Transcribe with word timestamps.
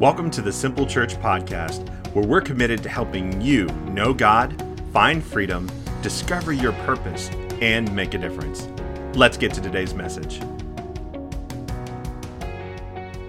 Welcome 0.00 0.30
to 0.30 0.42
the 0.42 0.52
Simple 0.52 0.86
Church 0.86 1.14
Podcast, 1.16 1.88
where 2.14 2.26
we're 2.26 2.40
committed 2.40 2.82
to 2.82 2.88
helping 2.88 3.40
you 3.40 3.66
know 3.86 4.14
God, 4.14 4.62
find 4.92 5.22
freedom, 5.22 5.70
discover 6.02 6.52
your 6.52 6.72
purpose, 6.72 7.28
and 7.60 7.94
make 7.94 8.14
a 8.14 8.18
difference. 8.18 8.68
Let's 9.14 9.36
get 9.36 9.52
to 9.54 9.60
today's 9.60 9.92
message. 9.92 10.40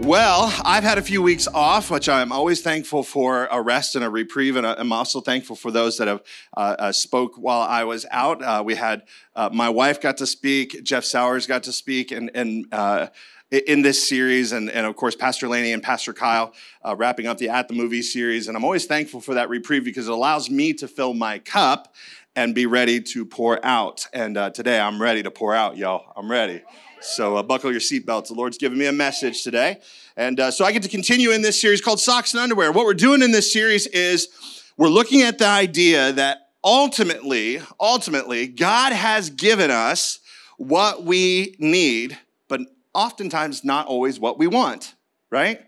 Well, 0.03 0.51
I've 0.65 0.83
had 0.83 0.97
a 0.97 1.01
few 1.01 1.21
weeks 1.21 1.47
off, 1.47 1.91
which 1.91 2.09
I'm 2.09 2.31
always 2.31 2.61
thankful 2.61 3.03
for 3.03 3.45
a 3.45 3.61
rest 3.61 3.95
and 3.95 4.03
a 4.03 4.09
reprieve, 4.09 4.55
and 4.55 4.65
I'm 4.65 4.91
also 4.91 5.21
thankful 5.21 5.55
for 5.55 5.69
those 5.69 5.97
that 5.99 6.07
have 6.07 6.23
uh, 6.57 6.75
uh, 6.79 6.91
spoke 6.91 7.35
while 7.35 7.61
I 7.61 7.83
was 7.83 8.05
out. 8.09 8.43
Uh, 8.43 8.63
we 8.65 8.75
had 8.75 9.03
uh, 9.35 9.49
my 9.53 9.69
wife 9.69 10.01
got 10.01 10.17
to 10.17 10.25
speak, 10.25 10.83
Jeff 10.83 11.05
Sowers 11.05 11.45
got 11.45 11.63
to 11.63 11.71
speak, 11.71 12.11
and 12.11 12.31
and 12.33 12.65
uh, 12.71 13.07
in 13.51 13.81
this 13.83 14.07
series, 14.07 14.53
and, 14.53 14.69
and 14.69 14.85
of 14.85 14.95
course, 14.95 15.15
Pastor 15.15 15.47
Laney 15.47 15.71
and 15.71 15.83
Pastor 15.83 16.13
Kyle 16.13 16.53
uh, 16.83 16.95
wrapping 16.95 17.27
up 17.27 17.37
the 17.37 17.49
At 17.49 17.67
the 17.67 17.73
Movie 17.73 18.01
series. 18.01 18.47
And 18.47 18.55
I'm 18.55 18.63
always 18.63 18.85
thankful 18.85 19.19
for 19.19 19.33
that 19.35 19.49
reprieve 19.49 19.83
because 19.83 20.07
it 20.07 20.13
allows 20.13 20.49
me 20.49 20.73
to 20.73 20.87
fill 20.87 21.13
my 21.13 21.39
cup 21.39 21.93
and 22.35 22.55
be 22.55 22.65
ready 22.65 23.01
to 23.01 23.25
pour 23.25 23.63
out. 23.65 24.07
And 24.13 24.37
uh, 24.37 24.49
today 24.51 24.79
I'm 24.79 25.01
ready 25.01 25.21
to 25.23 25.31
pour 25.31 25.53
out, 25.53 25.75
y'all. 25.75 26.13
I'm 26.15 26.31
ready. 26.31 26.63
So 27.01 27.35
uh, 27.35 27.43
buckle 27.43 27.71
your 27.71 27.79
seatbelts. 27.79 28.27
The 28.27 28.35
Lord's 28.35 28.57
giving 28.57 28.77
me 28.77 28.85
a 28.85 28.91
message 28.91 29.43
today. 29.43 29.79
And 30.15 30.39
uh, 30.39 30.51
so 30.51 30.65
I 30.65 30.71
get 30.71 30.83
to 30.83 30.89
continue 30.89 31.31
in 31.31 31.41
this 31.41 31.59
series 31.59 31.81
called 31.81 31.99
Socks 31.99 32.33
and 32.33 32.41
Underwear. 32.41 32.71
What 32.71 32.85
we're 32.85 32.93
doing 32.93 33.21
in 33.23 33.31
this 33.31 33.51
series 33.51 33.87
is 33.87 34.29
we're 34.77 34.87
looking 34.87 35.23
at 35.23 35.39
the 35.39 35.47
idea 35.47 36.11
that 36.13 36.49
ultimately, 36.63 37.59
ultimately, 37.79 38.47
God 38.47 38.93
has 38.93 39.31
given 39.31 39.71
us 39.71 40.19
what 40.57 41.03
we 41.03 41.55
need 41.57 42.17
but 42.47 42.61
oftentimes 42.93 43.63
not 43.63 43.87
always 43.87 44.19
what 44.19 44.37
we 44.37 44.45
want, 44.45 44.93
right? 45.29 45.61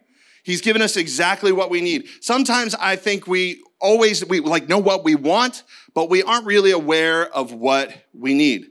He's 0.44 0.60
given 0.60 0.82
us 0.82 0.98
exactly 0.98 1.54
what 1.54 1.70
we 1.70 1.80
need. 1.80 2.08
Sometimes 2.20 2.76
I 2.76 2.98
think 2.98 3.26
we 3.26 3.64
always 3.80 4.26
we 4.26 4.42
like 4.42 4.68
know 4.68 4.80
what 4.80 5.06
we 5.06 5.16
want, 5.16 5.64
but 5.94 6.10
we 6.10 6.22
aren't 6.22 6.46
really 6.46 6.72
aware 6.72 7.34
of 7.34 7.54
what 7.54 7.94
we 8.14 8.34
need. 8.34 8.68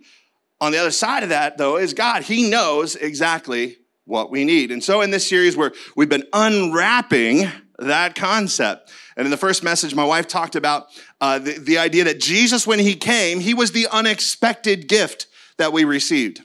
On 0.62 0.70
the 0.70 0.78
other 0.78 0.92
side 0.92 1.24
of 1.24 1.28
that 1.30 1.58
though 1.58 1.76
is 1.76 1.92
God. 1.92 2.22
He 2.22 2.48
knows 2.48 2.94
exactly 2.94 3.78
what 4.04 4.30
we 4.30 4.44
need. 4.44 4.70
And 4.70 4.82
so 4.82 5.00
in 5.00 5.10
this 5.10 5.28
series 5.28 5.56
where 5.56 5.72
we've 5.96 6.08
been 6.08 6.26
unwrapping 6.32 7.50
that 7.78 8.14
concept. 8.14 8.92
And 9.16 9.26
in 9.26 9.30
the 9.30 9.36
first 9.36 9.62
message, 9.64 9.94
my 9.94 10.04
wife 10.04 10.28
talked 10.28 10.54
about 10.54 10.86
uh, 11.20 11.38
the, 11.38 11.58
the 11.58 11.78
idea 11.78 12.04
that 12.04 12.20
Jesus, 12.20 12.66
when 12.66 12.78
he 12.78 12.94
came, 12.94 13.40
he 13.40 13.54
was 13.54 13.72
the 13.72 13.88
unexpected 13.90 14.88
gift 14.88 15.26
that 15.58 15.72
we 15.72 15.84
received 15.84 16.42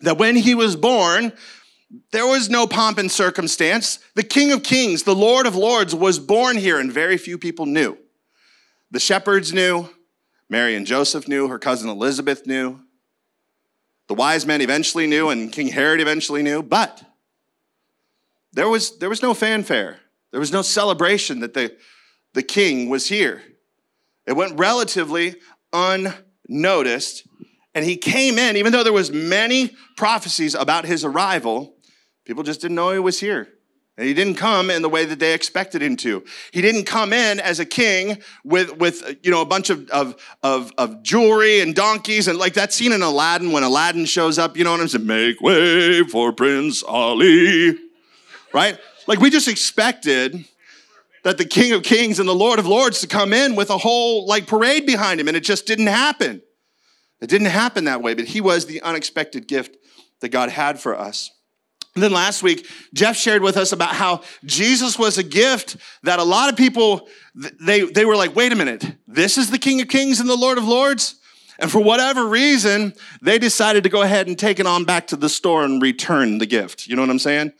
that 0.00 0.18
when 0.18 0.36
he 0.36 0.54
was 0.54 0.76
born, 0.76 1.32
there 2.12 2.26
was 2.26 2.48
no 2.48 2.66
pomp 2.66 2.98
and 2.98 3.10
circumstance. 3.10 3.98
The 4.14 4.22
King 4.22 4.52
of 4.52 4.62
Kings, 4.62 5.02
the 5.02 5.14
Lord 5.14 5.46
of 5.46 5.56
Lords, 5.56 5.94
was 5.94 6.18
born 6.18 6.56
here, 6.56 6.78
and 6.78 6.92
very 6.92 7.16
few 7.16 7.38
people 7.38 7.66
knew. 7.66 7.96
The 8.90 9.00
shepherds 9.00 9.52
knew, 9.52 9.88
Mary 10.48 10.74
and 10.74 10.86
Joseph 10.86 11.28
knew, 11.28 11.48
her 11.48 11.58
cousin 11.58 11.88
Elizabeth 11.88 12.46
knew, 12.46 12.80
the 14.08 14.14
wise 14.14 14.46
men 14.46 14.60
eventually 14.60 15.06
knew, 15.06 15.28
and 15.28 15.52
King 15.52 15.68
Herod 15.68 16.00
eventually 16.00 16.42
knew, 16.42 16.62
but 16.62 17.02
there 18.52 18.68
was, 18.68 18.98
there 18.98 19.08
was 19.08 19.22
no 19.22 19.34
fanfare. 19.34 20.00
There 20.30 20.40
was 20.40 20.52
no 20.52 20.62
celebration 20.62 21.40
that 21.40 21.54
the, 21.54 21.76
the 22.34 22.42
king 22.42 22.88
was 22.88 23.08
here. 23.08 23.42
It 24.26 24.34
went 24.34 24.58
relatively 24.58 25.36
unnoticed 25.72 27.28
and 27.74 27.84
he 27.84 27.96
came 27.96 28.38
in, 28.38 28.56
even 28.56 28.72
though 28.72 28.82
there 28.82 28.92
was 28.92 29.12
many 29.12 29.76
prophecies 29.96 30.54
about 30.54 30.84
his 30.84 31.04
arrival, 31.04 31.76
people 32.24 32.42
just 32.42 32.60
didn't 32.60 32.74
know 32.74 32.90
he 32.90 32.98
was 32.98 33.20
here. 33.20 33.48
And 33.98 34.06
he 34.06 34.14
didn't 34.14 34.36
come 34.36 34.70
in 34.70 34.80
the 34.80 34.88
way 34.88 35.04
that 35.04 35.18
they 35.18 35.34
expected 35.34 35.82
him 35.82 35.96
to. 35.96 36.24
He 36.52 36.62
didn't 36.62 36.84
come 36.84 37.12
in 37.12 37.40
as 37.40 37.58
a 37.58 37.66
king 37.66 38.22
with, 38.44 38.76
with 38.76 39.18
you 39.24 39.32
know, 39.32 39.42
a 39.42 39.44
bunch 39.44 39.70
of, 39.70 39.90
of, 39.90 40.14
of, 40.44 40.70
of 40.78 41.02
jewelry 41.02 41.58
and 41.58 41.74
donkeys 41.74 42.28
and 42.28 42.38
like 42.38 42.54
that 42.54 42.72
scene 42.72 42.92
in 42.92 43.02
Aladdin 43.02 43.50
when 43.50 43.64
Aladdin 43.64 44.04
shows 44.04 44.38
up, 44.38 44.56
you 44.56 44.62
know 44.62 44.70
what 44.70 44.80
I'm 44.80 44.86
saying? 44.86 45.04
Make 45.04 45.40
way 45.40 46.04
for 46.04 46.32
Prince 46.32 46.84
Ali. 46.84 47.76
Right? 48.54 48.78
Like 49.08 49.18
we 49.18 49.30
just 49.30 49.48
expected 49.48 50.44
that 51.24 51.36
the 51.36 51.44
King 51.44 51.72
of 51.72 51.82
Kings 51.82 52.20
and 52.20 52.28
the 52.28 52.34
Lord 52.34 52.60
of 52.60 52.68
Lords 52.68 53.00
to 53.00 53.08
come 53.08 53.32
in 53.32 53.56
with 53.56 53.68
a 53.68 53.78
whole 53.78 54.28
like 54.28 54.46
parade 54.46 54.86
behind 54.86 55.20
him, 55.20 55.26
and 55.26 55.36
it 55.36 55.42
just 55.42 55.66
didn't 55.66 55.88
happen. 55.88 56.40
It 57.20 57.28
didn't 57.28 57.48
happen 57.48 57.86
that 57.86 58.00
way, 58.00 58.14
but 58.14 58.26
he 58.26 58.40
was 58.40 58.66
the 58.66 58.80
unexpected 58.82 59.48
gift 59.48 59.76
that 60.20 60.28
God 60.28 60.50
had 60.50 60.78
for 60.78 60.96
us. 60.96 61.32
And 61.98 62.02
then 62.04 62.12
last 62.12 62.44
week, 62.44 62.64
Jeff 62.94 63.16
shared 63.16 63.42
with 63.42 63.56
us 63.56 63.72
about 63.72 63.88
how 63.88 64.22
Jesus 64.44 64.96
was 64.96 65.18
a 65.18 65.24
gift 65.24 65.76
that 66.04 66.20
a 66.20 66.22
lot 66.22 66.48
of 66.48 66.56
people, 66.56 67.08
they, 67.34 67.80
they 67.86 68.04
were 68.04 68.14
like, 68.14 68.36
wait 68.36 68.52
a 68.52 68.54
minute, 68.54 68.86
this 69.08 69.36
is 69.36 69.50
the 69.50 69.58
King 69.58 69.80
of 69.80 69.88
Kings 69.88 70.20
and 70.20 70.30
the 70.30 70.36
Lord 70.36 70.58
of 70.58 70.64
Lords? 70.64 71.16
And 71.58 71.68
for 71.68 71.80
whatever 71.80 72.28
reason, 72.28 72.92
they 73.20 73.36
decided 73.40 73.82
to 73.82 73.88
go 73.88 74.02
ahead 74.02 74.28
and 74.28 74.38
take 74.38 74.60
it 74.60 74.66
on 74.68 74.84
back 74.84 75.08
to 75.08 75.16
the 75.16 75.28
store 75.28 75.64
and 75.64 75.82
return 75.82 76.38
the 76.38 76.46
gift. 76.46 76.86
You 76.86 76.94
know 76.94 77.02
what 77.02 77.10
I'm 77.10 77.18
saying? 77.18 77.52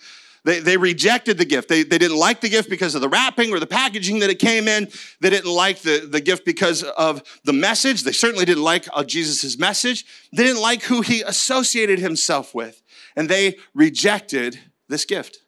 They, 0.44 0.60
they 0.60 0.76
rejected 0.76 1.36
the 1.36 1.44
gift. 1.44 1.68
They, 1.68 1.82
they 1.82 1.98
didn't 1.98 2.16
like 2.16 2.40
the 2.40 2.48
gift 2.48 2.70
because 2.70 2.94
of 2.94 3.00
the 3.00 3.08
wrapping 3.08 3.52
or 3.52 3.58
the 3.58 3.66
packaging 3.66 4.20
that 4.20 4.30
it 4.30 4.38
came 4.38 4.68
in. 4.68 4.88
They 5.20 5.30
didn't 5.30 5.50
like 5.50 5.80
the, 5.80 6.06
the 6.08 6.20
gift 6.20 6.44
because 6.44 6.84
of 6.84 7.24
the 7.42 7.52
message. 7.52 8.04
They 8.04 8.12
certainly 8.12 8.44
didn't 8.44 8.62
like 8.62 8.86
uh, 8.92 9.02
Jesus' 9.02 9.58
message. 9.58 10.06
They 10.32 10.44
didn't 10.44 10.62
like 10.62 10.84
who 10.84 11.00
he 11.00 11.22
associated 11.22 11.98
himself 11.98 12.54
with. 12.54 12.80
And 13.18 13.28
they 13.28 13.56
rejected 13.74 14.60
this 14.88 15.04
gift. 15.04 15.38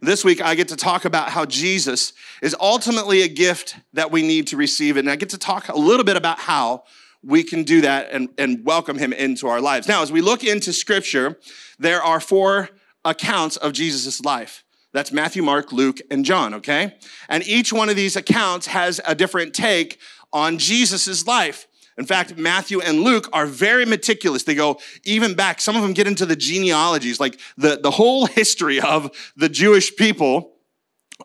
This 0.00 0.24
week, 0.24 0.40
I 0.40 0.54
get 0.54 0.68
to 0.68 0.76
talk 0.76 1.04
about 1.04 1.28
how 1.28 1.44
Jesus 1.44 2.14
is 2.40 2.56
ultimately 2.58 3.20
a 3.20 3.28
gift 3.28 3.76
that 3.92 4.10
we 4.10 4.22
need 4.22 4.46
to 4.46 4.56
receive. 4.56 4.96
And 4.96 5.10
I 5.10 5.16
get 5.16 5.28
to 5.28 5.38
talk 5.38 5.68
a 5.68 5.76
little 5.76 6.04
bit 6.04 6.16
about 6.16 6.38
how 6.38 6.84
we 7.22 7.42
can 7.42 7.64
do 7.64 7.82
that 7.82 8.08
and, 8.12 8.30
and 8.38 8.64
welcome 8.64 8.96
him 8.96 9.12
into 9.12 9.46
our 9.46 9.60
lives. 9.60 9.88
Now, 9.88 10.02
as 10.02 10.10
we 10.10 10.22
look 10.22 10.42
into 10.42 10.72
scripture, 10.72 11.38
there 11.78 12.02
are 12.02 12.18
four 12.18 12.70
accounts 13.04 13.58
of 13.58 13.74
Jesus' 13.74 14.22
life. 14.22 14.64
That's 14.94 15.12
Matthew, 15.12 15.42
Mark, 15.42 15.72
Luke, 15.72 16.00
and 16.10 16.24
John, 16.24 16.54
okay? 16.54 16.96
And 17.28 17.46
each 17.46 17.74
one 17.74 17.90
of 17.90 17.96
these 17.96 18.16
accounts 18.16 18.68
has 18.68 19.02
a 19.06 19.14
different 19.14 19.52
take 19.52 20.00
on 20.32 20.56
Jesus' 20.56 21.26
life. 21.26 21.66
In 22.00 22.06
fact, 22.06 22.38
Matthew 22.38 22.80
and 22.80 23.02
Luke 23.02 23.28
are 23.30 23.44
very 23.44 23.84
meticulous. 23.84 24.44
They 24.44 24.54
go 24.54 24.80
even 25.04 25.34
back. 25.34 25.60
Some 25.60 25.76
of 25.76 25.82
them 25.82 25.92
get 25.92 26.06
into 26.06 26.24
the 26.24 26.34
genealogies, 26.34 27.20
like 27.20 27.38
the, 27.58 27.78
the 27.80 27.90
whole 27.90 28.24
history 28.40 28.80
of 28.80 29.10
the 29.36 29.50
Jewish 29.50 29.94
people, 29.94 30.54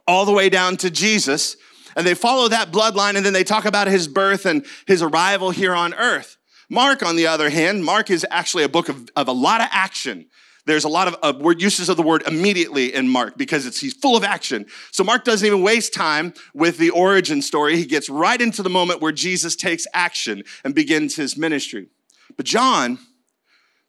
all 0.06 0.25
the 0.25 0.34
way 0.34 0.50
down 0.50 0.75
to 0.78 0.91
Jesus. 0.91 1.56
And 1.96 2.06
they 2.06 2.14
follow 2.14 2.50
that 2.50 2.74
bloodline, 2.74 3.16
and 3.16 3.25
then 3.25 3.31
they 3.31 3.46
talk 3.46 3.64
about 3.64 3.88
his 3.88 4.09
birth 4.09 4.46
and 4.46 4.66
his 4.85 5.02
arrival 5.02 5.52
here 5.52 5.74
on 5.74 5.94
earth. 5.94 6.35
Mark, 6.69 7.02
on 7.03 7.16
the 7.16 7.28
other 7.28 7.50
hand, 7.50 7.85
Mark 7.85 8.09
is 8.09 8.25
actually 8.30 8.66
a 8.66 8.69
book 8.69 8.90
of, 8.90 9.08
of 9.16 9.30
a 9.30 9.31
lot 9.31 9.62
of 9.62 9.69
action. 9.72 10.25
There's 10.66 10.84
a 10.84 10.90
lot 10.90 11.08
of 11.08 11.16
uh, 11.22 11.38
word 11.40 11.62
uses 11.62 11.90
of 11.90 11.98
the 11.98 12.03
word 12.03 12.24
immediately 12.28 12.94
in 12.94 13.08
Mark 13.08 13.38
because 13.38 13.66
it's 13.66 13.80
he's 13.80 13.94
full 13.94 14.18
of 14.18 14.24
action. 14.24 14.66
So 14.92 15.03
Mark 15.03 15.24
doesn't 15.24 15.46
even 15.46 15.62
waste 15.62 15.94
time 15.94 16.34
with 16.53 16.78
the 16.78 16.90
origin 16.90 17.42
story. 17.42 17.78
He 17.78 17.86
gets 17.86 18.09
right 18.09 18.42
into 18.42 18.64
the 18.64 18.70
moment 18.70 19.02
where 19.02 19.12
Jesus 19.12 19.56
takes 19.56 19.86
action 19.94 20.44
and 20.64 20.74
begins 20.74 21.16
his 21.16 21.38
ministry. 21.38 21.88
But 22.36 22.48
John, 22.48 22.98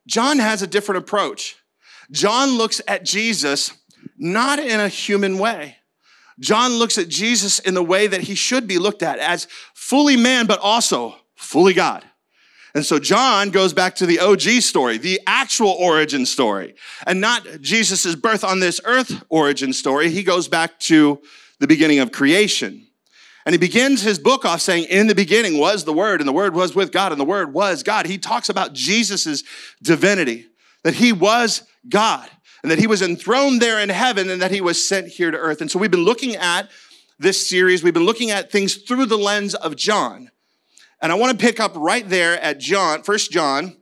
John 0.06 0.38
has 0.38 0.60
a 0.60 0.66
different 0.66 0.98
approach. 1.02 1.56
John 2.10 2.50
looks 2.50 2.80
at 2.86 3.04
Jesus 3.04 3.72
not 4.18 4.58
in 4.58 4.78
a 4.78 4.88
human 4.88 5.38
way. 5.38 5.76
John 6.38 6.74
looks 6.74 6.98
at 6.98 7.08
Jesus 7.08 7.58
in 7.58 7.74
the 7.74 7.82
way 7.82 8.06
that 8.06 8.22
he 8.22 8.34
should 8.34 8.68
be 8.68 8.78
looked 8.78 9.02
at 9.02 9.18
as 9.18 9.48
fully 9.74 10.16
man, 10.16 10.46
but 10.46 10.60
also 10.60 11.16
fully 11.34 11.72
God. 11.72 12.04
And 12.76 12.84
so 12.84 12.98
John 12.98 13.48
goes 13.48 13.72
back 13.72 13.94
to 13.96 14.06
the 14.06 14.18
OG 14.18 14.60
story, 14.60 14.98
the 14.98 15.18
actual 15.26 15.70
origin 15.70 16.26
story, 16.26 16.74
and 17.06 17.22
not 17.22 17.62
Jesus' 17.62 18.14
birth 18.14 18.44
on 18.44 18.60
this 18.60 18.82
earth 18.84 19.24
origin 19.30 19.72
story. 19.72 20.10
He 20.10 20.22
goes 20.22 20.46
back 20.46 20.78
to 20.80 21.18
the 21.58 21.66
beginning 21.66 22.00
of 22.00 22.12
creation. 22.12 22.86
And 23.46 23.54
he 23.54 23.58
begins 23.58 24.02
his 24.02 24.18
book 24.18 24.44
off 24.44 24.60
saying, 24.60 24.88
In 24.90 25.06
the 25.06 25.14
beginning 25.14 25.56
was 25.56 25.84
the 25.84 25.94
Word, 25.94 26.20
and 26.20 26.28
the 26.28 26.34
Word 26.34 26.54
was 26.54 26.74
with 26.74 26.92
God, 26.92 27.12
and 27.12 27.20
the 27.20 27.24
Word 27.24 27.54
was 27.54 27.82
God. 27.82 28.04
He 28.04 28.18
talks 28.18 28.50
about 28.50 28.74
Jesus' 28.74 29.42
divinity, 29.82 30.44
that 30.84 30.92
he 30.92 31.14
was 31.14 31.62
God, 31.88 32.28
and 32.62 32.70
that 32.70 32.78
he 32.78 32.86
was 32.86 33.00
enthroned 33.00 33.62
there 33.62 33.80
in 33.80 33.88
heaven, 33.88 34.28
and 34.28 34.42
that 34.42 34.50
he 34.50 34.60
was 34.60 34.86
sent 34.86 35.08
here 35.08 35.30
to 35.30 35.38
earth. 35.38 35.62
And 35.62 35.70
so 35.70 35.78
we've 35.78 35.90
been 35.90 36.04
looking 36.04 36.36
at 36.36 36.68
this 37.18 37.48
series, 37.48 37.82
we've 37.82 37.94
been 37.94 38.04
looking 38.04 38.32
at 38.32 38.52
things 38.52 38.74
through 38.74 39.06
the 39.06 39.16
lens 39.16 39.54
of 39.54 39.76
John. 39.76 40.30
And 41.00 41.12
I 41.12 41.14
want 41.14 41.38
to 41.38 41.44
pick 41.44 41.60
up 41.60 41.72
right 41.76 42.08
there 42.08 42.40
at 42.40 42.58
John, 42.58 43.02
First 43.02 43.30
John 43.30 43.76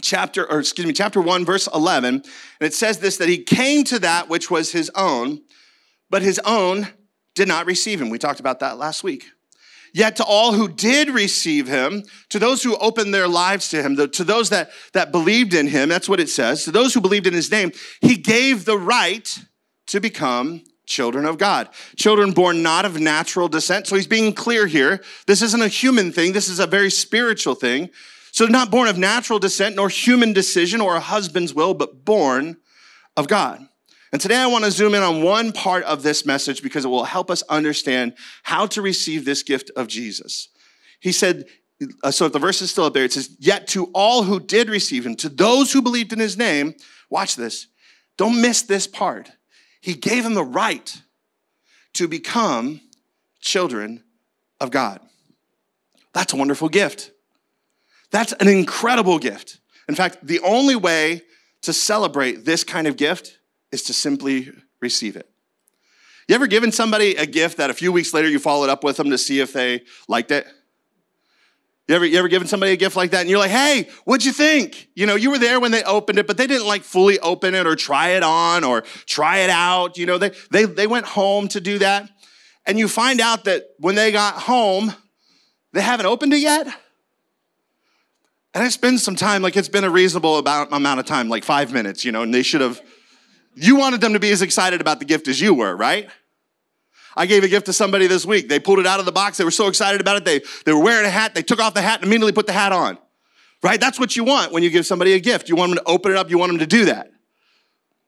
chapter, 0.00 0.50
or 0.50 0.60
excuse 0.60 0.86
me, 0.86 0.92
chapter 0.92 1.20
1, 1.20 1.44
verse 1.44 1.68
11. 1.72 2.14
And 2.14 2.24
it 2.60 2.74
says 2.74 2.98
this 2.98 3.16
that 3.18 3.28
he 3.28 3.38
came 3.38 3.84
to 3.84 3.98
that 4.00 4.28
which 4.28 4.50
was 4.50 4.72
his 4.72 4.90
own, 4.94 5.42
but 6.10 6.22
his 6.22 6.40
own 6.44 6.88
did 7.34 7.48
not 7.48 7.66
receive 7.66 8.00
him. 8.00 8.10
We 8.10 8.18
talked 8.18 8.40
about 8.40 8.60
that 8.60 8.78
last 8.78 9.02
week. 9.04 9.26
Yet 9.94 10.16
to 10.16 10.24
all 10.24 10.54
who 10.54 10.68
did 10.68 11.10
receive 11.10 11.68
him, 11.68 12.04
to 12.30 12.38
those 12.38 12.62
who 12.62 12.76
opened 12.78 13.12
their 13.12 13.28
lives 13.28 13.68
to 13.70 13.82
him, 13.82 13.96
to 13.96 14.24
those 14.24 14.48
that, 14.48 14.70
that 14.94 15.12
believed 15.12 15.52
in 15.52 15.66
him, 15.66 15.90
that's 15.90 16.08
what 16.08 16.20
it 16.20 16.30
says, 16.30 16.64
to 16.64 16.70
those 16.70 16.94
who 16.94 17.02
believed 17.02 17.26
in 17.26 17.34
his 17.34 17.50
name, 17.50 17.72
he 18.00 18.16
gave 18.16 18.64
the 18.64 18.78
right 18.78 19.38
to 19.88 20.00
become 20.00 20.64
children 20.92 21.24
of 21.24 21.38
God. 21.38 21.68
Children 21.96 22.32
born 22.32 22.62
not 22.62 22.84
of 22.84 23.00
natural 23.00 23.48
descent. 23.48 23.86
So 23.86 23.96
he's 23.96 24.06
being 24.06 24.32
clear 24.32 24.66
here. 24.66 25.02
This 25.26 25.42
isn't 25.42 25.62
a 25.62 25.68
human 25.68 26.12
thing. 26.12 26.32
This 26.32 26.48
is 26.48 26.60
a 26.60 26.66
very 26.66 26.90
spiritual 26.90 27.54
thing. 27.54 27.90
So 28.30 28.46
not 28.46 28.70
born 28.70 28.88
of 28.88 28.98
natural 28.98 29.38
descent, 29.38 29.76
nor 29.76 29.88
human 29.88 30.32
decision 30.32 30.80
or 30.80 30.96
a 30.96 31.00
husband's 31.00 31.54
will, 31.54 31.74
but 31.74 32.04
born 32.04 32.58
of 33.16 33.28
God. 33.28 33.66
And 34.12 34.20
today 34.20 34.36
I 34.36 34.46
want 34.46 34.64
to 34.64 34.70
zoom 34.70 34.94
in 34.94 35.02
on 35.02 35.22
one 35.22 35.52
part 35.52 35.84
of 35.84 36.02
this 36.02 36.26
message 36.26 36.62
because 36.62 36.84
it 36.84 36.88
will 36.88 37.04
help 37.04 37.30
us 37.30 37.42
understand 37.44 38.14
how 38.42 38.66
to 38.66 38.82
receive 38.82 39.24
this 39.24 39.42
gift 39.42 39.70
of 39.74 39.88
Jesus. 39.88 40.48
He 41.00 41.12
said, 41.12 41.46
uh, 42.02 42.10
so 42.10 42.26
if 42.26 42.32
the 42.32 42.38
verse 42.38 42.62
is 42.62 42.70
still 42.70 42.84
up 42.84 42.94
there, 42.94 43.04
it 43.04 43.12
says, 43.12 43.34
Yet 43.40 43.66
to 43.68 43.86
all 43.94 44.22
who 44.22 44.38
did 44.38 44.68
receive 44.68 45.04
him, 45.04 45.16
to 45.16 45.28
those 45.28 45.72
who 45.72 45.82
believed 45.82 46.12
in 46.12 46.18
his 46.18 46.36
name, 46.36 46.74
watch 47.10 47.36
this, 47.36 47.66
don't 48.16 48.40
miss 48.40 48.62
this 48.62 48.86
part. 48.86 49.30
He 49.82 49.94
gave 49.94 50.22
them 50.22 50.34
the 50.34 50.44
right 50.44 51.02
to 51.94 52.08
become 52.08 52.80
children 53.40 54.04
of 54.60 54.70
God. 54.70 55.00
That's 56.14 56.32
a 56.32 56.36
wonderful 56.36 56.68
gift. 56.68 57.10
That's 58.12 58.32
an 58.34 58.46
incredible 58.46 59.18
gift. 59.18 59.58
In 59.88 59.96
fact, 59.96 60.18
the 60.22 60.38
only 60.40 60.76
way 60.76 61.22
to 61.62 61.72
celebrate 61.72 62.44
this 62.44 62.62
kind 62.62 62.86
of 62.86 62.96
gift 62.96 63.38
is 63.72 63.82
to 63.84 63.92
simply 63.92 64.52
receive 64.80 65.16
it. 65.16 65.28
You 66.28 66.36
ever 66.36 66.46
given 66.46 66.70
somebody 66.70 67.16
a 67.16 67.26
gift 67.26 67.56
that 67.56 67.68
a 67.68 67.74
few 67.74 67.90
weeks 67.90 68.14
later 68.14 68.28
you 68.28 68.38
followed 68.38 68.70
up 68.70 68.84
with 68.84 68.96
them 68.96 69.10
to 69.10 69.18
see 69.18 69.40
if 69.40 69.52
they 69.52 69.82
liked 70.06 70.30
it? 70.30 70.46
You 71.92 71.96
ever, 71.96 72.06
you 72.06 72.18
ever 72.18 72.28
given 72.28 72.48
somebody 72.48 72.72
a 72.72 72.76
gift 72.76 72.96
like 72.96 73.10
that 73.10 73.20
and 73.20 73.28
you're 73.28 73.38
like, 73.38 73.50
hey, 73.50 73.86
what'd 74.06 74.24
you 74.24 74.32
think? 74.32 74.88
You 74.94 75.04
know, 75.04 75.14
you 75.14 75.30
were 75.30 75.36
there 75.36 75.60
when 75.60 75.72
they 75.72 75.82
opened 75.84 76.18
it, 76.18 76.26
but 76.26 76.38
they 76.38 76.46
didn't 76.46 76.66
like 76.66 76.84
fully 76.84 77.18
open 77.18 77.54
it 77.54 77.66
or 77.66 77.76
try 77.76 78.12
it 78.12 78.22
on 78.22 78.64
or 78.64 78.80
try 79.04 79.40
it 79.40 79.50
out. 79.50 79.98
You 79.98 80.06
know, 80.06 80.16
they, 80.16 80.30
they, 80.50 80.64
they 80.64 80.86
went 80.86 81.04
home 81.04 81.48
to 81.48 81.60
do 81.60 81.78
that. 81.80 82.08
And 82.64 82.78
you 82.78 82.88
find 82.88 83.20
out 83.20 83.44
that 83.44 83.64
when 83.76 83.94
they 83.94 84.10
got 84.10 84.36
home, 84.36 84.94
they 85.74 85.82
haven't 85.82 86.06
opened 86.06 86.32
it 86.32 86.38
yet. 86.38 86.66
And 88.54 88.64
it's 88.64 88.78
been 88.78 88.96
some 88.96 89.14
time, 89.14 89.42
like 89.42 89.58
it's 89.58 89.68
been 89.68 89.84
a 89.84 89.90
reasonable 89.90 90.38
about, 90.38 90.72
amount 90.72 90.98
of 90.98 91.04
time, 91.04 91.28
like 91.28 91.44
five 91.44 91.74
minutes, 91.74 92.06
you 92.06 92.12
know, 92.12 92.22
and 92.22 92.32
they 92.32 92.42
should 92.42 92.62
have 92.62 92.80
you 93.54 93.76
wanted 93.76 94.00
them 94.00 94.14
to 94.14 94.18
be 94.18 94.30
as 94.30 94.40
excited 94.40 94.80
about 94.80 94.98
the 94.98 95.04
gift 95.04 95.28
as 95.28 95.42
you 95.42 95.52
were, 95.52 95.76
right? 95.76 96.08
I 97.16 97.26
gave 97.26 97.44
a 97.44 97.48
gift 97.48 97.66
to 97.66 97.72
somebody 97.72 98.06
this 98.06 98.24
week. 98.24 98.48
They 98.48 98.58
pulled 98.58 98.78
it 98.78 98.86
out 98.86 99.00
of 99.00 99.06
the 99.06 99.12
box. 99.12 99.38
They 99.38 99.44
were 99.44 99.50
so 99.50 99.68
excited 99.68 100.00
about 100.00 100.16
it. 100.16 100.24
They, 100.24 100.40
they 100.64 100.72
were 100.72 100.82
wearing 100.82 101.06
a 101.06 101.10
hat. 101.10 101.34
They 101.34 101.42
took 101.42 101.60
off 101.60 101.74
the 101.74 101.82
hat 101.82 102.00
and 102.00 102.08
immediately 102.08 102.32
put 102.32 102.46
the 102.46 102.52
hat 102.52 102.72
on. 102.72 102.98
Right? 103.62 103.80
That's 103.80 103.98
what 104.00 104.16
you 104.16 104.24
want 104.24 104.52
when 104.52 104.62
you 104.62 104.70
give 104.70 104.86
somebody 104.86 105.12
a 105.12 105.20
gift. 105.20 105.48
You 105.48 105.56
want 105.56 105.70
them 105.70 105.84
to 105.84 105.90
open 105.90 106.12
it 106.12 106.18
up. 106.18 106.30
You 106.30 106.38
want 106.38 106.50
them 106.50 106.58
to 106.58 106.66
do 106.66 106.86
that. 106.86 107.10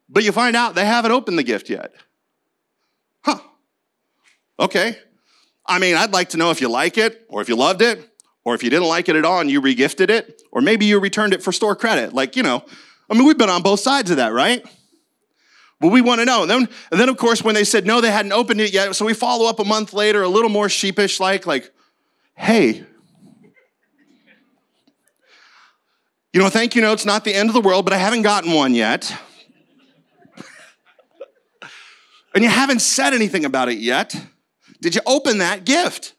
But 0.08 0.24
you 0.24 0.32
find 0.32 0.56
out 0.56 0.74
they 0.74 0.84
haven't 0.84 1.12
opened 1.12 1.38
the 1.38 1.42
gift 1.42 1.70
yet. 1.70 1.92
Huh. 3.22 3.38
Okay. 4.58 4.98
I 5.66 5.78
mean, 5.78 5.96
I'd 5.96 6.12
like 6.12 6.30
to 6.30 6.36
know 6.36 6.50
if 6.50 6.60
you 6.60 6.68
like 6.68 6.98
it 6.98 7.24
or 7.28 7.40
if 7.40 7.48
you 7.48 7.56
loved 7.56 7.82
it 7.82 8.10
or 8.44 8.54
if 8.54 8.62
you 8.62 8.70
didn't 8.70 8.88
like 8.88 9.08
it 9.08 9.16
at 9.16 9.24
all 9.24 9.40
and 9.40 9.50
you 9.50 9.62
regifted 9.62 10.10
it 10.10 10.42
or 10.52 10.60
maybe 10.60 10.86
you 10.86 11.00
returned 11.00 11.32
it 11.32 11.42
for 11.42 11.52
store 11.52 11.74
credit. 11.74 12.12
Like, 12.12 12.36
you 12.36 12.42
know, 12.42 12.64
I 13.10 13.14
mean, 13.14 13.24
we've 13.24 13.38
been 13.38 13.50
on 13.50 13.62
both 13.62 13.80
sides 13.80 14.10
of 14.10 14.18
that, 14.18 14.32
right? 14.32 14.64
Well, 15.84 15.92
we 15.92 16.00
want 16.00 16.22
to 16.22 16.24
know. 16.24 16.40
And 16.40 16.50
then, 16.50 16.68
and 16.90 16.98
then, 16.98 17.10
of 17.10 17.18
course, 17.18 17.44
when 17.44 17.54
they 17.54 17.62
said 17.62 17.84
no, 17.84 18.00
they 18.00 18.10
hadn't 18.10 18.32
opened 18.32 18.58
it 18.58 18.72
yet. 18.72 18.96
So 18.96 19.04
we 19.04 19.12
follow 19.12 19.44
up 19.44 19.60
a 19.60 19.66
month 19.66 19.92
later, 19.92 20.22
a 20.22 20.28
little 20.28 20.48
more 20.48 20.70
sheepish, 20.70 21.20
like, 21.20 21.46
like, 21.46 21.70
hey, 22.34 22.86
you 26.32 26.40
know, 26.40 26.48
thank 26.48 26.74
you 26.74 26.80
note's 26.80 27.04
not 27.04 27.22
the 27.24 27.34
end 27.34 27.50
of 27.50 27.54
the 27.54 27.60
world, 27.60 27.84
but 27.84 27.92
I 27.92 27.98
haven't 27.98 28.22
gotten 28.22 28.52
one 28.52 28.74
yet. 28.74 29.14
and 32.34 32.42
you 32.42 32.48
haven't 32.48 32.80
said 32.80 33.12
anything 33.12 33.44
about 33.44 33.68
it 33.68 33.76
yet. 33.76 34.16
Did 34.80 34.94
you 34.94 35.02
open 35.04 35.36
that 35.36 35.66
gift? 35.66 36.14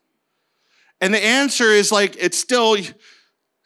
And 1.01 1.11
the 1.11 1.25
answer 1.25 1.71
is 1.71 1.91
like, 1.91 2.15
it's 2.19 2.37
still, 2.37 2.77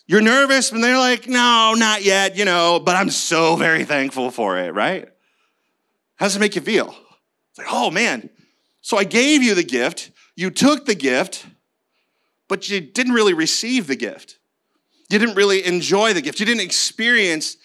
you're 0.07 0.21
nervous, 0.21 0.71
and 0.71 0.81
they're 0.81 0.97
like, 0.97 1.27
no, 1.27 1.73
not 1.75 2.05
yet, 2.05 2.37
you 2.37 2.45
know, 2.45 2.79
but 2.79 2.95
I'm 2.95 3.09
so 3.09 3.57
very 3.57 3.83
thankful 3.83 4.31
for 4.31 4.57
it, 4.57 4.73
right? 4.73 5.09
How 6.19 6.25
does 6.25 6.35
it 6.35 6.39
make 6.39 6.55
you 6.55 6.61
feel? 6.61 6.93
It's 7.51 7.59
like, 7.59 7.67
oh 7.71 7.89
man. 7.89 8.29
So 8.81 8.97
I 8.97 9.05
gave 9.05 9.41
you 9.41 9.55
the 9.55 9.63
gift, 9.63 10.11
you 10.35 10.49
took 10.49 10.85
the 10.85 10.95
gift, 10.95 11.45
but 12.47 12.69
you 12.69 12.81
didn't 12.81 13.13
really 13.13 13.33
receive 13.33 13.87
the 13.87 13.95
gift. 13.95 14.37
You 15.09 15.17
didn't 15.17 15.35
really 15.35 15.65
enjoy 15.65 16.13
the 16.13 16.21
gift. 16.21 16.39
You 16.39 16.45
didn't 16.45 16.61
experience 16.61 17.57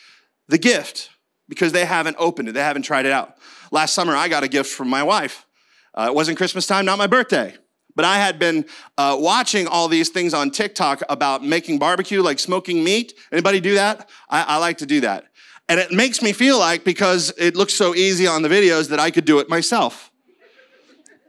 the 0.49 0.59
gift 0.59 1.11
because 1.49 1.73
they 1.73 1.85
haven't 1.85 2.17
opened 2.19 2.49
it, 2.49 2.53
they 2.53 2.61
haven't 2.61 2.83
tried 2.83 3.07
it 3.07 3.13
out. 3.13 3.37
Last 3.71 3.93
summer, 3.93 4.15
I 4.15 4.29
got 4.29 4.45
a 4.45 4.49
gift 4.49 4.71
from 4.71 4.89
my 4.89 5.03
wife. 5.03 5.47
Uh, 5.95 6.07
it 6.09 6.15
wasn't 6.15 6.39
Christmas 6.39 6.67
time, 6.67 6.85
not 6.85 6.97
my 6.97 7.07
birthday. 7.07 7.55
But 7.97 8.05
I 8.05 8.17
had 8.19 8.39
been 8.39 8.67
uh, 8.99 9.17
watching 9.19 9.67
all 9.67 9.89
these 9.89 10.09
things 10.09 10.35
on 10.35 10.51
TikTok 10.51 11.03
about 11.09 11.45
making 11.45 11.79
barbecue, 11.79 12.23
like 12.23 12.39
smoking 12.39 12.83
meat. 12.83 13.15
Anybody 13.31 13.61
do 13.61 13.75
that? 13.75 14.09
I, 14.29 14.43
I 14.43 14.57
like 14.57 14.79
to 14.79 14.87
do 14.87 15.01
that. 15.03 15.27
And 15.69 15.81
it 15.81 15.93
makes 15.93 16.23
me 16.23 16.33
feel 16.33 16.59
like 16.59 16.85
because 16.85 17.33
it 17.39 17.57
looks 17.57 17.75
so 17.75 17.95
easy 17.95 18.27
on 18.27 18.43
the 18.43 18.49
videos 18.49 18.91
that 18.91 19.01
I 19.01 19.11
could 19.11 19.25
do 19.25 19.39
it 19.39 19.49
myself. 19.49 20.11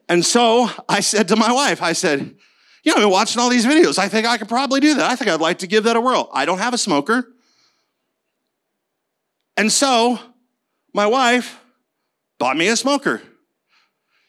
And 0.10 0.26
so 0.26 0.70
I 0.88 1.00
said 1.00 1.30
to 1.30 1.36
my 1.36 1.52
wife, 1.52 1.82
I 1.82 1.94
said, 1.94 2.36
you 2.84 2.92
know, 2.92 2.98
I've 2.98 3.04
been 3.04 3.10
watching 3.10 3.42
all 3.42 3.50
these 3.50 3.66
videos. 3.66 3.98
I 3.98 4.08
think 4.08 4.28
I 4.28 4.38
could 4.38 4.50
probably 4.50 4.80
do 4.80 4.94
that. 4.96 5.10
I 5.10 5.16
think 5.16 5.32
I'd 5.32 5.42
like 5.42 5.60
to 5.60 5.68
give 5.68 5.86
that 5.86 5.96
a 5.96 6.02
whirl. 6.02 6.30
I 6.34 6.46
don't 6.46 6.60
have 6.60 6.74
a 6.74 6.78
smoker. 6.78 7.34
And 9.58 9.72
so 9.72 10.20
my 10.94 11.08
wife 11.08 11.60
bought 12.38 12.58
me 12.58 12.68
a 12.68 12.76
smoker. 12.76 13.22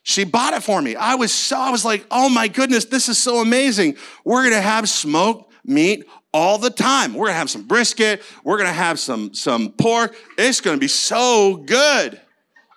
She 0.05 0.25
bought 0.25 0.55
it 0.55 0.63
for 0.63 0.81
me. 0.81 0.95
I 0.95 1.17
was 1.17 1.35
so, 1.35 1.59
I 1.59 1.71
was 1.71 1.85
like, 1.85 2.07
oh 2.11 2.29
my 2.29 2.47
goodness, 2.47 2.85
this 2.85 3.09
is 3.09 3.19
so 3.19 3.41
amazing. 3.41 3.97
We're 4.25 4.45
gonna 4.45 4.61
have 4.61 4.89
smoked 4.89 5.53
meat 5.65 6.05
all 6.37 6.59
the 6.59 6.69
time. 6.69 7.15
We're 7.15 7.29
gonna 7.29 7.39
have 7.39 7.49
some 7.49 7.63
brisket. 7.63 8.21
We're 8.45 8.59
gonna 8.59 8.71
have 8.71 9.01
some, 9.01 9.33
some 9.33 9.73
pork. 9.73 10.15
It's 10.37 10.61
gonna 10.61 10.77
be 10.77 10.87
so 10.87 11.57
good 11.57 12.21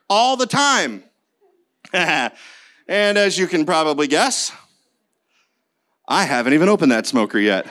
all 0.09 0.37
the 0.37 0.45
time. 0.45 1.03
and 1.93 2.31
as 2.87 3.37
you 3.37 3.47
can 3.47 3.65
probably 3.65 4.07
guess, 4.07 4.53
I 6.07 6.23
haven't 6.23 6.53
even 6.53 6.69
opened 6.69 6.93
that 6.93 7.05
smoker 7.05 7.37
yet. 7.37 7.67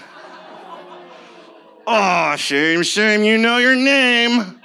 oh, 1.87 2.37
shame, 2.37 2.83
shame, 2.83 3.23
you 3.23 3.39
know 3.39 3.57
your 3.57 3.75
name. 3.75 4.61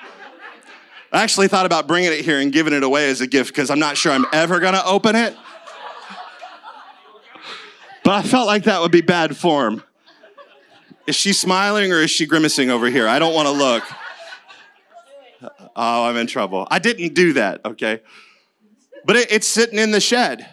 I 1.13 1.23
actually 1.23 1.47
thought 1.47 1.65
about 1.65 1.87
bringing 1.87 2.11
it 2.11 2.25
here 2.25 2.39
and 2.39 2.51
giving 2.51 2.73
it 2.73 2.83
away 2.83 3.09
as 3.09 3.21
a 3.21 3.27
gift 3.27 3.51
because 3.51 3.69
I'm 3.69 3.79
not 3.79 3.95
sure 3.95 4.11
I'm 4.11 4.25
ever 4.33 4.59
gonna 4.59 4.83
open 4.85 5.15
it. 5.15 5.37
But 8.03 8.13
I 8.13 8.23
felt 8.23 8.45
like 8.45 8.65
that 8.65 8.81
would 8.81 8.91
be 8.91 8.99
bad 8.99 9.37
form. 9.37 9.83
Is 11.05 11.15
she 11.15 11.33
smiling 11.33 11.91
or 11.91 11.97
is 11.97 12.11
she 12.11 12.25
grimacing 12.25 12.69
over 12.69 12.89
here? 12.89 13.07
I 13.07 13.19
don't 13.19 13.33
want 13.33 13.47
to 13.47 13.53
look. 13.53 13.83
Oh, 15.75 16.05
I'm 16.05 16.15
in 16.17 16.27
trouble. 16.27 16.67
I 16.71 16.79
didn't 16.79 17.13
do 17.13 17.33
that, 17.33 17.61
okay? 17.65 18.01
But 19.05 19.17
it, 19.17 19.31
it's 19.31 19.47
sitting 19.47 19.79
in 19.79 19.91
the 19.91 19.99
shed. 19.99 20.47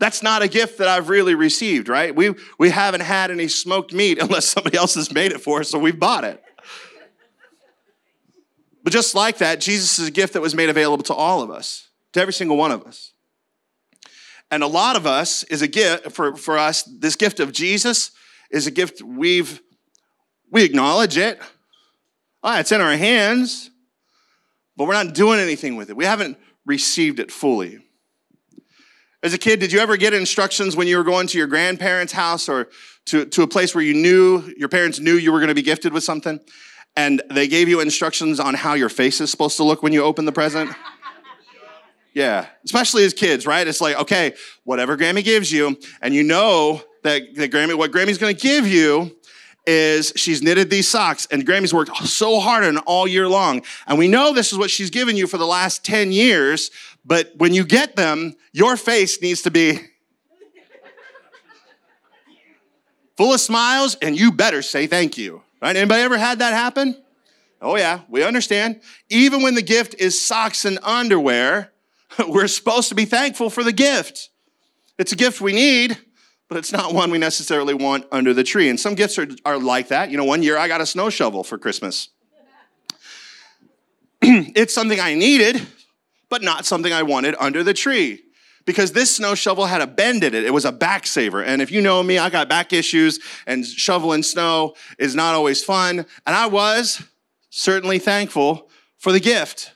That's 0.00 0.22
not 0.22 0.42
a 0.42 0.48
gift 0.48 0.78
that 0.78 0.88
I've 0.88 1.08
really 1.08 1.34
received, 1.34 1.88
right? 1.88 2.14
We, 2.14 2.34
we 2.58 2.70
haven't 2.70 3.02
had 3.02 3.30
any 3.30 3.46
smoked 3.46 3.92
meat 3.92 4.18
unless 4.22 4.46
somebody 4.46 4.76
else 4.76 4.94
has 4.94 5.12
made 5.12 5.32
it 5.32 5.40
for 5.40 5.60
us, 5.60 5.70
so 5.70 5.78
we've 5.78 5.98
bought 5.98 6.24
it. 6.24 6.42
But 8.82 8.92
just 8.92 9.14
like 9.14 9.38
that, 9.38 9.60
Jesus 9.60 9.98
is 9.98 10.08
a 10.08 10.10
gift 10.10 10.34
that 10.34 10.42
was 10.42 10.54
made 10.54 10.68
available 10.68 11.04
to 11.04 11.14
all 11.14 11.40
of 11.40 11.50
us, 11.50 11.88
to 12.12 12.20
every 12.20 12.34
single 12.34 12.56
one 12.56 12.70
of 12.70 12.82
us. 12.82 13.12
And 14.50 14.62
a 14.62 14.66
lot 14.66 14.96
of 14.96 15.06
us 15.06 15.42
is 15.44 15.62
a 15.62 15.68
gift, 15.68 16.12
for, 16.12 16.36
for 16.36 16.58
us, 16.58 16.82
this 16.82 17.16
gift 17.16 17.40
of 17.40 17.50
Jesus 17.52 18.10
is 18.50 18.66
a 18.66 18.70
gift 18.70 19.00
we've 19.02 19.62
we 20.54 20.62
acknowledge 20.62 21.18
it. 21.18 21.40
Ah, 22.44 22.60
it's 22.60 22.70
in 22.70 22.80
our 22.80 22.96
hands, 22.96 23.70
but 24.76 24.86
we're 24.86 24.94
not 24.94 25.12
doing 25.12 25.40
anything 25.40 25.74
with 25.74 25.90
it. 25.90 25.96
We 25.96 26.04
haven't 26.04 26.38
received 26.64 27.18
it 27.18 27.32
fully. 27.32 27.80
As 29.20 29.34
a 29.34 29.38
kid, 29.38 29.58
did 29.58 29.72
you 29.72 29.80
ever 29.80 29.96
get 29.96 30.14
instructions 30.14 30.76
when 30.76 30.86
you 30.86 30.96
were 30.96 31.02
going 31.02 31.26
to 31.26 31.38
your 31.38 31.48
grandparents' 31.48 32.12
house 32.12 32.48
or 32.48 32.68
to, 33.06 33.24
to 33.24 33.42
a 33.42 33.48
place 33.48 33.74
where 33.74 33.82
you 33.82 33.94
knew, 33.94 34.44
your 34.56 34.68
parents 34.68 35.00
knew 35.00 35.14
you 35.14 35.32
were 35.32 35.40
going 35.40 35.48
to 35.48 35.54
be 35.54 35.62
gifted 35.62 35.92
with 35.92 36.04
something? 36.04 36.38
And 36.96 37.20
they 37.30 37.48
gave 37.48 37.68
you 37.68 37.80
instructions 37.80 38.38
on 38.38 38.54
how 38.54 38.74
your 38.74 38.88
face 38.88 39.20
is 39.20 39.32
supposed 39.32 39.56
to 39.56 39.64
look 39.64 39.82
when 39.82 39.92
you 39.92 40.04
open 40.04 40.24
the 40.24 40.32
present? 40.32 40.70
Yeah, 42.16 42.46
especially 42.64 43.04
as 43.04 43.12
kids, 43.12 43.44
right? 43.44 43.66
It's 43.66 43.80
like, 43.80 43.96
okay, 43.96 44.34
whatever 44.62 44.96
Grammy 44.96 45.24
gives 45.24 45.50
you, 45.50 45.76
and 46.00 46.14
you 46.14 46.22
know 46.22 46.80
that, 47.02 47.22
that 47.34 47.50
Grammy, 47.50 47.76
what 47.76 47.90
Grammy's 47.90 48.18
gonna 48.18 48.34
give 48.34 48.68
you 48.68 49.16
is 49.66 50.12
she's 50.16 50.42
knitted 50.42 50.70
these 50.70 50.88
socks 50.88 51.26
and 51.30 51.46
Grammy's 51.46 51.72
worked 51.72 51.96
so 51.96 52.40
hard 52.40 52.64
on 52.64 52.78
all 52.78 53.06
year 53.06 53.28
long. 53.28 53.62
And 53.86 53.98
we 53.98 54.08
know 54.08 54.32
this 54.32 54.52
is 54.52 54.58
what 54.58 54.70
she's 54.70 54.90
given 54.90 55.16
you 55.16 55.26
for 55.26 55.38
the 55.38 55.46
last 55.46 55.84
10 55.84 56.12
years, 56.12 56.70
but 57.04 57.32
when 57.36 57.54
you 57.54 57.64
get 57.64 57.96
them, 57.96 58.36
your 58.52 58.76
face 58.76 59.20
needs 59.20 59.42
to 59.42 59.50
be 59.50 59.80
full 63.16 63.32
of 63.32 63.40
smiles, 63.40 63.96
and 64.02 64.18
you 64.18 64.32
better 64.32 64.62
say 64.62 64.86
thank 64.86 65.16
you. 65.16 65.42
Right? 65.62 65.76
Anybody 65.76 66.02
ever 66.02 66.18
had 66.18 66.40
that 66.40 66.52
happen? 66.52 66.96
Oh, 67.60 67.76
yeah, 67.76 68.00
we 68.08 68.22
understand. 68.22 68.80
Even 69.08 69.42
when 69.42 69.54
the 69.54 69.62
gift 69.62 69.94
is 69.98 70.22
socks 70.22 70.64
and 70.64 70.78
underwear, 70.82 71.72
we're 72.28 72.48
supposed 72.48 72.90
to 72.90 72.94
be 72.94 73.04
thankful 73.04 73.50
for 73.50 73.64
the 73.64 73.72
gift. 73.72 74.30
It's 74.98 75.12
a 75.12 75.16
gift 75.16 75.40
we 75.40 75.52
need, 75.52 75.96
but 76.54 76.60
it's 76.60 76.72
not 76.72 76.94
one 76.94 77.10
we 77.10 77.18
necessarily 77.18 77.74
want 77.74 78.06
under 78.12 78.32
the 78.32 78.44
tree. 78.44 78.68
And 78.68 78.78
some 78.78 78.94
gifts 78.94 79.18
are, 79.18 79.26
are 79.44 79.58
like 79.58 79.88
that. 79.88 80.12
You 80.12 80.16
know, 80.16 80.24
one 80.24 80.40
year 80.40 80.56
I 80.56 80.68
got 80.68 80.80
a 80.80 80.86
snow 80.86 81.10
shovel 81.10 81.42
for 81.42 81.58
Christmas. 81.58 82.10
it's 84.22 84.72
something 84.72 85.00
I 85.00 85.14
needed, 85.14 85.60
but 86.28 86.42
not 86.42 86.64
something 86.64 86.92
I 86.92 87.02
wanted 87.02 87.34
under 87.40 87.64
the 87.64 87.74
tree. 87.74 88.22
Because 88.66 88.92
this 88.92 89.16
snow 89.16 89.34
shovel 89.34 89.66
had 89.66 89.80
a 89.80 89.86
bend 89.88 90.22
in 90.22 90.32
it. 90.32 90.44
It 90.44 90.54
was 90.54 90.64
a 90.64 90.70
back 90.70 91.08
saver. 91.08 91.42
And 91.42 91.60
if 91.60 91.72
you 91.72 91.82
know 91.82 92.00
me, 92.04 92.18
I 92.18 92.30
got 92.30 92.48
back 92.48 92.72
issues, 92.72 93.18
and 93.48 93.66
shoveling 93.66 94.22
snow 94.22 94.76
is 94.96 95.16
not 95.16 95.34
always 95.34 95.64
fun. 95.64 96.06
And 96.24 96.36
I 96.36 96.46
was 96.46 97.02
certainly 97.50 97.98
thankful 97.98 98.70
for 98.96 99.10
the 99.10 99.18
gift 99.18 99.72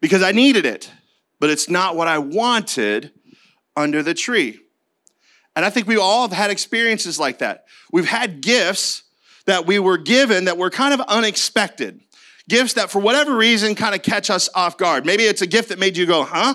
because 0.00 0.22
I 0.22 0.32
needed 0.32 0.64
it, 0.64 0.90
but 1.38 1.50
it's 1.50 1.68
not 1.68 1.96
what 1.96 2.08
I 2.08 2.16
wanted 2.16 3.12
under 3.76 4.02
the 4.02 4.14
tree. 4.14 4.58
And 5.54 5.64
I 5.64 5.70
think 5.70 5.86
we 5.86 5.96
all 5.96 6.22
have 6.22 6.36
had 6.36 6.50
experiences 6.50 7.18
like 7.18 7.38
that. 7.38 7.66
We've 7.92 8.08
had 8.08 8.40
gifts 8.40 9.02
that 9.46 9.66
we 9.66 9.78
were 9.78 9.98
given 9.98 10.46
that 10.46 10.56
were 10.56 10.70
kind 10.70 10.94
of 10.94 11.00
unexpected. 11.00 12.00
Gifts 12.48 12.74
that, 12.74 12.90
for 12.90 13.00
whatever 13.00 13.36
reason, 13.36 13.74
kind 13.74 13.94
of 13.94 14.02
catch 14.02 14.30
us 14.30 14.48
off 14.54 14.76
guard. 14.76 15.04
Maybe 15.06 15.24
it's 15.24 15.42
a 15.42 15.46
gift 15.46 15.68
that 15.68 15.78
made 15.78 15.96
you 15.96 16.06
go, 16.06 16.24
huh? 16.24 16.54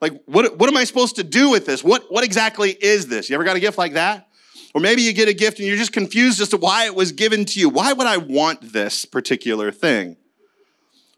Like, 0.00 0.20
what, 0.26 0.58
what 0.58 0.68
am 0.68 0.76
I 0.76 0.84
supposed 0.84 1.16
to 1.16 1.24
do 1.24 1.50
with 1.50 1.64
this? 1.64 1.84
What, 1.84 2.10
what 2.10 2.24
exactly 2.24 2.70
is 2.70 3.06
this? 3.06 3.30
You 3.30 3.34
ever 3.34 3.44
got 3.44 3.56
a 3.56 3.60
gift 3.60 3.78
like 3.78 3.92
that? 3.92 4.28
Or 4.74 4.80
maybe 4.80 5.02
you 5.02 5.12
get 5.12 5.28
a 5.28 5.34
gift 5.34 5.58
and 5.58 5.68
you're 5.68 5.76
just 5.76 5.92
confused 5.92 6.40
as 6.40 6.48
to 6.48 6.56
why 6.56 6.86
it 6.86 6.94
was 6.94 7.12
given 7.12 7.44
to 7.44 7.60
you. 7.60 7.68
Why 7.68 7.92
would 7.92 8.06
I 8.06 8.16
want 8.16 8.72
this 8.72 9.04
particular 9.04 9.70
thing? 9.70 10.16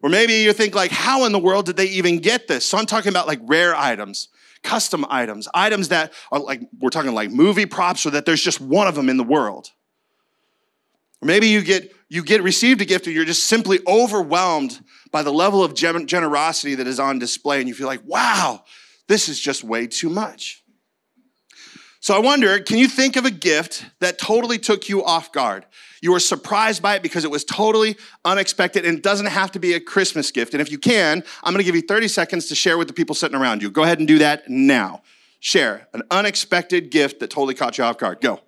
Or 0.03 0.11
maybe 0.11 0.35
you 0.35 0.53
think 0.53 0.75
like, 0.75 0.91
how 0.91 1.25
in 1.25 1.33
the 1.33 1.39
world 1.39 1.65
did 1.65 1.77
they 1.77 1.87
even 1.87 2.19
get 2.19 2.47
this? 2.47 2.67
So 2.67 2.77
I'm 2.77 2.85
talking 2.85 3.09
about 3.09 3.27
like 3.27 3.41
rare 3.45 3.75
items, 3.75 4.29
custom 4.65 5.07
items, 5.09 5.47
items 5.55 5.91
that 5.91 6.13
are 6.33 6.41
like, 6.41 6.61
we're 6.81 6.91
talking 6.91 7.15
like 7.15 7.31
movie 7.31 7.67
props 7.67 8.05
or 8.05 8.11
that 8.11 8.27
there's 8.27 8.43
just 8.43 8.61
one 8.61 8.89
of 8.89 8.97
them 8.97 9.09
in 9.09 9.17
the 9.17 9.25
world. 9.25 9.71
Or 11.23 11.27
maybe 11.27 11.49
you 11.49 11.63
get, 11.63 11.95
you 12.09 12.25
get 12.25 12.43
received 12.43 12.81
a 12.81 12.85
gift 12.85 13.07
and 13.07 13.15
you're 13.15 13.25
just 13.25 13.45
simply 13.45 13.79
overwhelmed 13.87 14.81
by 15.13 15.23
the 15.23 15.33
level 15.33 15.63
of 15.63 15.75
generosity 15.75 16.75
that 16.75 16.89
is 16.89 16.99
on 16.99 17.21
display 17.21 17.61
and 17.61 17.69
you 17.69 17.75
feel 17.75 17.87
like, 17.87 18.03
wow, 18.05 18.65
this 19.07 19.29
is 19.29 19.39
just 19.39 19.63
way 19.63 19.87
too 19.87 20.09
much. 20.09 20.64
So 22.05 22.15
I 22.15 22.19
wonder, 22.19 22.59
can 22.59 22.77
you 22.77 22.87
think 22.87 23.17
of 23.17 23.25
a 23.25 23.31
gift 23.31 23.87
that 24.01 24.19
totally 24.19 24.59
took 24.59 24.91
you 24.91 25.03
off 25.03 25.33
guard? 25.33 25.65
You 26.03 26.13
were 26.13 26.21
surprised 26.21 26.83
by 26.83 26.97
it 26.97 27.03
because 27.03 27.25
it 27.25 27.31
was 27.31 27.47
totally 27.47 27.97
unexpected 28.27 28.85
and 28.85 28.99
it 28.99 29.03
doesn't 29.03 29.25
have 29.25 29.53
to 29.53 29.59
be 29.59 29.73
a 29.73 29.81
Christmas 29.81 30.31
gift. 30.31 30.53
And 30.53 30.61
if 30.61 30.71
you 30.71 30.77
can, 30.77 31.25
I'm 31.43 31.55
gonna 31.55 31.65
give 31.65 31.75
you 31.75 31.81
30 31.81 32.09
seconds 32.09 32.47
to 32.49 32.55
share 32.55 32.77
with 32.77 32.89
the 32.89 32.93
people 32.93 33.15
sitting 33.15 33.39
around 33.39 33.63
you. 33.63 33.71
Go 33.71 33.85
ahead 33.85 34.01
and 34.01 34.07
do 34.07 34.19
that 34.19 34.51
now. 34.51 35.01
Share 35.41 35.89
an 35.95 36.03
unexpected 36.11 36.91
gift 36.91 37.21
that 37.21 37.31
totally 37.31 37.55
caught 37.55 37.79
you 37.79 37.85
off 37.85 37.97
guard. 37.97 38.21
Go. 38.21 38.41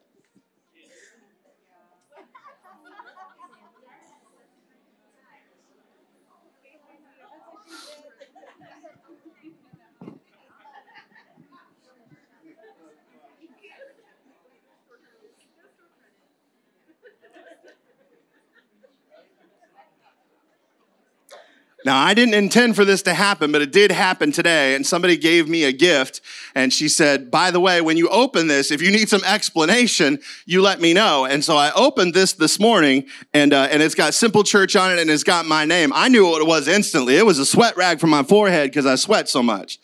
Now, 21.86 21.98
I 22.02 22.14
didn't 22.14 22.34
intend 22.34 22.74
for 22.74 22.84
this 22.84 23.02
to 23.02 23.14
happen, 23.14 23.52
but 23.52 23.62
it 23.62 23.70
did 23.70 23.92
happen 23.92 24.32
today. 24.32 24.74
And 24.74 24.84
somebody 24.84 25.16
gave 25.16 25.48
me 25.48 25.62
a 25.62 25.70
gift. 25.70 26.20
And 26.52 26.72
she 26.72 26.88
said, 26.88 27.30
by 27.30 27.52
the 27.52 27.60
way, 27.60 27.80
when 27.80 27.96
you 27.96 28.08
open 28.08 28.48
this, 28.48 28.72
if 28.72 28.82
you 28.82 28.90
need 28.90 29.08
some 29.08 29.22
explanation, 29.22 30.18
you 30.46 30.62
let 30.62 30.80
me 30.80 30.92
know. 30.94 31.26
And 31.26 31.44
so 31.44 31.56
I 31.56 31.70
opened 31.76 32.12
this 32.12 32.32
this 32.32 32.58
morning 32.58 33.06
and, 33.32 33.52
uh, 33.52 33.68
and 33.70 33.84
it's 33.84 33.94
got 33.94 34.14
Simple 34.14 34.42
Church 34.42 34.74
on 34.74 34.90
it 34.90 34.98
and 34.98 35.08
it's 35.08 35.22
got 35.22 35.46
my 35.46 35.64
name. 35.64 35.92
I 35.94 36.08
knew 36.08 36.26
what 36.26 36.42
it 36.42 36.48
was 36.48 36.66
instantly. 36.66 37.18
It 37.18 37.24
was 37.24 37.38
a 37.38 37.46
sweat 37.46 37.76
rag 37.76 38.00
from 38.00 38.10
my 38.10 38.24
forehead 38.24 38.70
because 38.70 38.84
I 38.84 38.96
sweat 38.96 39.28
so 39.28 39.40
much. 39.40 39.78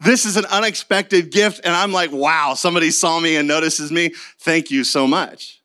This 0.00 0.24
is 0.24 0.38
an 0.38 0.46
unexpected 0.46 1.30
gift. 1.30 1.60
And 1.64 1.74
I'm 1.74 1.92
like, 1.92 2.12
wow, 2.12 2.54
somebody 2.54 2.90
saw 2.90 3.20
me 3.20 3.36
and 3.36 3.46
notices 3.46 3.92
me. 3.92 4.14
Thank 4.38 4.70
you 4.70 4.84
so 4.84 5.06
much. 5.06 5.55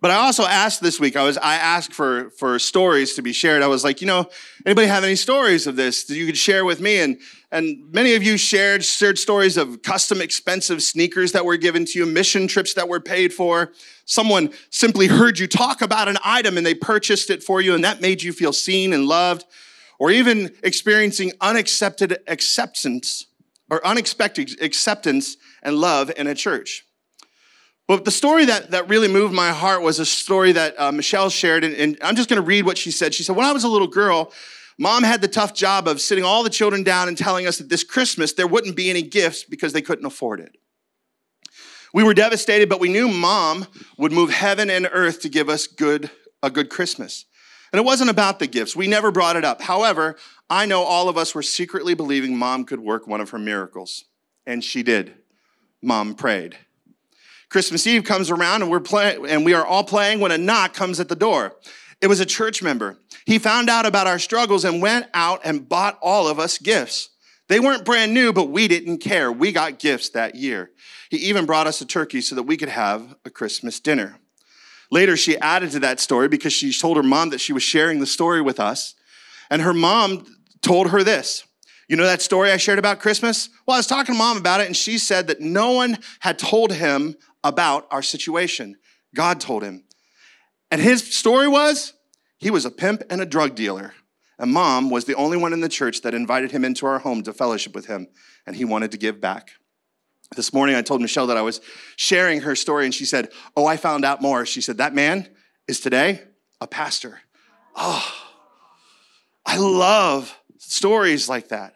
But 0.00 0.12
I 0.12 0.14
also 0.14 0.44
asked 0.44 0.80
this 0.80 1.00
week, 1.00 1.16
I 1.16 1.24
was 1.24 1.36
I 1.38 1.56
asked 1.56 1.92
for 1.92 2.30
for 2.30 2.58
stories 2.58 3.14
to 3.14 3.22
be 3.22 3.32
shared. 3.32 3.62
I 3.62 3.66
was 3.66 3.82
like, 3.82 4.00
you 4.00 4.06
know, 4.06 4.28
anybody 4.64 4.86
have 4.86 5.02
any 5.02 5.16
stories 5.16 5.66
of 5.66 5.74
this 5.74 6.04
that 6.04 6.14
you 6.14 6.24
could 6.26 6.36
share 6.36 6.64
with 6.64 6.80
me? 6.80 7.00
And 7.00 7.18
and 7.50 7.90
many 7.92 8.14
of 8.14 8.22
you 8.22 8.36
shared 8.36 8.84
shared 8.84 9.18
stories 9.18 9.56
of 9.56 9.82
custom 9.82 10.20
expensive 10.20 10.82
sneakers 10.82 11.32
that 11.32 11.44
were 11.44 11.56
given 11.56 11.84
to 11.86 11.98
you, 11.98 12.06
mission 12.06 12.46
trips 12.46 12.74
that 12.74 12.88
were 12.88 13.00
paid 13.00 13.32
for. 13.32 13.72
Someone 14.04 14.50
simply 14.70 15.08
heard 15.08 15.38
you 15.38 15.48
talk 15.48 15.82
about 15.82 16.08
an 16.08 16.18
item 16.24 16.56
and 16.56 16.64
they 16.64 16.74
purchased 16.74 17.28
it 17.28 17.42
for 17.42 17.60
you, 17.60 17.74
and 17.74 17.82
that 17.82 18.00
made 18.00 18.22
you 18.22 18.32
feel 18.32 18.52
seen 18.52 18.92
and 18.92 19.06
loved, 19.06 19.44
or 19.98 20.12
even 20.12 20.54
experiencing 20.62 21.32
unaccepted 21.40 22.18
acceptance 22.28 23.26
or 23.70 23.84
unexpected 23.86 24.62
acceptance 24.62 25.36
and 25.62 25.76
love 25.76 26.10
in 26.16 26.26
a 26.26 26.34
church. 26.34 26.84
But 27.88 28.04
the 28.04 28.10
story 28.10 28.44
that, 28.44 28.70
that 28.72 28.86
really 28.88 29.08
moved 29.08 29.32
my 29.32 29.50
heart 29.50 29.80
was 29.80 29.98
a 29.98 30.04
story 30.04 30.52
that 30.52 30.78
uh, 30.78 30.92
Michelle 30.92 31.30
shared, 31.30 31.64
and, 31.64 31.74
and 31.74 31.98
I'm 32.02 32.16
just 32.16 32.28
going 32.28 32.40
to 32.40 32.46
read 32.46 32.66
what 32.66 32.76
she 32.76 32.90
said. 32.90 33.14
She 33.14 33.22
said, 33.22 33.34
When 33.34 33.46
I 33.46 33.52
was 33.52 33.64
a 33.64 33.68
little 33.68 33.88
girl, 33.88 34.30
mom 34.78 35.04
had 35.04 35.22
the 35.22 35.28
tough 35.28 35.54
job 35.54 35.88
of 35.88 35.98
sitting 35.98 36.22
all 36.22 36.42
the 36.42 36.50
children 36.50 36.82
down 36.82 37.08
and 37.08 37.16
telling 37.16 37.46
us 37.46 37.56
that 37.56 37.70
this 37.70 37.82
Christmas 37.82 38.34
there 38.34 38.46
wouldn't 38.46 38.76
be 38.76 38.90
any 38.90 39.00
gifts 39.00 39.42
because 39.42 39.72
they 39.72 39.80
couldn't 39.80 40.04
afford 40.04 40.40
it. 40.40 40.54
We 41.94 42.04
were 42.04 42.12
devastated, 42.12 42.68
but 42.68 42.78
we 42.78 42.90
knew 42.90 43.08
mom 43.08 43.66
would 43.96 44.12
move 44.12 44.30
heaven 44.30 44.68
and 44.68 44.86
earth 44.92 45.22
to 45.22 45.30
give 45.30 45.48
us 45.48 45.66
good, 45.66 46.10
a 46.42 46.50
good 46.50 46.68
Christmas. 46.68 47.24
And 47.72 47.80
it 47.80 47.86
wasn't 47.86 48.10
about 48.10 48.38
the 48.38 48.46
gifts. 48.46 48.76
We 48.76 48.86
never 48.86 49.10
brought 49.10 49.36
it 49.36 49.46
up. 49.46 49.62
However, 49.62 50.16
I 50.50 50.66
know 50.66 50.82
all 50.82 51.08
of 51.08 51.16
us 51.16 51.34
were 51.34 51.42
secretly 51.42 51.94
believing 51.94 52.36
mom 52.36 52.64
could 52.64 52.80
work 52.80 53.06
one 53.06 53.22
of 53.22 53.30
her 53.30 53.38
miracles. 53.38 54.04
And 54.46 54.62
she 54.62 54.82
did. 54.82 55.14
Mom 55.82 56.14
prayed. 56.14 56.58
Christmas 57.50 57.86
Eve 57.86 58.04
comes 58.04 58.30
around 58.30 58.62
and 58.62 58.70
we're 58.70 58.80
playing 58.80 59.26
and 59.26 59.44
we 59.44 59.54
are 59.54 59.64
all 59.64 59.84
playing 59.84 60.20
when 60.20 60.32
a 60.32 60.38
knock 60.38 60.74
comes 60.74 61.00
at 61.00 61.08
the 61.08 61.16
door. 61.16 61.56
It 62.00 62.06
was 62.06 62.20
a 62.20 62.26
church 62.26 62.62
member. 62.62 62.96
He 63.24 63.38
found 63.38 63.68
out 63.68 63.86
about 63.86 64.06
our 64.06 64.18
struggles 64.18 64.64
and 64.64 64.80
went 64.80 65.06
out 65.14 65.40
and 65.44 65.68
bought 65.68 65.98
all 66.00 66.28
of 66.28 66.38
us 66.38 66.58
gifts. 66.58 67.10
They 67.48 67.60
weren't 67.60 67.84
brand 67.84 68.12
new, 68.12 68.32
but 68.32 68.50
we 68.50 68.68
didn't 68.68 68.98
care. 68.98 69.32
We 69.32 69.52
got 69.52 69.78
gifts 69.78 70.10
that 70.10 70.34
year. 70.34 70.70
He 71.10 71.16
even 71.16 71.46
brought 71.46 71.66
us 71.66 71.80
a 71.80 71.86
turkey 71.86 72.20
so 72.20 72.34
that 72.34 72.42
we 72.42 72.56
could 72.56 72.68
have 72.68 73.16
a 73.24 73.30
Christmas 73.30 73.80
dinner. 73.80 74.18
Later, 74.90 75.16
she 75.16 75.38
added 75.38 75.70
to 75.72 75.80
that 75.80 76.00
story 76.00 76.28
because 76.28 76.52
she 76.52 76.72
told 76.72 76.96
her 76.96 77.02
mom 77.02 77.30
that 77.30 77.40
she 77.40 77.52
was 77.52 77.62
sharing 77.62 78.00
the 78.00 78.06
story 78.06 78.42
with 78.42 78.60
us. 78.60 78.94
And 79.50 79.62
her 79.62 79.74
mom 79.74 80.26
told 80.60 80.90
her 80.90 81.02
this 81.02 81.44
You 81.88 81.96
know 81.96 82.04
that 82.04 82.22
story 82.22 82.52
I 82.52 82.58
shared 82.58 82.78
about 82.78 83.00
Christmas? 83.00 83.48
Well, 83.66 83.74
I 83.74 83.78
was 83.78 83.86
talking 83.86 84.14
to 84.14 84.18
mom 84.18 84.36
about 84.36 84.60
it, 84.60 84.66
and 84.66 84.76
she 84.76 84.98
said 84.98 85.26
that 85.28 85.40
no 85.40 85.72
one 85.72 85.98
had 86.20 86.38
told 86.38 86.72
him 86.72 87.16
about 87.44 87.86
our 87.90 88.02
situation. 88.02 88.76
God 89.14 89.40
told 89.40 89.62
him. 89.62 89.84
And 90.70 90.80
his 90.80 91.14
story 91.14 91.48
was 91.48 91.94
he 92.38 92.50
was 92.50 92.64
a 92.64 92.70
pimp 92.70 93.02
and 93.10 93.20
a 93.20 93.26
drug 93.26 93.54
dealer. 93.54 93.94
And 94.38 94.52
mom 94.52 94.90
was 94.90 95.04
the 95.04 95.16
only 95.16 95.36
one 95.36 95.52
in 95.52 95.60
the 95.60 95.68
church 95.68 96.02
that 96.02 96.14
invited 96.14 96.52
him 96.52 96.64
into 96.64 96.86
our 96.86 97.00
home 97.00 97.22
to 97.24 97.32
fellowship 97.32 97.74
with 97.74 97.86
him, 97.86 98.06
and 98.46 98.54
he 98.54 98.64
wanted 98.64 98.92
to 98.92 98.98
give 98.98 99.20
back. 99.20 99.50
This 100.36 100.52
morning, 100.52 100.76
I 100.76 100.82
told 100.82 101.00
Michelle 101.00 101.26
that 101.28 101.36
I 101.36 101.42
was 101.42 101.60
sharing 101.96 102.42
her 102.42 102.54
story, 102.54 102.84
and 102.84 102.94
she 102.94 103.04
said, 103.04 103.30
Oh, 103.56 103.66
I 103.66 103.76
found 103.76 104.04
out 104.04 104.22
more. 104.22 104.46
She 104.46 104.60
said, 104.60 104.76
That 104.76 104.94
man 104.94 105.28
is 105.66 105.80
today 105.80 106.22
a 106.60 106.66
pastor. 106.66 107.20
Oh, 107.74 108.12
I 109.44 109.56
love 109.56 110.36
stories 110.58 111.28
like 111.28 111.48
that. 111.48 111.74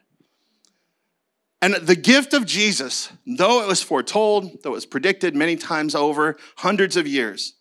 And 1.63 1.75
the 1.75 1.95
gift 1.95 2.35
of 2.35 2.45
Jesus, 2.45 3.13
though 3.25 3.63
it 3.63 3.69
was 3.69 3.81
foretold, 3.81 4.63
though 4.63 4.71
it 4.71 4.75
was 4.75 4.85
predicted 4.85 5.37
many 5.37 5.55
times 5.55 5.95
over, 5.95 6.37
hundreds 6.57 6.97
of 6.97 7.07
years, 7.07 7.55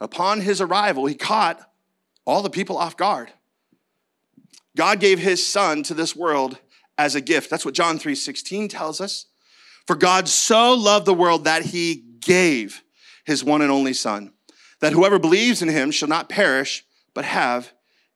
upon 0.00 0.42
his 0.42 0.60
arrival, 0.60 1.06
he 1.06 1.14
caught 1.14 1.58
all 2.26 2.42
the 2.42 2.50
people 2.50 2.76
off 2.76 2.98
guard. 2.98 3.32
God 4.76 5.00
gave 5.00 5.18
his 5.18 5.44
son 5.44 5.82
to 5.84 5.94
this 5.94 6.14
world 6.14 6.58
as 6.98 7.14
a 7.14 7.22
gift. 7.22 7.48
That's 7.48 7.64
what 7.64 7.74
John 7.74 7.98
3:16 7.98 8.68
tells 8.68 9.00
us. 9.00 9.26
For 9.86 9.96
God 9.96 10.28
so 10.28 10.74
loved 10.74 11.06
the 11.06 11.14
world 11.14 11.44
that 11.44 11.66
he 11.66 12.04
gave 12.20 12.82
his 13.24 13.42
one 13.42 13.62
and 13.62 13.72
only 13.72 13.94
son, 13.94 14.34
that 14.80 14.92
whoever 14.92 15.18
believes 15.18 15.62
in 15.62 15.68
him 15.70 15.90
shall 15.90 16.08
not 16.08 16.28
perish, 16.28 16.84
but 17.14 17.24
have 17.24 17.72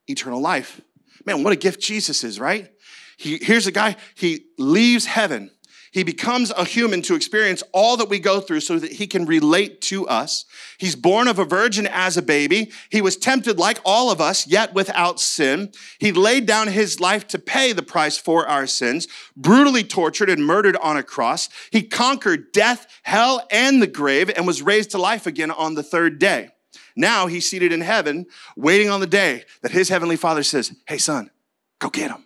eternal 0.07 0.41
life. 0.41 0.83
Man, 1.25 1.43
what 1.43 1.55
a 1.55 1.57
gift 1.57 1.81
Jesus 1.81 2.23
is, 2.23 2.39
right? 2.39 2.71
He, 3.16 3.38
here's 3.40 3.66
a 3.66 3.73
guy, 3.73 3.97
he 4.14 4.47
leaves 4.59 5.07
heaven. 5.07 5.50
He 5.92 6.04
becomes 6.04 6.50
a 6.50 6.64
human 6.64 7.02
to 7.02 7.14
experience 7.14 7.62
all 7.71 7.99
that 7.99 8.09
we 8.09 8.19
go 8.19 8.40
through 8.40 8.61
so 8.61 8.78
that 8.78 8.92
he 8.92 9.07
can 9.07 9.26
relate 9.26 9.83
to 9.83 10.09
us. 10.09 10.47
He's 10.78 10.97
born 10.97 11.28
of 11.28 11.38
a 11.38 11.45
virgin 11.45 11.87
as 11.87 12.16
a 12.16 12.23
baby. 12.23 12.73
He 12.90 13.02
was 13.02 13.19
tempted 13.19 13.59
like 13.59 13.78
all 13.85 14.11
of 14.11 14.19
us, 14.19 14.47
yet 14.47 14.73
without 14.73 15.21
sin. 15.21 15.71
He 15.99 16.11
laid 16.11 16.47
down 16.47 16.69
his 16.69 16.99
life 16.99 17.28
to 17.28 17.38
pay 17.38 17.75
the 17.75 17.83
price 17.83 18.16
for 18.16 18.49
our 18.49 18.66
sins, 18.66 19.07
brutally 19.37 19.85
tortured 19.85 20.31
and 20.31 20.47
murdered 20.47 20.78
on 20.78 20.97
a 20.97 21.02
cross. 21.02 21.50
He 21.71 21.83
conquered 21.83 22.52
death, 22.52 22.87
hell, 23.02 23.47
and 23.50 23.83
the 23.83 23.87
grave 23.87 24.31
and 24.35 24.47
was 24.47 24.62
raised 24.62 24.92
to 24.92 24.99
life 24.99 25.26
again 25.26 25.50
on 25.50 25.75
the 25.75 25.83
third 25.83 26.19
day. 26.19 26.49
Now 26.97 27.26
he's 27.26 27.49
seated 27.49 27.71
in 27.71 27.83
heaven, 27.83 28.26
waiting 28.57 28.88
on 28.88 29.00
the 29.00 29.07
day 29.07 29.45
that 29.61 29.73
his 29.73 29.90
heavenly 29.90 30.16
father 30.16 30.42
says, 30.42 30.75
Hey, 30.87 30.99
son, 30.99 31.31
go 31.78 31.90
get 31.90 32.11
him. 32.11 32.25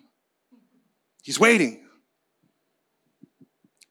He's 1.27 1.41
waiting. 1.41 1.81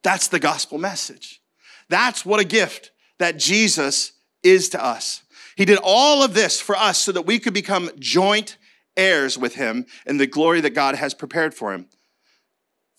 That's 0.02 0.28
the 0.28 0.38
gospel 0.38 0.78
message. 0.78 1.42
That's 1.90 2.24
what 2.24 2.40
a 2.40 2.44
gift 2.44 2.92
that 3.18 3.36
Jesus 3.36 4.12
is 4.42 4.70
to 4.70 4.82
us. 4.82 5.22
He 5.54 5.66
did 5.66 5.78
all 5.82 6.22
of 6.22 6.32
this 6.32 6.62
for 6.62 6.74
us 6.74 6.98
so 6.98 7.12
that 7.12 7.26
we 7.26 7.38
could 7.38 7.52
become 7.52 7.90
joint 7.98 8.56
heirs 8.96 9.36
with 9.36 9.54
him 9.54 9.84
in 10.06 10.16
the 10.16 10.26
glory 10.26 10.62
that 10.62 10.70
God 10.70 10.94
has 10.94 11.12
prepared 11.12 11.52
for 11.52 11.74
him. 11.74 11.90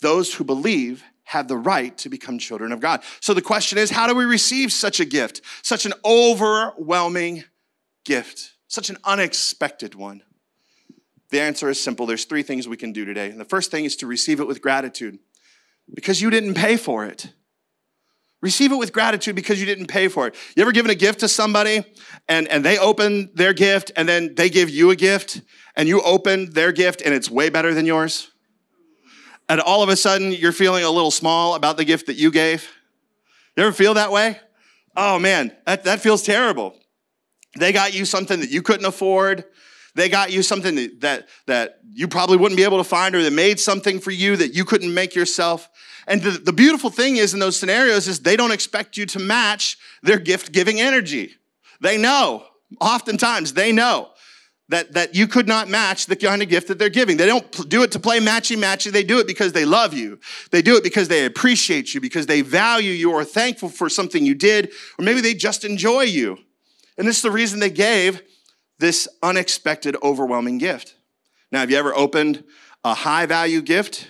Those 0.02 0.32
who 0.32 0.44
believe 0.44 1.02
have 1.24 1.48
the 1.48 1.56
right 1.56 1.98
to 1.98 2.08
become 2.08 2.38
children 2.38 2.70
of 2.70 2.78
God. 2.78 3.02
So 3.18 3.34
the 3.34 3.42
question 3.42 3.76
is, 3.76 3.90
how 3.90 4.06
do 4.06 4.14
we 4.14 4.24
receive 4.24 4.70
such 4.70 5.00
a 5.00 5.04
gift? 5.04 5.40
Such 5.62 5.84
an 5.84 5.94
overwhelming 6.04 7.42
gift, 8.04 8.52
such 8.68 8.88
an 8.88 8.98
unexpected 9.02 9.96
one. 9.96 10.22
The 11.30 11.40
answer 11.40 11.68
is 11.68 11.82
simple. 11.82 12.06
There's 12.06 12.24
three 12.24 12.42
things 12.42 12.66
we 12.66 12.76
can 12.76 12.92
do 12.92 13.04
today. 13.04 13.30
And 13.30 13.38
the 13.38 13.44
first 13.44 13.70
thing 13.70 13.84
is 13.84 13.96
to 13.96 14.06
receive 14.06 14.40
it 14.40 14.46
with 14.46 14.62
gratitude 14.62 15.18
because 15.94 16.22
you 16.22 16.30
didn't 16.30 16.54
pay 16.54 16.76
for 16.76 17.04
it. 17.04 17.32
Receive 18.40 18.70
it 18.70 18.76
with 18.76 18.92
gratitude 18.92 19.34
because 19.34 19.58
you 19.58 19.66
didn't 19.66 19.86
pay 19.86 20.06
for 20.08 20.28
it. 20.28 20.36
You 20.56 20.62
ever 20.62 20.72
given 20.72 20.90
a 20.90 20.94
gift 20.94 21.20
to 21.20 21.28
somebody 21.28 21.84
and, 22.28 22.46
and 22.48 22.64
they 22.64 22.78
open 22.78 23.30
their 23.34 23.52
gift 23.52 23.90
and 23.96 24.08
then 24.08 24.36
they 24.36 24.48
give 24.48 24.70
you 24.70 24.90
a 24.90 24.96
gift 24.96 25.42
and 25.74 25.88
you 25.88 26.00
open 26.02 26.50
their 26.50 26.70
gift 26.70 27.02
and 27.04 27.12
it's 27.12 27.28
way 27.28 27.50
better 27.50 27.74
than 27.74 27.84
yours? 27.84 28.30
And 29.48 29.60
all 29.60 29.82
of 29.82 29.88
a 29.88 29.96
sudden 29.96 30.32
you're 30.32 30.52
feeling 30.52 30.84
a 30.84 30.90
little 30.90 31.10
small 31.10 31.56
about 31.56 31.76
the 31.76 31.84
gift 31.84 32.06
that 32.06 32.16
you 32.16 32.30
gave? 32.30 32.70
You 33.56 33.64
ever 33.64 33.72
feel 33.72 33.94
that 33.94 34.12
way? 34.12 34.38
Oh 34.96 35.18
man, 35.18 35.52
that, 35.66 35.84
that 35.84 36.00
feels 36.00 36.22
terrible. 36.22 36.76
They 37.58 37.72
got 37.72 37.92
you 37.92 38.04
something 38.04 38.38
that 38.40 38.50
you 38.50 38.62
couldn't 38.62 38.86
afford. 38.86 39.44
They 39.98 40.08
got 40.08 40.30
you 40.30 40.44
something 40.44 40.76
that, 41.00 41.26
that, 41.46 41.80
you 41.92 42.06
probably 42.06 42.36
wouldn't 42.36 42.56
be 42.56 42.62
able 42.62 42.78
to 42.78 42.84
find, 42.84 43.16
or 43.16 43.22
they 43.24 43.30
made 43.30 43.58
something 43.58 43.98
for 43.98 44.12
you 44.12 44.36
that 44.36 44.54
you 44.54 44.64
couldn't 44.64 44.94
make 44.94 45.16
yourself. 45.16 45.68
And 46.06 46.22
the, 46.22 46.30
the 46.30 46.52
beautiful 46.52 46.90
thing 46.90 47.16
is 47.16 47.34
in 47.34 47.40
those 47.40 47.58
scenarios 47.58 48.06
is 48.06 48.20
they 48.20 48.36
don't 48.36 48.52
expect 48.52 48.96
you 48.96 49.04
to 49.06 49.18
match 49.18 49.76
their 50.04 50.20
gift 50.20 50.52
giving 50.52 50.80
energy. 50.80 51.34
They 51.80 51.96
know, 51.96 52.44
oftentimes 52.80 53.54
they 53.54 53.72
know 53.72 54.10
that, 54.68 54.92
that 54.92 55.16
you 55.16 55.26
could 55.26 55.48
not 55.48 55.68
match 55.68 56.06
the 56.06 56.14
kind 56.14 56.40
of 56.40 56.48
gift 56.48 56.68
that 56.68 56.78
they're 56.78 56.88
giving. 56.88 57.16
They 57.16 57.26
don't 57.26 57.68
do 57.68 57.82
it 57.82 57.90
to 57.90 57.98
play 57.98 58.20
matchy 58.20 58.56
matchy. 58.56 58.92
They 58.92 59.02
do 59.02 59.18
it 59.18 59.26
because 59.26 59.52
they 59.52 59.64
love 59.64 59.94
you. 59.94 60.20
They 60.52 60.62
do 60.62 60.76
it 60.76 60.84
because 60.84 61.08
they 61.08 61.24
appreciate 61.24 61.92
you, 61.92 62.00
because 62.00 62.26
they 62.26 62.42
value 62.42 62.92
you 62.92 63.10
or 63.10 63.24
thankful 63.24 63.68
for 63.68 63.88
something 63.88 64.24
you 64.24 64.36
did, 64.36 64.70
or 64.96 65.04
maybe 65.04 65.20
they 65.20 65.34
just 65.34 65.64
enjoy 65.64 66.02
you. 66.02 66.38
And 66.96 67.08
this 67.08 67.16
is 67.16 67.22
the 67.22 67.32
reason 67.32 67.58
they 67.58 67.70
gave 67.70 68.22
this 68.78 69.08
unexpected, 69.22 69.96
overwhelming 70.02 70.58
gift. 70.58 70.94
Now, 71.50 71.60
have 71.60 71.70
you 71.70 71.76
ever 71.76 71.94
opened 71.94 72.44
a 72.84 72.94
high 72.94 73.26
value 73.26 73.60
gift 73.60 74.08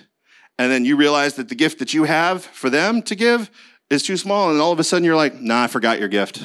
and 0.57 0.71
then 0.71 0.85
you 0.85 0.95
realize 0.95 1.35
that 1.35 1.49
the 1.49 1.55
gift 1.55 1.79
that 1.79 1.93
you 1.93 2.03
have 2.03 2.43
for 2.43 2.69
them 2.69 3.01
to 3.03 3.15
give 3.15 3.49
is 3.89 4.03
too 4.03 4.17
small, 4.17 4.51
and 4.51 4.59
all 4.61 4.71
of 4.71 4.79
a 4.79 4.83
sudden 4.83 5.03
you're 5.03 5.15
like, 5.15 5.39
nah, 5.39 5.63
I 5.63 5.67
forgot 5.67 5.99
your 5.99 6.09
gift. 6.09 6.43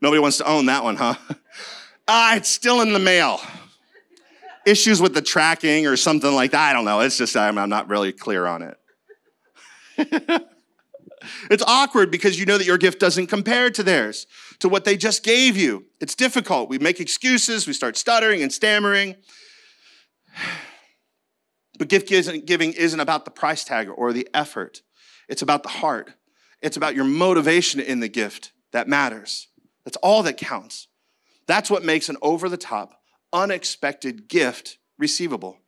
Nobody 0.00 0.20
wants 0.20 0.38
to 0.38 0.48
own 0.48 0.66
that 0.66 0.82
one, 0.82 0.96
huh? 0.96 1.14
Ah, 2.08 2.34
it's 2.34 2.48
still 2.48 2.80
in 2.80 2.92
the 2.92 2.98
mail. 2.98 3.40
Issues 4.66 5.00
with 5.00 5.14
the 5.14 5.22
tracking 5.22 5.86
or 5.86 5.96
something 5.96 6.34
like 6.34 6.50
that. 6.50 6.70
I 6.70 6.72
don't 6.72 6.84
know. 6.84 7.00
It's 7.00 7.16
just, 7.16 7.36
I'm, 7.36 7.56
I'm 7.56 7.68
not 7.68 7.88
really 7.88 8.12
clear 8.12 8.46
on 8.46 8.74
it. 9.98 10.48
It's 11.50 11.62
awkward 11.66 12.10
because 12.10 12.38
you 12.38 12.46
know 12.46 12.58
that 12.58 12.66
your 12.66 12.78
gift 12.78 12.98
doesn't 12.98 13.28
compare 13.28 13.70
to 13.70 13.82
theirs, 13.82 14.26
to 14.62 14.68
what 14.68 14.84
they 14.84 14.96
just 14.96 15.24
gave 15.24 15.56
you. 15.56 15.84
It's 16.00 16.14
difficult. 16.14 16.68
We 16.68 16.78
make 16.78 17.00
excuses, 17.00 17.66
we 17.66 17.72
start 17.72 17.96
stuttering 17.96 18.42
and 18.42 18.52
stammering. 18.52 19.16
But 21.78 21.88
gift 21.88 22.06
giving 22.46 22.74
isn't 22.74 23.00
about 23.00 23.24
the 23.24 23.30
price 23.32 23.64
tag 23.64 23.88
or 23.88 24.12
the 24.12 24.28
effort, 24.32 24.82
it's 25.28 25.42
about 25.42 25.64
the 25.64 25.68
heart. 25.70 26.12
It's 26.60 26.76
about 26.76 26.94
your 26.94 27.06
motivation 27.06 27.80
in 27.80 27.98
the 27.98 28.08
gift 28.08 28.52
that 28.70 28.86
matters. 28.86 29.48
That's 29.84 29.96
all 29.96 30.22
that 30.22 30.36
counts. 30.36 30.86
That's 31.48 31.70
what 31.70 31.82
makes 31.82 32.08
an 32.08 32.18
over 32.22 32.48
the 32.48 32.58
top, 32.58 33.00
unexpected 33.32 34.28
gift 34.28 34.78
receivable. 34.96 35.58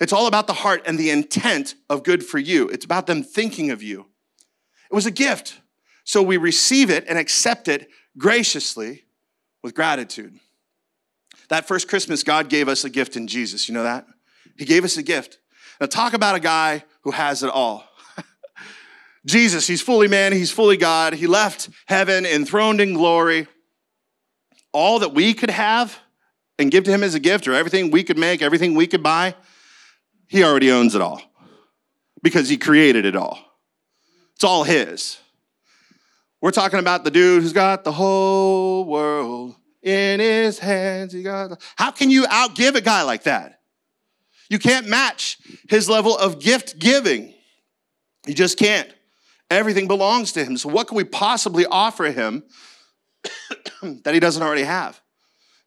It's 0.00 0.12
all 0.12 0.26
about 0.26 0.46
the 0.46 0.54
heart 0.54 0.84
and 0.86 0.96
the 0.96 1.10
intent 1.10 1.74
of 1.90 2.02
good 2.02 2.24
for 2.24 2.38
you. 2.38 2.68
It's 2.68 2.86
about 2.86 3.06
them 3.06 3.22
thinking 3.22 3.70
of 3.70 3.82
you. 3.82 4.06
It 4.90 4.94
was 4.94 5.06
a 5.06 5.10
gift. 5.10 5.60
So 6.04 6.22
we 6.22 6.38
receive 6.38 6.88
it 6.88 7.04
and 7.08 7.18
accept 7.18 7.68
it 7.68 7.90
graciously 8.18 9.04
with 9.62 9.74
gratitude. 9.74 10.38
That 11.48 11.66
first 11.66 11.88
Christmas, 11.88 12.22
God 12.22 12.48
gave 12.48 12.68
us 12.68 12.84
a 12.84 12.90
gift 12.90 13.16
in 13.16 13.26
Jesus. 13.26 13.68
You 13.68 13.74
know 13.74 13.84
that? 13.84 14.06
He 14.56 14.64
gave 14.64 14.84
us 14.84 14.96
a 14.96 15.02
gift. 15.02 15.38
Now, 15.80 15.86
talk 15.86 16.12
about 16.12 16.34
a 16.34 16.40
guy 16.40 16.84
who 17.02 17.12
has 17.12 17.42
it 17.42 17.50
all. 17.50 17.84
Jesus, 19.26 19.66
he's 19.66 19.80
fully 19.80 20.08
man, 20.08 20.32
he's 20.32 20.50
fully 20.50 20.76
God. 20.76 21.14
He 21.14 21.26
left 21.26 21.70
heaven 21.86 22.26
enthroned 22.26 22.80
in 22.80 22.94
glory. 22.94 23.46
All 24.72 24.98
that 24.98 25.14
we 25.14 25.32
could 25.32 25.50
have 25.50 25.98
and 26.58 26.70
give 26.70 26.84
to 26.84 26.90
him 26.90 27.02
as 27.02 27.14
a 27.14 27.20
gift, 27.20 27.46
or 27.46 27.54
everything 27.54 27.90
we 27.90 28.02
could 28.02 28.18
make, 28.18 28.42
everything 28.42 28.74
we 28.74 28.86
could 28.86 29.02
buy, 29.02 29.34
he 30.26 30.42
already 30.42 30.72
owns 30.72 30.94
it 30.94 31.00
all 31.00 31.22
because 32.22 32.48
he 32.48 32.56
created 32.56 33.06
it 33.06 33.14
all. 33.14 33.38
It's 34.34 34.44
all 34.44 34.64
his. 34.64 35.18
We're 36.40 36.52
talking 36.52 36.78
about 36.78 37.04
the 37.04 37.10
dude 37.10 37.42
who's 37.42 37.52
got 37.52 37.84
the 37.84 37.92
whole 37.92 38.84
world 38.84 39.56
in 39.82 40.20
his 40.20 40.58
hands. 40.58 41.12
He 41.12 41.22
got 41.22 41.50
the... 41.50 41.58
How 41.76 41.90
can 41.90 42.10
you 42.10 42.24
outgive 42.24 42.74
a 42.76 42.80
guy 42.80 43.02
like 43.02 43.24
that? 43.24 43.60
You 44.48 44.58
can't 44.58 44.86
match 44.86 45.38
his 45.68 45.88
level 45.88 46.16
of 46.16 46.40
gift 46.40 46.78
giving. 46.78 47.34
You 48.26 48.34
just 48.34 48.58
can't. 48.58 48.88
Everything 49.50 49.88
belongs 49.88 50.32
to 50.32 50.44
him. 50.44 50.56
So, 50.56 50.68
what 50.68 50.88
can 50.88 50.96
we 50.96 51.04
possibly 51.04 51.66
offer 51.66 52.04
him 52.04 52.44
that 53.82 54.14
he 54.14 54.20
doesn't 54.20 54.42
already 54.42 54.62
have? 54.62 55.00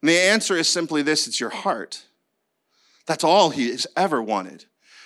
And 0.00 0.08
the 0.08 0.18
answer 0.18 0.56
is 0.56 0.68
simply 0.68 1.02
this 1.02 1.26
it's 1.26 1.38
your 1.38 1.50
heart. 1.50 2.04
That's 3.06 3.24
all 3.24 3.50
he 3.50 3.70
has 3.70 3.86
ever 3.96 4.22
wanted. 4.22 4.64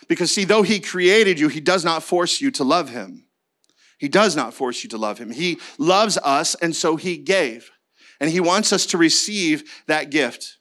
Because, 0.08 0.30
see, 0.30 0.44
though 0.44 0.62
he 0.62 0.78
created 0.80 1.40
you, 1.40 1.48
he 1.48 1.60
does 1.60 1.84
not 1.84 2.02
force 2.02 2.40
you 2.40 2.50
to 2.52 2.64
love 2.64 2.90
him. 2.90 3.25
He 3.98 4.08
does 4.08 4.36
not 4.36 4.54
force 4.54 4.84
you 4.84 4.90
to 4.90 4.98
love 4.98 5.18
him. 5.18 5.30
He 5.30 5.58
loves 5.78 6.18
us, 6.18 6.54
and 6.56 6.76
so 6.76 6.96
he 6.96 7.16
gave. 7.16 7.70
And 8.20 8.30
he 8.30 8.40
wants 8.40 8.72
us 8.72 8.86
to 8.86 8.98
receive 8.98 9.82
that 9.86 10.10
gift. 10.10 10.58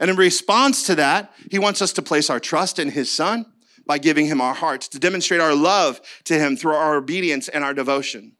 And 0.00 0.10
in 0.10 0.16
response 0.16 0.84
to 0.86 0.94
that, 0.96 1.32
he 1.50 1.58
wants 1.58 1.80
us 1.80 1.92
to 1.94 2.02
place 2.02 2.30
our 2.30 2.40
trust 2.40 2.78
in 2.78 2.90
his 2.90 3.10
son 3.10 3.46
by 3.86 3.98
giving 3.98 4.26
him 4.26 4.40
our 4.40 4.54
hearts, 4.54 4.88
to 4.88 4.98
demonstrate 4.98 5.40
our 5.40 5.54
love 5.54 6.00
to 6.24 6.38
him 6.38 6.56
through 6.56 6.74
our 6.74 6.96
obedience 6.96 7.48
and 7.48 7.62
our 7.62 7.74
devotion. 7.74 8.32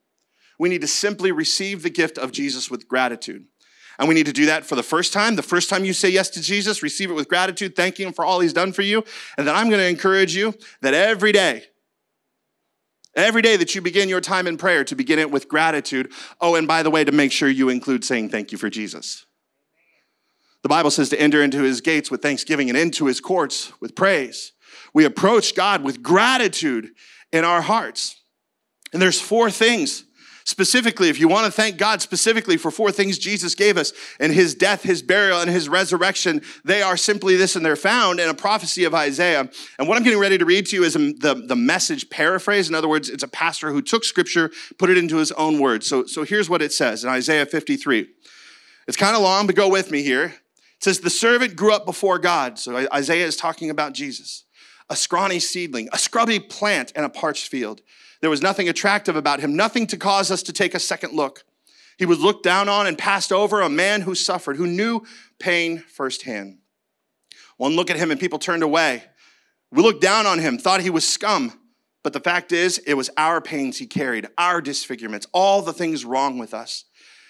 We 0.59 0.68
need 0.68 0.81
to 0.81 0.88
simply 0.88 1.33
receive 1.33 1.83
the 1.83 1.90
gift 1.90 2.18
of 2.18 2.33
Jesus 2.33 2.70
with 2.70 2.88
gratitude. 2.88 3.44
And 3.99 4.09
we 4.09 4.14
need 4.14 4.27
to 4.27 4.33
do 4.33 4.47
that 4.47 4.64
for 4.64 4.75
the 4.75 4.83
first 4.83 5.12
time. 5.12 5.37
The 5.37 5.42
first 5.42 5.68
time 5.68 5.85
you 5.85 5.92
say 5.92 6.09
yes 6.09 6.31
to 6.31 6.42
Jesus, 6.42 6.83
receive 6.83 7.11
it 7.11 7.14
with 7.14 7.29
gratitude, 7.29 7.77
thanking 7.77 8.09
him 8.09 8.12
for 8.12 8.25
all 8.25 8.40
he's 8.40 8.53
done 8.53 8.73
for 8.73 8.83
you. 8.83 9.05
And 9.38 9.47
then 9.47 9.55
I'm 9.55 9.68
going 9.68 9.81
to 9.81 9.88
encourage 9.88 10.35
you 10.35 10.55
that 10.81 10.94
every 10.94 11.31
day, 11.31 11.64
Every 13.16 13.42
day 13.42 13.57
that 13.57 13.74
you 13.74 13.81
begin 13.81 14.09
your 14.09 14.20
time 14.20 14.46
in 14.46 14.57
prayer, 14.57 14.85
to 14.85 14.96
begin 14.96 15.18
it 15.18 15.31
with 15.31 15.48
gratitude. 15.48 16.12
Oh, 16.40 16.57
and 16.57 16.66
by 16.66 16.83
the 16.83 16.90
way, 16.90 17.05
to 17.05 17.12
make 17.12 17.31
sure 17.31 17.48
you 17.48 17.68
include 17.68 18.05
saying 18.05 18.31
thank 18.31 18.50
you 18.50 18.59
for 18.59 18.68
Jesus. 18.68 19.24
The 20.62 20.68
Bible 20.68 20.90
says 20.90 21.11
to 21.11 21.20
enter 21.20 21.42
into 21.42 21.62
his 21.62 21.81
gates 21.81 22.11
with 22.11 22.22
thanksgiving 22.22 22.70
and 22.70 22.79
into 22.79 23.07
his 23.07 23.20
courts 23.20 23.72
with 23.81 23.94
praise. 23.94 24.53
We 24.92 25.05
approach 25.05 25.55
God 25.55 25.85
with 25.85 26.03
gratitude 26.03 26.90
in 27.33 27.44
our 27.44 27.61
hearts. 27.61 28.20
And 28.92 29.03
there's 29.03 29.20
four 29.20 29.50
things 29.50 30.05
Specifically, 30.46 31.09
if 31.09 31.18
you 31.18 31.26
want 31.26 31.46
to 31.46 31.52
thank 31.52 31.78
God 31.78 32.02
specifically 32.02 32.59
for 32.59 32.70
four 32.70 32.92
things 32.92 33.16
Jesus 33.16 33.54
gave 33.54 33.78
us 33.78 33.94
in 34.20 34.30
his 34.30 34.54
death, 34.54 34.83
his 34.83 35.02
burial, 35.02 35.40
and 35.40 35.50
his 35.50 35.70
resurrection, 35.70 36.42
they 36.64 36.83
are 36.83 36.98
simply 36.98 37.37
this, 37.37 37.57
and 37.57 37.64
they're 37.64 37.76
found 37.76 38.20
in 38.20 38.28
a 38.28 38.35
prophecy 38.35 38.85
of 38.85 38.94
Isaiah. 38.94 39.48
And 39.78 39.88
what 39.88 39.96
I'm 39.96 40.04
getting 40.04 40.18
ready 40.18 40.37
to 40.37 40.44
read 40.44 40.66
to 40.66 40.76
you 40.76 40.85
is 40.85 40.92
the, 40.92 41.42
the 41.46 41.57
message 41.57 42.11
paraphrase. 42.11 42.68
In 42.68 42.74
other 42.74 42.88
words, 42.88 43.09
it's 43.09 43.22
a 43.22 43.28
pastor 43.28 43.72
who 43.72 43.80
took 43.80 44.04
scripture, 44.04 44.50
put 44.76 44.90
it 44.90 44.98
into 44.98 45.16
his 45.16 45.33
own 45.33 45.61
words. 45.61 45.87
So, 45.87 46.04
so 46.04 46.24
here's 46.24 46.50
what 46.50 46.61
it 46.61 46.74
says 46.74 47.04
in 47.04 47.11
Isaiah 47.11 47.46
53. 47.46 48.07
It's 48.87 48.98
kind 48.98 49.16
of 49.16 49.22
long, 49.22 49.46
but 49.46 49.57
go 49.57 49.70
with 49.70 49.90
me 49.90 50.02
here. 50.02 50.24
It 50.24 50.85
says, 50.85 51.00
The 51.00 51.09
servant 51.09 51.57
grew 51.57 51.72
up 51.72 51.87
before 51.87 52.18
God. 52.18 52.59
So 52.59 52.87
Isaiah 52.92 53.24
is 53.24 53.37
talking 53.37 53.70
about 53.70 53.94
Jesus. 53.94 54.44
a 54.90 54.96
scrawny 54.96 55.40
seedling, 55.40 55.88
a 55.92 55.98
scrubby 55.98 56.38
plant 56.38 56.92
in 56.92 57.02
a 57.02 57.09
parched 57.09 57.48
field. 57.48 57.80
There 58.24 58.30
was 58.30 58.40
nothing 58.40 58.70
attractive 58.70 59.16
about 59.16 59.40
him, 59.40 59.54
nothing 59.54 59.87
to 59.88 59.98
cause 59.98 60.30
us 60.30 60.42
to 60.44 60.52
take 60.54 60.74
a 60.74 60.78
second 60.78 61.12
look. 61.12 61.44
He 61.98 62.06
was 62.06 62.20
looked 62.20 62.42
down 62.42 62.70
on 62.70 62.87
and 62.87 62.96
passed 62.96 63.30
over, 63.30 63.60
a 63.60 63.68
man 63.68 64.00
who 64.00 64.14
suffered, 64.14 64.56
who 64.56 64.66
knew 64.66 65.02
pain 65.38 65.80
firsthand. 65.80 66.56
One 67.58 67.76
look 67.76 67.90
at 67.90 67.98
him 67.98 68.10
and 68.10 68.18
people 68.18 68.38
turned 68.38 68.62
away. 68.62 69.04
We 69.70 69.82
looked 69.82 70.00
down 70.00 70.24
on 70.24 70.38
him, 70.38 70.56
thought 70.56 70.80
he 70.80 70.88
was 70.88 71.06
scum. 71.06 71.52
But 72.02 72.14
the 72.14 72.20
fact 72.20 72.50
is, 72.50 72.78
it 72.87 72.94
was 72.94 73.10
our 73.18 73.42
pains 73.42 73.76
he 73.76 73.87
carried, 73.87 74.26
our 74.38 74.62
disfigurements, 74.62 75.26
all 75.34 75.60
the 75.60 75.74
things 75.74 76.06
wrong 76.06 76.38
with 76.38 76.54
us. 76.54 76.87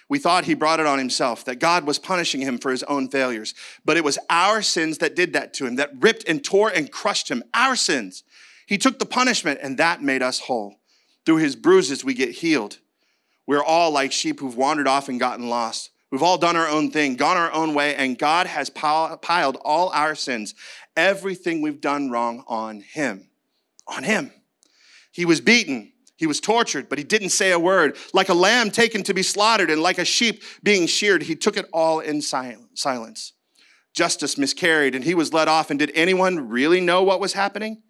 We 0.08 0.20
thought 0.20 0.44
he 0.44 0.54
brought 0.54 0.78
it 0.78 0.86
on 0.86 1.00
himself, 1.00 1.44
that 1.46 1.58
God 1.58 1.88
was 1.88 1.98
punishing 1.98 2.40
him 2.40 2.56
for 2.56 2.70
his 2.70 2.84
own 2.84 3.08
failures. 3.08 3.52
But 3.84 3.96
it 3.96 4.04
was 4.04 4.16
our 4.30 4.62
sins 4.62 4.98
that 4.98 5.16
did 5.16 5.32
that 5.32 5.54
to 5.54 5.66
him, 5.66 5.74
that 5.74 5.90
ripped 5.98 6.28
and 6.28 6.44
tore 6.44 6.68
and 6.68 6.88
crushed 6.88 7.32
him. 7.32 7.42
Our 7.52 7.74
sins. 7.74 8.22
He 8.66 8.78
took 8.78 9.00
the 9.00 9.06
punishment, 9.06 9.58
and 9.60 9.76
that 9.78 10.00
made 10.00 10.22
us 10.22 10.38
whole. 10.38 10.76
Through 11.24 11.36
his 11.36 11.56
bruises, 11.56 12.04
we 12.04 12.14
get 12.14 12.30
healed. 12.30 12.78
We're 13.46 13.64
all 13.64 13.90
like 13.90 14.12
sheep 14.12 14.40
who've 14.40 14.56
wandered 14.56 14.88
off 14.88 15.08
and 15.08 15.20
gotten 15.20 15.48
lost. 15.48 15.90
We've 16.10 16.22
all 16.22 16.38
done 16.38 16.56
our 16.56 16.68
own 16.68 16.90
thing, 16.90 17.16
gone 17.16 17.36
our 17.36 17.52
own 17.52 17.74
way, 17.74 17.94
and 17.96 18.16
God 18.16 18.46
has 18.46 18.70
piled 18.70 19.56
all 19.64 19.88
our 19.90 20.14
sins, 20.14 20.54
everything 20.96 21.60
we've 21.60 21.80
done 21.80 22.10
wrong 22.10 22.44
on 22.46 22.80
him. 22.80 23.28
On 23.86 24.02
him. 24.04 24.32
He 25.10 25.24
was 25.24 25.40
beaten, 25.40 25.92
he 26.16 26.26
was 26.26 26.40
tortured, 26.40 26.88
but 26.88 26.98
he 26.98 27.04
didn't 27.04 27.30
say 27.30 27.50
a 27.50 27.58
word. 27.58 27.96
Like 28.12 28.28
a 28.28 28.34
lamb 28.34 28.70
taken 28.70 29.02
to 29.04 29.14
be 29.14 29.22
slaughtered 29.22 29.70
and 29.70 29.82
like 29.82 29.98
a 29.98 30.04
sheep 30.04 30.42
being 30.62 30.86
sheared, 30.86 31.24
he 31.24 31.34
took 31.34 31.56
it 31.56 31.68
all 31.72 32.00
in 32.00 32.22
silence. 32.22 33.32
Justice 33.92 34.38
miscarried 34.38 34.94
and 34.94 35.04
he 35.04 35.14
was 35.14 35.32
let 35.32 35.48
off. 35.48 35.70
And 35.70 35.78
did 35.78 35.92
anyone 35.94 36.48
really 36.48 36.80
know 36.80 37.02
what 37.02 37.20
was 37.20 37.32
happening? 37.32 37.82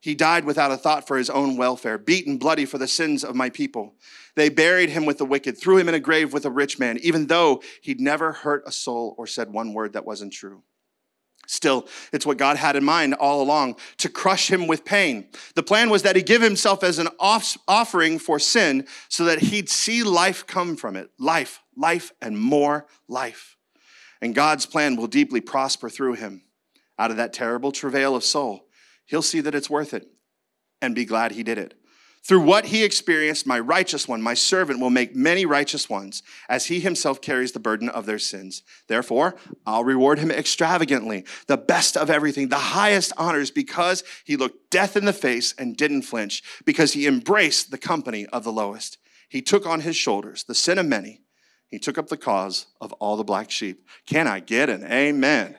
He 0.00 0.14
died 0.14 0.44
without 0.44 0.70
a 0.70 0.76
thought 0.76 1.06
for 1.06 1.16
his 1.16 1.30
own 1.30 1.56
welfare, 1.56 1.98
beaten 1.98 2.36
bloody 2.38 2.64
for 2.64 2.78
the 2.78 2.86
sins 2.86 3.24
of 3.24 3.34
my 3.34 3.50
people. 3.50 3.94
They 4.34 4.48
buried 4.48 4.90
him 4.90 5.06
with 5.06 5.18
the 5.18 5.24
wicked, 5.24 5.58
threw 5.58 5.78
him 5.78 5.88
in 5.88 5.94
a 5.94 6.00
grave 6.00 6.32
with 6.32 6.44
a 6.44 6.50
rich 6.50 6.78
man, 6.78 6.98
even 7.02 7.26
though 7.26 7.62
he'd 7.80 8.00
never 8.00 8.32
hurt 8.32 8.62
a 8.66 8.72
soul 8.72 9.14
or 9.18 9.26
said 9.26 9.52
one 9.52 9.72
word 9.72 9.94
that 9.94 10.04
wasn't 10.04 10.32
true. 10.32 10.62
Still, 11.46 11.86
it's 12.12 12.26
what 12.26 12.38
God 12.38 12.56
had 12.56 12.76
in 12.76 12.84
mind 12.84 13.14
all 13.14 13.40
along 13.40 13.76
to 13.98 14.08
crush 14.08 14.50
him 14.50 14.66
with 14.66 14.84
pain. 14.84 15.28
The 15.54 15.62
plan 15.62 15.90
was 15.90 16.02
that 16.02 16.16
he 16.16 16.22
give 16.22 16.42
himself 16.42 16.82
as 16.82 16.98
an 16.98 17.08
off- 17.20 17.56
offering 17.68 18.18
for 18.18 18.38
sin 18.38 18.86
so 19.08 19.24
that 19.24 19.38
he'd 19.38 19.68
see 19.68 20.02
life 20.02 20.46
come 20.46 20.76
from 20.76 20.96
it 20.96 21.10
life, 21.18 21.62
life, 21.76 22.12
and 22.20 22.38
more 22.38 22.86
life. 23.08 23.56
And 24.20 24.34
God's 24.34 24.66
plan 24.66 24.96
will 24.96 25.06
deeply 25.06 25.40
prosper 25.40 25.88
through 25.88 26.14
him. 26.14 26.42
Out 26.98 27.10
of 27.10 27.18
that 27.18 27.32
terrible 27.32 27.72
travail 27.72 28.16
of 28.16 28.24
soul, 28.24 28.65
he'll 29.06 29.22
see 29.22 29.40
that 29.40 29.54
it's 29.54 29.70
worth 29.70 29.94
it 29.94 30.08
and 30.82 30.94
be 30.94 31.04
glad 31.04 31.32
he 31.32 31.42
did 31.42 31.58
it. 31.58 31.74
Through 32.26 32.40
what 32.40 32.66
he 32.66 32.82
experienced, 32.82 33.46
my 33.46 33.60
righteous 33.60 34.08
one, 34.08 34.20
my 34.20 34.34
servant, 34.34 34.80
will 34.80 34.90
make 34.90 35.14
many 35.14 35.46
righteous 35.46 35.88
ones, 35.88 36.24
as 36.48 36.66
he 36.66 36.80
himself 36.80 37.20
carries 37.20 37.52
the 37.52 37.60
burden 37.60 37.88
of 37.88 38.04
their 38.04 38.18
sins. 38.18 38.64
Therefore, 38.88 39.36
I'll 39.64 39.84
reward 39.84 40.18
him 40.18 40.32
extravagantly, 40.32 41.24
the 41.46 41.56
best 41.56 41.96
of 41.96 42.10
everything, 42.10 42.48
the 42.48 42.56
highest 42.56 43.12
honors, 43.16 43.52
because 43.52 44.02
he 44.24 44.36
looked 44.36 44.70
death 44.70 44.96
in 44.96 45.04
the 45.04 45.12
face 45.12 45.54
and 45.56 45.76
didn't 45.76 46.02
flinch, 46.02 46.42
because 46.64 46.94
he 46.94 47.06
embraced 47.06 47.70
the 47.70 47.78
company 47.78 48.26
of 48.26 48.42
the 48.42 48.52
lowest. 48.52 48.98
He 49.28 49.40
took 49.40 49.64
on 49.64 49.82
his 49.82 49.94
shoulders 49.94 50.42
the 50.42 50.54
sin 50.54 50.78
of 50.78 50.86
many. 50.86 51.22
He 51.68 51.78
took 51.78 51.96
up 51.96 52.08
the 52.08 52.16
cause 52.16 52.66
of 52.80 52.92
all 52.94 53.16
the 53.16 53.22
black 53.22 53.52
sheep. 53.52 53.86
Can 54.04 54.26
I 54.26 54.40
get 54.40 54.68
an 54.68 54.84
amen? 54.84 55.56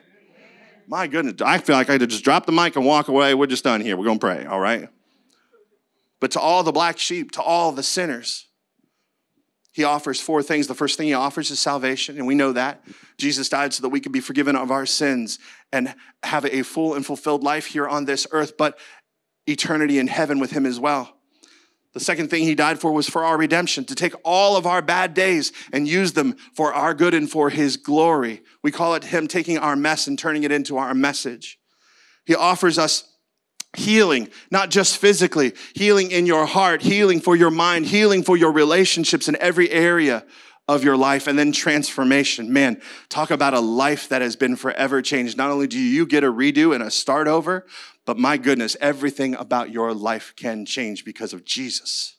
My 0.90 1.06
goodness, 1.06 1.34
I 1.44 1.58
feel 1.58 1.76
like 1.76 1.90
I 1.90 1.98
could 1.98 2.08
just 2.08 2.24
drop 2.24 2.46
the 2.46 2.52
mic 2.52 2.74
and 2.74 2.84
walk 2.86 3.08
away. 3.08 3.34
We're 3.34 3.46
just 3.46 3.62
done 3.62 3.82
here. 3.82 3.94
We're 3.94 4.06
going 4.06 4.18
to 4.18 4.26
pray, 4.26 4.46
all 4.46 4.58
right? 4.58 4.88
But 6.18 6.30
to 6.30 6.40
all 6.40 6.62
the 6.62 6.72
black 6.72 6.98
sheep, 6.98 7.32
to 7.32 7.42
all 7.42 7.72
the 7.72 7.82
sinners, 7.82 8.46
he 9.72 9.84
offers 9.84 10.18
four 10.18 10.42
things. 10.42 10.66
The 10.66 10.74
first 10.74 10.96
thing 10.96 11.08
he 11.08 11.12
offers 11.12 11.50
is 11.50 11.60
salvation, 11.60 12.16
and 12.16 12.26
we 12.26 12.34
know 12.34 12.52
that. 12.52 12.82
Jesus 13.18 13.50
died 13.50 13.74
so 13.74 13.82
that 13.82 13.90
we 13.90 14.00
could 14.00 14.12
be 14.12 14.20
forgiven 14.20 14.56
of 14.56 14.70
our 14.70 14.86
sins 14.86 15.38
and 15.72 15.94
have 16.22 16.46
a 16.46 16.62
full 16.62 16.94
and 16.94 17.04
fulfilled 17.04 17.44
life 17.44 17.66
here 17.66 17.86
on 17.86 18.06
this 18.06 18.26
earth, 18.32 18.56
but 18.56 18.78
eternity 19.46 19.98
in 19.98 20.06
heaven 20.06 20.40
with 20.40 20.52
him 20.52 20.64
as 20.64 20.80
well. 20.80 21.17
The 21.94 22.00
second 22.00 22.28
thing 22.28 22.42
he 22.42 22.54
died 22.54 22.80
for 22.80 22.92
was 22.92 23.08
for 23.08 23.24
our 23.24 23.38
redemption, 23.38 23.84
to 23.86 23.94
take 23.94 24.14
all 24.24 24.56
of 24.56 24.66
our 24.66 24.82
bad 24.82 25.14
days 25.14 25.52
and 25.72 25.88
use 25.88 26.12
them 26.12 26.36
for 26.54 26.72
our 26.72 26.94
good 26.94 27.14
and 27.14 27.30
for 27.30 27.50
his 27.50 27.76
glory. 27.76 28.42
We 28.62 28.70
call 28.70 28.94
it 28.94 29.04
him 29.04 29.26
taking 29.26 29.58
our 29.58 29.74
mess 29.74 30.06
and 30.06 30.18
turning 30.18 30.44
it 30.44 30.52
into 30.52 30.76
our 30.76 30.94
message. 30.94 31.58
He 32.26 32.34
offers 32.34 32.78
us 32.78 33.04
healing, 33.76 34.28
not 34.50 34.70
just 34.70 34.98
physically, 34.98 35.54
healing 35.74 36.10
in 36.10 36.26
your 36.26 36.46
heart, 36.46 36.82
healing 36.82 37.20
for 37.20 37.36
your 37.36 37.50
mind, 37.50 37.86
healing 37.86 38.22
for 38.22 38.36
your 38.36 38.52
relationships 38.52 39.28
in 39.28 39.36
every 39.40 39.70
area 39.70 40.24
of 40.68 40.84
your 40.84 40.96
life, 40.96 41.26
and 41.26 41.38
then 41.38 41.50
transformation. 41.50 42.52
Man, 42.52 42.80
talk 43.08 43.30
about 43.30 43.54
a 43.54 43.60
life 43.60 44.08
that 44.10 44.20
has 44.20 44.36
been 44.36 44.54
forever 44.54 45.00
changed. 45.00 45.36
Not 45.36 45.50
only 45.50 45.66
do 45.66 45.78
you 45.78 46.06
get 46.06 46.22
a 46.22 46.32
redo 46.32 46.74
and 46.74 46.84
a 46.84 46.90
start 46.90 47.26
over, 47.26 47.66
but 48.04 48.18
my 48.18 48.36
goodness, 48.36 48.76
everything 48.80 49.34
about 49.34 49.70
your 49.70 49.94
life 49.94 50.34
can 50.36 50.66
change 50.66 51.04
because 51.04 51.32
of 51.32 51.44
Jesus. 51.44 52.16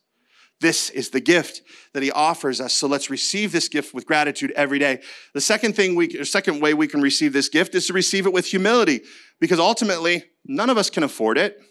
This 0.61 0.89
is 0.89 1.11
the 1.11 1.21
gift 1.21 1.61
that 1.93 2.03
he 2.03 2.11
offers 2.11 2.59
us. 2.59 2.73
So 2.73 2.87
let's 2.87 3.09
receive 3.09 3.51
this 3.51 3.69
gift 3.69 3.93
with 3.93 4.05
gratitude 4.05 4.51
every 4.55 4.77
day. 4.77 5.01
The 5.33 5.41
second 5.41 5.75
thing 5.75 5.95
we, 5.95 6.23
second 6.25 6.59
way 6.59 6.73
we 6.73 6.87
can 6.87 7.01
receive 7.01 7.31
this 7.31 7.49
gift 7.49 7.75
is 7.75 7.87
to 7.87 7.93
receive 7.93 8.25
it 8.25 8.33
with 8.33 8.47
humility, 8.47 9.01
because 9.39 9.59
ultimately, 9.59 10.25
none 10.45 10.69
of 10.69 10.77
us 10.77 10.89
can 10.89 11.03
afford 11.03 11.37
it. 11.37 11.61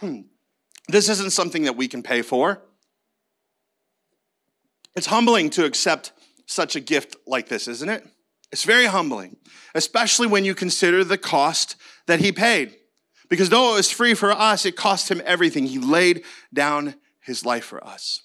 this 0.88 1.08
isn't 1.08 1.32
something 1.32 1.64
that 1.64 1.76
we 1.76 1.88
can 1.88 2.02
pay 2.02 2.22
for. 2.22 2.62
It's 4.94 5.06
humbling 5.06 5.50
to 5.50 5.64
accept 5.64 6.12
such 6.46 6.76
a 6.76 6.80
gift 6.80 7.16
like 7.26 7.48
this, 7.48 7.68
isn't 7.68 7.88
it? 7.88 8.06
It's 8.50 8.64
very 8.64 8.86
humbling, 8.86 9.36
especially 9.74 10.26
when 10.26 10.44
you 10.44 10.54
consider 10.54 11.04
the 11.04 11.18
cost 11.18 11.76
that 12.06 12.20
he 12.20 12.32
paid. 12.32 12.76
Because 13.30 13.48
though 13.48 13.72
it 13.72 13.76
was 13.76 13.90
free 13.90 14.12
for 14.12 14.30
us, 14.30 14.66
it 14.66 14.76
cost 14.76 15.10
him 15.10 15.22
everything. 15.24 15.66
He 15.66 15.78
laid 15.78 16.24
down 16.52 16.96
his 17.20 17.46
life 17.46 17.64
for 17.64 17.82
us. 17.82 18.22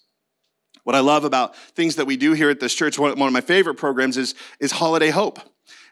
What 0.84 0.96
I 0.96 1.00
love 1.00 1.24
about 1.24 1.56
things 1.56 1.96
that 1.96 2.06
we 2.06 2.18
do 2.18 2.34
here 2.34 2.50
at 2.50 2.60
this 2.60 2.74
church, 2.74 3.00
one 3.00 3.12
of 3.12 3.32
my 3.32 3.42
favorite 3.42 3.76
programs 3.76 4.18
is, 4.18 4.36
is 4.60 4.74
Holiday 4.74 5.10
Hope. 5.10 5.40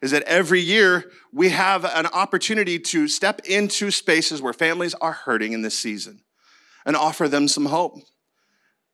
Is 0.01 0.11
that 0.11 0.23
every 0.23 0.59
year 0.59 1.11
we 1.31 1.49
have 1.49 1.85
an 1.85 2.05
opportunity 2.07 2.79
to 2.79 3.07
step 3.07 3.41
into 3.45 3.91
spaces 3.91 4.41
where 4.41 4.53
families 4.53 4.93
are 4.95 5.11
hurting 5.11 5.53
in 5.53 5.61
this 5.61 5.77
season 5.77 6.21
and 6.85 6.95
offer 6.95 7.27
them 7.27 7.47
some 7.47 7.65
hope. 7.65 7.99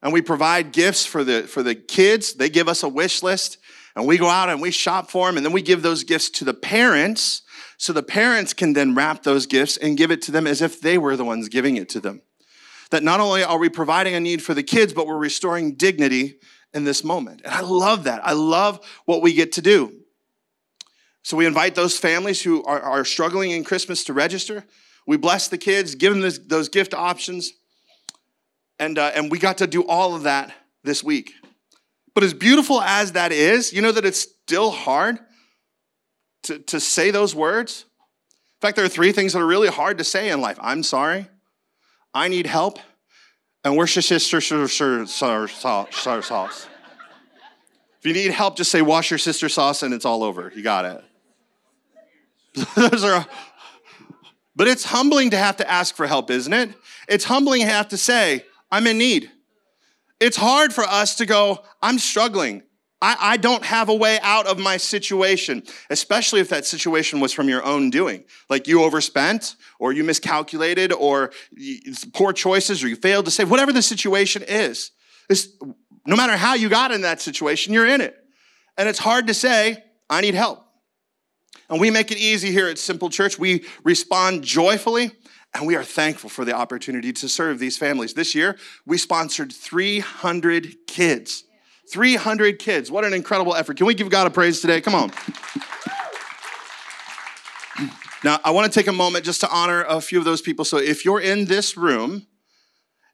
And 0.02 0.12
we 0.12 0.22
provide 0.22 0.72
gifts 0.72 1.06
for 1.06 1.22
the, 1.22 1.42
for 1.42 1.62
the 1.62 1.74
kids. 1.74 2.34
They 2.34 2.48
give 2.48 2.68
us 2.68 2.82
a 2.82 2.88
wish 2.88 3.22
list 3.22 3.58
and 3.94 4.06
we 4.06 4.18
go 4.18 4.28
out 4.28 4.48
and 4.48 4.60
we 4.60 4.70
shop 4.70 5.10
for 5.10 5.26
them 5.26 5.36
and 5.36 5.46
then 5.46 5.52
we 5.52 5.62
give 5.62 5.82
those 5.82 6.04
gifts 6.04 6.30
to 6.30 6.44
the 6.44 6.54
parents 6.54 7.42
so 7.76 7.92
the 7.92 8.02
parents 8.02 8.52
can 8.52 8.72
then 8.72 8.94
wrap 8.94 9.22
those 9.22 9.46
gifts 9.46 9.76
and 9.76 9.96
give 9.96 10.10
it 10.10 10.22
to 10.22 10.32
them 10.32 10.46
as 10.46 10.62
if 10.62 10.80
they 10.80 10.98
were 10.98 11.16
the 11.16 11.24
ones 11.24 11.48
giving 11.48 11.76
it 11.76 11.88
to 11.90 12.00
them 12.00 12.22
that 12.92 13.02
not 13.02 13.20
only 13.20 13.42
are 13.42 13.58
we 13.58 13.68
providing 13.68 14.14
a 14.14 14.20
need 14.20 14.42
for 14.42 14.54
the 14.54 14.62
kids, 14.62 14.92
but 14.92 15.06
we're 15.06 15.16
restoring 15.16 15.74
dignity 15.74 16.38
in 16.72 16.84
this 16.84 17.02
moment. 17.02 17.40
And 17.44 17.52
I 17.52 17.60
love 17.60 18.04
that. 18.04 18.24
I 18.24 18.32
love 18.32 18.80
what 19.06 19.22
we 19.22 19.32
get 19.32 19.52
to 19.52 19.62
do. 19.62 19.92
So 21.22 21.36
we 21.36 21.46
invite 21.46 21.74
those 21.74 21.98
families 21.98 22.42
who 22.42 22.62
are, 22.64 22.80
are 22.80 23.04
struggling 23.04 23.50
in 23.50 23.64
Christmas 23.64 24.04
to 24.04 24.12
register. 24.12 24.64
We 25.06 25.16
bless 25.16 25.48
the 25.48 25.58
kids, 25.58 25.94
give 25.94 26.12
them 26.12 26.22
this, 26.22 26.38
those 26.38 26.68
gift 26.68 26.94
options. 26.94 27.52
And, 28.82 28.98
uh, 28.98 29.12
and 29.14 29.30
we 29.30 29.38
got 29.38 29.58
to 29.58 29.68
do 29.68 29.86
all 29.86 30.16
of 30.16 30.24
that 30.24 30.52
this 30.82 31.04
week. 31.04 31.34
But 32.14 32.24
as 32.24 32.34
beautiful 32.34 32.80
as 32.82 33.12
that 33.12 33.30
is, 33.30 33.72
you 33.72 33.80
know 33.80 33.92
that 33.92 34.04
it's 34.04 34.18
still 34.18 34.72
hard 34.72 35.20
to, 36.42 36.58
to 36.58 36.80
say 36.80 37.12
those 37.12 37.32
words? 37.32 37.84
In 38.56 38.66
fact, 38.66 38.74
there 38.74 38.84
are 38.84 38.88
three 38.88 39.12
things 39.12 39.34
that 39.34 39.38
are 39.38 39.46
really 39.46 39.68
hard 39.68 39.98
to 39.98 40.04
say 40.04 40.30
in 40.30 40.40
life 40.40 40.58
I'm 40.60 40.82
sorry, 40.82 41.28
I 42.12 42.26
need 42.26 42.48
help, 42.48 42.80
and 43.62 43.76
sister 43.88 44.40
sauce? 46.20 46.66
If 48.00 48.06
you 48.06 48.14
need 48.14 48.32
help, 48.32 48.56
just 48.56 48.72
say 48.72 48.82
wash 48.82 49.12
your 49.12 49.18
sister 49.18 49.48
sauce 49.48 49.84
and 49.84 49.94
it's 49.94 50.04
all 50.04 50.24
over. 50.24 50.52
You 50.56 50.62
got 50.64 50.86
it. 52.56 52.64
Those 52.90 53.04
are, 53.04 53.26
but 54.56 54.66
it's 54.66 54.82
humbling 54.82 55.30
to 55.30 55.36
have 55.36 55.58
to 55.58 55.70
ask 55.70 55.94
for 55.94 56.08
help, 56.08 56.32
isn't 56.32 56.52
it? 56.52 56.70
It's 57.06 57.26
humbling 57.26 57.60
to 57.60 57.68
have 57.68 57.86
to 57.90 57.96
say, 57.96 58.44
I'm 58.72 58.86
in 58.86 58.98
need. 58.98 59.30
It's 60.18 60.36
hard 60.36 60.72
for 60.72 60.82
us 60.82 61.16
to 61.16 61.26
go, 61.26 61.62
I'm 61.82 61.98
struggling. 61.98 62.62
I, 63.02 63.16
I 63.20 63.36
don't 63.36 63.64
have 63.64 63.88
a 63.88 63.94
way 63.94 64.18
out 64.22 64.46
of 64.46 64.58
my 64.58 64.76
situation, 64.76 65.64
especially 65.90 66.40
if 66.40 66.48
that 66.50 66.64
situation 66.64 67.20
was 67.20 67.32
from 67.32 67.48
your 67.48 67.62
own 67.64 67.90
doing. 67.90 68.24
Like 68.48 68.66
you 68.68 68.82
overspent, 68.82 69.56
or 69.78 69.92
you 69.92 70.04
miscalculated, 70.04 70.92
or 70.92 71.32
poor 72.14 72.32
choices, 72.32 72.82
or 72.82 72.88
you 72.88 72.96
failed 72.96 73.26
to 73.26 73.30
save, 73.30 73.50
whatever 73.50 73.72
the 73.72 73.82
situation 73.82 74.42
is. 74.46 74.92
It's, 75.28 75.48
no 76.06 76.16
matter 76.16 76.36
how 76.36 76.54
you 76.54 76.68
got 76.68 76.92
in 76.92 77.02
that 77.02 77.20
situation, 77.20 77.74
you're 77.74 77.86
in 77.86 78.00
it. 78.00 78.16
And 78.78 78.88
it's 78.88 79.00
hard 79.00 79.26
to 79.26 79.34
say, 79.34 79.82
I 80.08 80.20
need 80.20 80.34
help. 80.34 80.64
And 81.68 81.80
we 81.80 81.90
make 81.90 82.12
it 82.12 82.18
easy 82.18 82.52
here 82.52 82.68
at 82.68 82.78
Simple 82.78 83.10
Church. 83.10 83.38
We 83.38 83.64
respond 83.82 84.44
joyfully 84.44 85.10
and 85.54 85.66
we 85.66 85.76
are 85.76 85.84
thankful 85.84 86.30
for 86.30 86.44
the 86.44 86.54
opportunity 86.54 87.12
to 87.12 87.28
serve 87.28 87.58
these 87.58 87.76
families. 87.76 88.14
This 88.14 88.34
year, 88.34 88.56
we 88.86 88.96
sponsored 88.96 89.52
300 89.52 90.86
kids. 90.86 91.44
300 91.92 92.58
kids. 92.58 92.90
What 92.90 93.04
an 93.04 93.12
incredible 93.12 93.54
effort. 93.54 93.76
Can 93.76 93.86
we 93.86 93.94
give 93.94 94.08
God 94.08 94.26
a 94.26 94.30
praise 94.30 94.60
today? 94.60 94.80
Come 94.80 94.94
on. 94.94 95.12
Now, 98.24 98.38
I 98.44 98.52
want 98.52 98.72
to 98.72 98.78
take 98.78 98.86
a 98.86 98.92
moment 98.92 99.24
just 99.24 99.40
to 99.40 99.50
honor 99.50 99.82
a 99.82 100.00
few 100.00 100.16
of 100.20 100.24
those 100.24 100.40
people. 100.40 100.64
So, 100.64 100.76
if 100.76 101.04
you're 101.04 101.20
in 101.20 101.46
this 101.46 101.76
room 101.76 102.28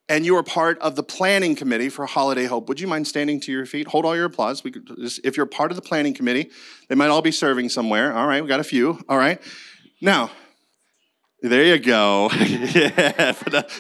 and 0.07 0.27
you 0.27 0.37
are 0.37 0.43
part 0.43 0.79
of 0.81 0.97
the 0.97 1.03
planning 1.03 1.57
committee 1.57 1.89
for 1.89 2.05
Holiday 2.05 2.45
Hope, 2.45 2.69
would 2.69 2.79
you 2.79 2.87
mind 2.87 3.09
standing 3.09 3.41
to 3.41 3.51
your 3.51 3.65
feet? 3.65 3.89
Hold 3.89 4.05
all 4.05 4.15
your 4.15 4.27
applause. 4.27 4.61
Could, 4.61 4.87
if 5.25 5.35
you're 5.35 5.47
part 5.47 5.73
of 5.73 5.77
the 5.77 5.83
planning 5.83 6.13
committee, 6.13 6.51
they 6.89 6.95
might 6.95 7.09
all 7.09 7.23
be 7.23 7.31
serving 7.31 7.71
somewhere. 7.71 8.15
All 8.15 8.27
right, 8.27 8.43
we 8.43 8.49
got 8.49 8.61
a 8.61 8.65
few. 8.65 9.03
All 9.09 9.17
right. 9.17 9.41
Now, 10.03 10.31
there 11.43 11.65
you 11.65 11.79
go. 11.79 12.31
yeah, 12.39 13.33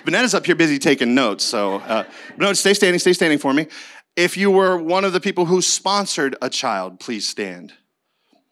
Vanessa's 0.05 0.35
up 0.35 0.47
here 0.47 0.55
busy 0.55 0.79
taking 0.79 1.14
notes. 1.14 1.44
So, 1.44 1.77
uh, 1.77 2.05
no, 2.37 2.53
stay 2.53 2.75
standing, 2.75 2.99
stay 2.99 3.12
standing 3.12 3.38
for 3.38 3.53
me. 3.53 3.66
If 4.16 4.37
you 4.37 4.51
were 4.51 4.77
one 4.77 5.05
of 5.05 5.12
the 5.12 5.21
people 5.21 5.47
who 5.47 5.62
sponsored 5.62 6.37
a 6.42 6.51
child, 6.51 7.01
please 7.01 7.29
stand. 7.29 7.73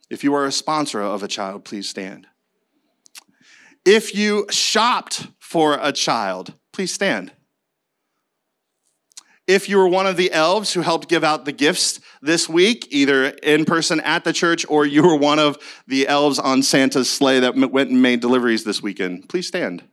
If 0.09 0.23
you 0.23 0.35
are 0.35 0.45
a 0.45 0.53
sponsor 0.53 1.03
of 1.03 1.23
a 1.23 1.29
child, 1.29 1.64
please 1.64 1.88
stand. 1.88 2.27
If 3.85 4.14
you 4.14 4.47
shopped 4.51 5.29
for 5.38 5.79
a 5.81 5.92
child, 5.92 6.55
please 6.73 6.92
stand. 6.92 7.33
If 9.47 9.69
you 9.69 9.77
were 9.77 9.87
one 9.87 10.07
of 10.07 10.17
the 10.17 10.33
elves 10.33 10.73
who 10.73 10.81
helped 10.81 11.09
give 11.09 11.23
out 11.23 11.45
the 11.45 11.53
gifts 11.53 12.01
this 12.21 12.49
week, 12.49 12.89
either 12.91 13.27
in 13.27 13.65
person 13.65 14.01
at 14.01 14.25
the 14.25 14.33
church 14.33 14.67
or 14.69 14.85
you 14.85 15.03
were 15.03 15.17
one 15.17 15.39
of 15.39 15.57
the 15.87 16.09
elves 16.09 16.39
on 16.41 16.63
Santa's 16.65 17.09
sleigh 17.09 17.41
that 17.41 17.55
went 17.55 17.91
and 17.91 18.03
made 18.03 18.21
deliveries 18.21 18.65
this 18.65 18.83
weekend, 18.83 19.29
please 19.29 19.47
stand. 19.47 19.85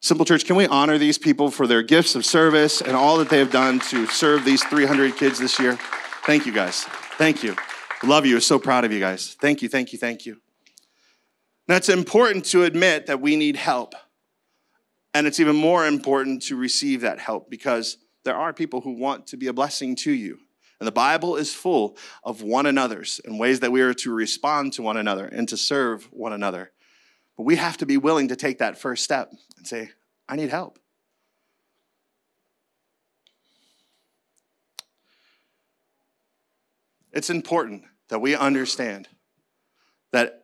Simple 0.00 0.24
Church, 0.24 0.44
can 0.46 0.56
we 0.56 0.66
honor 0.66 0.98
these 0.98 1.18
people 1.18 1.50
for 1.50 1.66
their 1.66 1.82
gifts 1.82 2.14
of 2.14 2.24
service 2.24 2.80
and 2.80 2.96
all 2.96 3.18
that 3.18 3.28
they 3.28 3.38
have 3.38 3.50
done 3.50 3.80
to 3.80 4.06
serve 4.06 4.44
these 4.44 4.62
300 4.64 5.16
kids 5.16 5.38
this 5.38 5.58
year? 5.58 5.78
Thank 6.24 6.46
you, 6.46 6.52
guys. 6.52 6.84
Thank 7.18 7.42
you. 7.42 7.56
Love 8.02 8.24
you. 8.24 8.40
So 8.40 8.58
proud 8.58 8.84
of 8.84 8.92
you 8.92 9.00
guys. 9.00 9.36
Thank 9.40 9.62
you, 9.62 9.68
thank 9.68 9.92
you, 9.92 9.98
thank 9.98 10.24
you. 10.24 10.40
Now, 11.68 11.76
it's 11.76 11.88
important 11.88 12.44
to 12.46 12.62
admit 12.62 13.06
that 13.06 13.20
we 13.20 13.36
need 13.36 13.56
help. 13.56 13.94
And 15.16 15.26
it's 15.26 15.40
even 15.40 15.56
more 15.56 15.86
important 15.86 16.42
to 16.42 16.56
receive 16.56 17.00
that 17.00 17.18
help 17.18 17.48
because 17.48 17.96
there 18.24 18.36
are 18.36 18.52
people 18.52 18.82
who 18.82 18.98
want 18.98 19.28
to 19.28 19.38
be 19.38 19.46
a 19.46 19.52
blessing 19.54 19.96
to 19.96 20.12
you. 20.12 20.40
And 20.78 20.86
the 20.86 20.92
Bible 20.92 21.36
is 21.36 21.54
full 21.54 21.96
of 22.22 22.42
one 22.42 22.66
another's 22.66 23.18
and 23.24 23.38
ways 23.38 23.60
that 23.60 23.72
we 23.72 23.80
are 23.80 23.94
to 23.94 24.12
respond 24.12 24.74
to 24.74 24.82
one 24.82 24.98
another 24.98 25.24
and 25.24 25.48
to 25.48 25.56
serve 25.56 26.04
one 26.12 26.34
another. 26.34 26.70
But 27.34 27.44
we 27.44 27.56
have 27.56 27.78
to 27.78 27.86
be 27.86 27.96
willing 27.96 28.28
to 28.28 28.36
take 28.36 28.58
that 28.58 28.76
first 28.76 29.04
step 29.04 29.32
and 29.56 29.66
say, 29.66 29.88
I 30.28 30.36
need 30.36 30.50
help. 30.50 30.78
It's 37.10 37.30
important 37.30 37.84
that 38.08 38.18
we 38.18 38.36
understand 38.36 39.08
that 40.12 40.42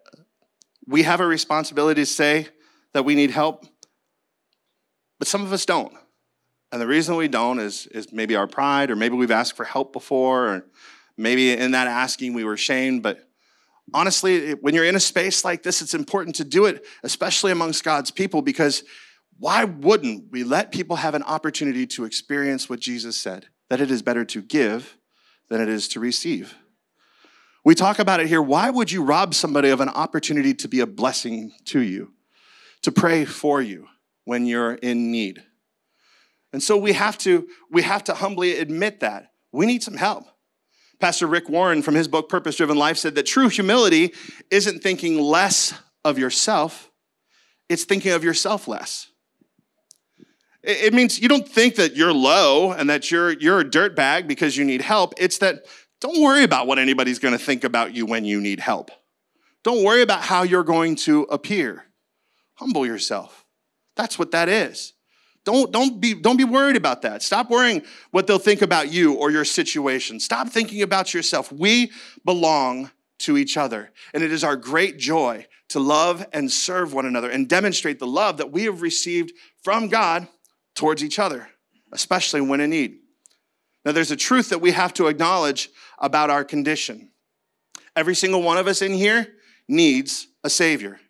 we 0.86 1.02
have 1.02 1.20
a 1.20 1.26
responsibility 1.26 2.00
to 2.00 2.06
say 2.06 2.48
that 2.94 3.04
we 3.04 3.14
need 3.14 3.32
help, 3.32 3.66
but 5.22 5.28
some 5.28 5.42
of 5.42 5.52
us 5.52 5.64
don't. 5.64 5.94
And 6.72 6.82
the 6.82 6.86
reason 6.88 7.14
we 7.14 7.28
don't 7.28 7.60
is, 7.60 7.86
is 7.86 8.12
maybe 8.12 8.34
our 8.34 8.48
pride, 8.48 8.90
or 8.90 8.96
maybe 8.96 9.14
we've 9.14 9.30
asked 9.30 9.54
for 9.54 9.62
help 9.62 9.92
before, 9.92 10.48
or 10.48 10.66
maybe 11.16 11.52
in 11.52 11.70
that 11.70 11.86
asking 11.86 12.34
we 12.34 12.42
were 12.42 12.56
shamed. 12.56 13.04
But 13.04 13.20
honestly, 13.94 14.54
when 14.54 14.74
you're 14.74 14.84
in 14.84 14.96
a 14.96 14.98
space 14.98 15.44
like 15.44 15.62
this, 15.62 15.80
it's 15.80 15.94
important 15.94 16.34
to 16.34 16.44
do 16.44 16.64
it, 16.64 16.84
especially 17.04 17.52
amongst 17.52 17.84
God's 17.84 18.10
people, 18.10 18.42
because 18.42 18.82
why 19.38 19.62
wouldn't 19.62 20.32
we 20.32 20.42
let 20.42 20.72
people 20.72 20.96
have 20.96 21.14
an 21.14 21.22
opportunity 21.22 21.86
to 21.86 22.04
experience 22.04 22.68
what 22.68 22.80
Jesus 22.80 23.16
said? 23.16 23.46
That 23.70 23.80
it 23.80 23.92
is 23.92 24.02
better 24.02 24.24
to 24.24 24.42
give 24.42 24.96
than 25.50 25.60
it 25.60 25.68
is 25.68 25.86
to 25.90 26.00
receive. 26.00 26.56
We 27.64 27.76
talk 27.76 28.00
about 28.00 28.18
it 28.18 28.26
here. 28.26 28.42
Why 28.42 28.70
would 28.70 28.90
you 28.90 29.04
rob 29.04 29.34
somebody 29.34 29.68
of 29.68 29.80
an 29.80 29.88
opportunity 29.88 30.52
to 30.54 30.66
be 30.66 30.80
a 30.80 30.86
blessing 30.88 31.52
to 31.66 31.78
you, 31.78 32.12
to 32.82 32.90
pray 32.90 33.24
for 33.24 33.62
you 33.62 33.86
when 34.24 34.46
you're 34.46 34.74
in 34.74 35.10
need? 35.10 35.42
And 36.52 36.62
so 36.62 36.76
we 36.76 36.92
have 36.92 37.16
to 37.18 37.48
we 37.70 37.82
have 37.82 38.04
to 38.04 38.14
humbly 38.14 38.58
admit 38.58 39.00
that 39.00 39.32
we 39.52 39.66
need 39.66 39.82
some 39.82 39.96
help. 39.96 40.24
Pastor 41.00 41.26
Rick 41.26 41.48
Warren 41.48 41.82
from 41.82 41.94
his 41.94 42.06
book 42.06 42.28
Purpose 42.28 42.56
Driven 42.56 42.76
Life 42.76 42.96
said 42.96 43.14
that 43.16 43.26
true 43.26 43.48
humility 43.48 44.12
isn't 44.50 44.82
thinking 44.82 45.18
less 45.18 45.74
of 46.04 46.18
yourself, 46.18 46.90
it's 47.68 47.84
thinking 47.84 48.12
of 48.12 48.22
yourself 48.22 48.68
less. 48.68 49.08
It 50.62 50.94
means 50.94 51.20
you 51.20 51.28
don't 51.28 51.48
think 51.48 51.74
that 51.76 51.96
you're 51.96 52.12
low 52.12 52.70
and 52.70 52.88
that 52.88 53.10
you're, 53.10 53.32
you're 53.32 53.60
a 53.60 53.64
dirtbag 53.64 54.28
because 54.28 54.56
you 54.56 54.64
need 54.64 54.80
help. 54.80 55.12
It's 55.18 55.38
that 55.38 55.66
don't 56.00 56.22
worry 56.22 56.44
about 56.44 56.68
what 56.68 56.78
anybody's 56.78 57.18
going 57.18 57.36
to 57.36 57.44
think 57.44 57.64
about 57.64 57.94
you 57.94 58.06
when 58.06 58.24
you 58.24 58.40
need 58.40 58.60
help. 58.60 58.90
Don't 59.64 59.84
worry 59.84 60.02
about 60.02 60.22
how 60.22 60.42
you're 60.42 60.62
going 60.62 60.96
to 60.96 61.22
appear. 61.24 61.84
Humble 62.54 62.86
yourself. 62.86 63.41
That's 63.96 64.18
what 64.18 64.30
that 64.32 64.48
is. 64.48 64.94
Don't, 65.44 65.72
don't, 65.72 66.00
be, 66.00 66.14
don't 66.14 66.36
be 66.36 66.44
worried 66.44 66.76
about 66.76 67.02
that. 67.02 67.22
Stop 67.22 67.50
worrying 67.50 67.82
what 68.12 68.26
they'll 68.26 68.38
think 68.38 68.62
about 68.62 68.92
you 68.92 69.14
or 69.14 69.30
your 69.30 69.44
situation. 69.44 70.20
Stop 70.20 70.48
thinking 70.48 70.82
about 70.82 71.12
yourself. 71.12 71.50
We 71.50 71.90
belong 72.24 72.90
to 73.20 73.36
each 73.36 73.56
other. 73.56 73.90
And 74.14 74.22
it 74.22 74.30
is 74.30 74.44
our 74.44 74.56
great 74.56 74.98
joy 74.98 75.46
to 75.70 75.80
love 75.80 76.24
and 76.32 76.50
serve 76.50 76.92
one 76.92 77.06
another 77.06 77.30
and 77.30 77.48
demonstrate 77.48 77.98
the 77.98 78.06
love 78.06 78.36
that 78.36 78.52
we 78.52 78.64
have 78.64 78.82
received 78.82 79.32
from 79.62 79.88
God 79.88 80.28
towards 80.74 81.02
each 81.02 81.18
other, 81.18 81.48
especially 81.92 82.40
when 82.40 82.60
in 82.60 82.70
need. 82.70 82.98
Now, 83.84 83.92
there's 83.92 84.10
a 84.12 84.16
truth 84.16 84.50
that 84.50 84.60
we 84.60 84.70
have 84.70 84.94
to 84.94 85.08
acknowledge 85.08 85.70
about 85.98 86.30
our 86.30 86.44
condition. 86.44 87.10
Every 87.96 88.14
single 88.14 88.42
one 88.42 88.58
of 88.58 88.68
us 88.68 88.80
in 88.80 88.92
here 88.92 89.26
needs 89.66 90.28
a 90.44 90.50
Savior. 90.50 91.00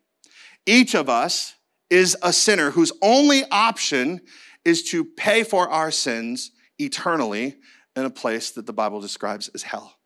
Each 0.65 0.95
of 0.95 1.09
us 1.09 1.55
is 1.93 2.17
a 2.23 2.33
sinner 2.33 2.71
whose 2.71 2.91
only 3.03 3.45
option 3.51 4.23
is 4.65 4.83
to 4.83 5.05
pay 5.05 5.45
for 5.45 5.69
our 5.69 5.91
sins 5.91 6.51
eternally 6.79 7.57
in 7.95 8.05
a 8.07 8.11
place 8.11 8.51
that 8.53 8.65
the 8.65 8.73
Bible 8.73 8.99
describes 8.99 9.49
as 9.49 9.63
hell. 9.63 9.99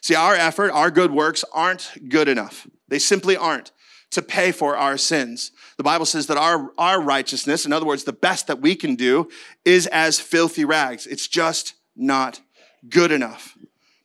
See, 0.00 0.14
our 0.14 0.34
effort, 0.34 0.70
our 0.70 0.90
good 0.90 1.10
works 1.10 1.44
aren't 1.52 2.08
good 2.08 2.28
enough. 2.28 2.66
They 2.88 2.98
simply 2.98 3.36
aren't 3.36 3.72
to 4.12 4.22
pay 4.22 4.52
for 4.52 4.74
our 4.74 4.96
sins. 4.96 5.52
The 5.76 5.82
Bible 5.82 6.06
says 6.06 6.28
that 6.28 6.38
our, 6.38 6.70
our 6.78 7.00
righteousness, 7.00 7.66
in 7.66 7.72
other 7.72 7.86
words, 7.86 8.04
the 8.04 8.12
best 8.12 8.46
that 8.46 8.62
we 8.62 8.74
can 8.74 8.94
do, 8.94 9.28
is 9.66 9.86
as 9.88 10.18
filthy 10.18 10.64
rags. 10.64 11.06
It's 11.06 11.28
just 11.28 11.74
not 11.94 12.40
good 12.88 13.12
enough. 13.12 13.54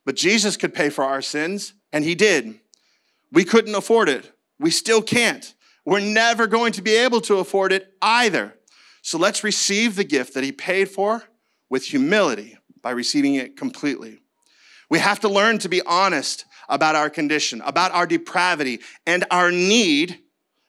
But 0.05 0.17
Jesus 0.17 0.57
could 0.57 0.73
pay 0.73 0.89
for 0.89 1.05
our 1.05 1.21
sins, 1.21 1.73
and 1.93 2.03
he 2.03 2.15
did. 2.15 2.59
We 3.31 3.45
couldn't 3.45 3.75
afford 3.75 4.09
it. 4.09 4.31
We 4.59 4.71
still 4.71 5.01
can't. 5.01 5.53
We're 5.85 5.99
never 5.99 6.47
going 6.47 6.73
to 6.73 6.81
be 6.81 6.95
able 6.95 7.21
to 7.21 7.37
afford 7.37 7.71
it 7.71 7.93
either. 8.01 8.55
So 9.01 9.17
let's 9.17 9.43
receive 9.43 9.95
the 9.95 10.03
gift 10.03 10.33
that 10.33 10.43
he 10.43 10.51
paid 10.51 10.89
for 10.89 11.23
with 11.69 11.85
humility 11.85 12.57
by 12.81 12.91
receiving 12.91 13.35
it 13.35 13.57
completely. 13.57 14.19
We 14.89 14.99
have 14.99 15.19
to 15.21 15.29
learn 15.29 15.59
to 15.59 15.69
be 15.69 15.81
honest 15.83 16.45
about 16.67 16.95
our 16.95 17.09
condition, 17.09 17.61
about 17.61 17.91
our 17.91 18.05
depravity, 18.05 18.79
and 19.05 19.25
our 19.31 19.51
need, 19.51 20.19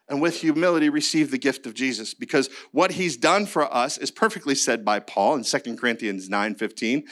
and 0.09 0.21
with 0.21 0.41
humility 0.41 0.89
receive 0.89 1.31
the 1.31 1.39
gift 1.39 1.67
of 1.67 1.75
Jesus. 1.75 2.15
Because 2.15 2.51
what 2.73 2.93
he's 2.93 3.17
done 3.17 3.47
for 3.47 3.73
us 3.73 3.97
is 3.97 4.11
perfectly 4.11 4.55
said 4.55 4.85
by 4.85 4.99
Paul 4.99 5.37
in 5.37 5.45
2 5.45 5.77
Corinthians 5.77 6.29
9 6.29 6.55
15. 6.55 7.05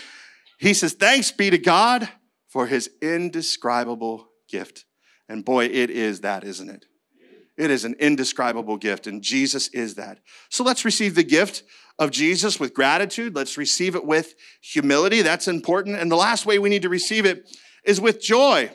He 0.59 0.75
says, 0.75 0.95
Thanks 0.95 1.31
be 1.31 1.51
to 1.51 1.59
God 1.59 2.09
for 2.49 2.67
his 2.67 2.91
indescribable 3.01 4.29
gift. 4.49 4.85
And 5.29 5.45
boy, 5.45 5.67
it 5.67 5.91
is 5.91 6.23
that, 6.23 6.45
isn't 6.45 6.69
it? 6.69 6.87
It 7.59 7.73
is 7.73 7.85
an 7.85 7.97
indescribable 7.99 8.77
gift, 8.77 9.09
and 9.09 9.21
Jesus 9.21 9.67
is 9.69 9.97
that. 9.97 10.21
So 10.49 10.63
let's 10.63 10.85
receive 10.85 11.17
the 11.17 11.25
gift 11.25 11.65
of 11.99 12.13
Jesus 12.13 12.61
with 12.61 12.73
gratitude. 12.73 13.35
Let's 13.35 13.59
receive 13.59 13.97
it 13.97 14.05
with 14.05 14.35
humility. 14.61 15.23
That's 15.23 15.49
important. 15.49 15.97
And 15.97 16.11
the 16.11 16.17
last 16.17 16.47
way 16.47 16.61
we 16.61 16.69
need 16.69 16.83
to 16.83 16.89
receive 16.89 17.27
it 17.27 17.51
is 17.85 18.01
with 18.01 18.23
joy. 18.23 18.71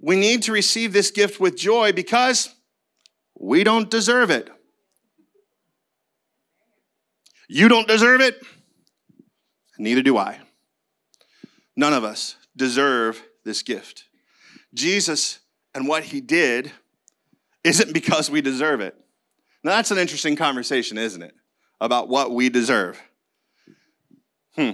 We 0.00 0.16
need 0.16 0.44
to 0.44 0.52
receive 0.52 0.94
this 0.94 1.10
gift 1.10 1.38
with 1.38 1.58
joy 1.58 1.92
because 1.92 2.54
we 3.38 3.62
don't 3.62 3.90
deserve 3.90 4.30
it. 4.30 4.48
You 7.46 7.68
don't 7.68 7.86
deserve 7.86 8.22
it. 8.22 8.40
Neither 9.78 10.02
do 10.02 10.16
I. 10.16 10.38
None 11.76 11.92
of 11.92 12.04
us 12.04 12.36
deserve 12.56 13.22
this 13.44 13.62
gift. 13.62 14.04
Jesus 14.72 15.40
and 15.74 15.86
what 15.86 16.04
he 16.04 16.22
did 16.22 16.72
isn't 17.64 17.92
because 17.92 18.30
we 18.30 18.40
deserve 18.40 18.80
it. 18.80 18.94
Now, 19.62 19.72
that's 19.72 19.90
an 19.90 19.98
interesting 19.98 20.36
conversation, 20.36 20.96
isn't 20.98 21.22
it? 21.22 21.34
About 21.80 22.08
what 22.08 22.32
we 22.32 22.48
deserve. 22.48 23.00
Hmm. 24.56 24.70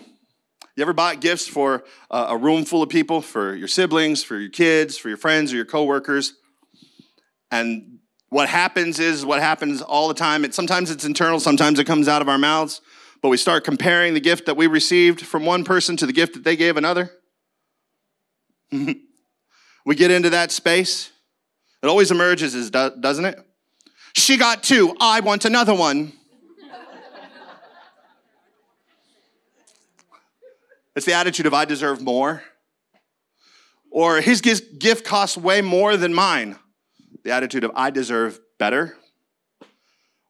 You 0.77 0.83
ever 0.83 0.93
bought 0.93 1.21
gifts 1.21 1.49
for 1.49 1.85
uh, 2.11 2.27
a 2.31 2.37
room 2.37 2.65
full 2.65 2.83
of 2.83 2.89
people, 2.89 3.23
for 3.23 3.55
your 3.55 3.69
siblings, 3.69 4.23
for 4.23 4.39
your 4.39 4.51
kids, 4.51 4.99
for 4.99 5.09
your 5.09 5.17
friends, 5.17 5.53
or 5.53 5.57
your 5.57 5.65
coworkers? 5.65 6.35
And 7.51 7.99
what 8.29 8.49
happens 8.49 8.99
is 8.99 9.25
what 9.25 9.41
happens 9.41 9.81
all 9.81 10.09
the 10.09 10.15
time. 10.15 10.45
It, 10.45 10.55
sometimes 10.55 10.91
it's 10.91 11.05
internal, 11.05 11.41
sometimes 11.41 11.79
it 11.79 11.85
comes 11.85 12.09
out 12.09 12.21
of 12.21 12.29
our 12.29 12.39
mouths, 12.39 12.81
but 13.23 13.31
we 13.31 13.37
start 13.37 13.65
comparing 13.65 14.15
the 14.15 14.21
gift 14.21 14.47
that 14.47 14.57
we 14.57 14.67
received 14.67 15.23
from 15.23 15.47
one 15.47 15.65
person 15.65 15.97
to 15.97 16.07
the 16.07 16.13
gift 16.13 16.35
that 16.35 16.45
they 16.45 16.57
gave 16.57 16.77
another. 16.77 17.11
we 18.71 19.95
get 19.95 20.11
into 20.11 20.31
that 20.31 20.51
space. 20.51 21.11
It 21.87 21.89
always 21.89 22.11
emerges, 22.11 22.69
doesn't 22.73 23.25
it? 23.27 23.39
She 24.13 24.39
got 24.39 24.65
two, 24.65 24.97
I 24.99 25.21
want 25.21 25.45
another 25.45 25.73
one. 25.73 26.13
It's 30.97 31.07
the 31.07 31.13
attitude 31.13 31.47
of 31.47 31.55
I 31.55 31.65
deserve 31.65 32.03
more. 32.03 32.43
Or 33.93 34.21
his 34.21 34.41
gift 34.41 35.05
costs 35.05 35.37
way 35.37 35.63
more 35.63 35.97
than 35.97 36.13
mine. 36.13 36.57
The 37.23 37.31
attitude 37.31 37.63
of 37.63 37.71
I 37.77 37.91
deserve 37.91 38.41
better. 38.59 38.97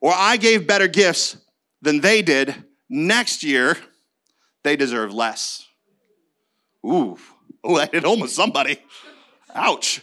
Or 0.02 0.12
I 0.14 0.36
gave 0.36 0.66
better 0.66 0.88
gifts 0.88 1.38
than 1.80 2.02
they 2.02 2.20
did. 2.20 2.54
Next 2.90 3.42
year, 3.42 3.78
they 4.62 4.76
deserve 4.76 5.14
less. 5.14 5.66
Ooh, 6.84 7.16
oh, 7.64 7.78
that 7.78 7.94
hit 7.94 8.04
home 8.04 8.20
with 8.20 8.30
somebody. 8.30 8.76
Ouch. 9.54 10.02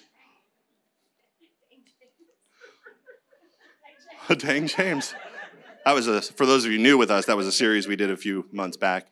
Dang 4.38 4.68
James. 4.68 5.14
That 5.86 5.94
was 5.94 6.08
a, 6.08 6.22
for 6.22 6.46
those 6.46 6.64
of 6.66 6.72
you 6.72 6.80
new 6.80 6.98
with 6.98 7.12
us, 7.12 7.26
that 7.26 7.36
was 7.36 7.46
a 7.46 7.52
series 7.52 7.88
we 7.88 7.98
did 7.98 8.10
a 8.10 8.16
few 8.16 8.48
months 8.54 8.78
back. 8.78 9.08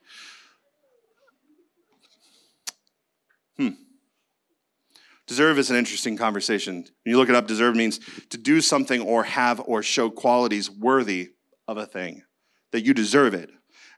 Hmm. 3.57 3.71
Deserve 5.27 5.59
is 5.59 5.69
an 5.69 5.75
interesting 5.75 6.15
conversation. 6.15 6.75
When 6.75 7.11
you 7.11 7.17
look 7.17 7.27
it 7.27 7.35
up, 7.35 7.45
deserve 7.45 7.75
means 7.75 7.99
to 8.29 8.37
do 8.37 8.61
something 8.61 9.01
or 9.01 9.23
have 9.23 9.61
or 9.65 9.83
show 9.83 10.09
qualities 10.09 10.69
worthy 10.69 11.31
of 11.67 11.77
a 11.77 11.85
thing, 11.85 12.23
that 12.71 12.85
you 12.85 12.93
deserve 12.93 13.33
it. 13.33 13.49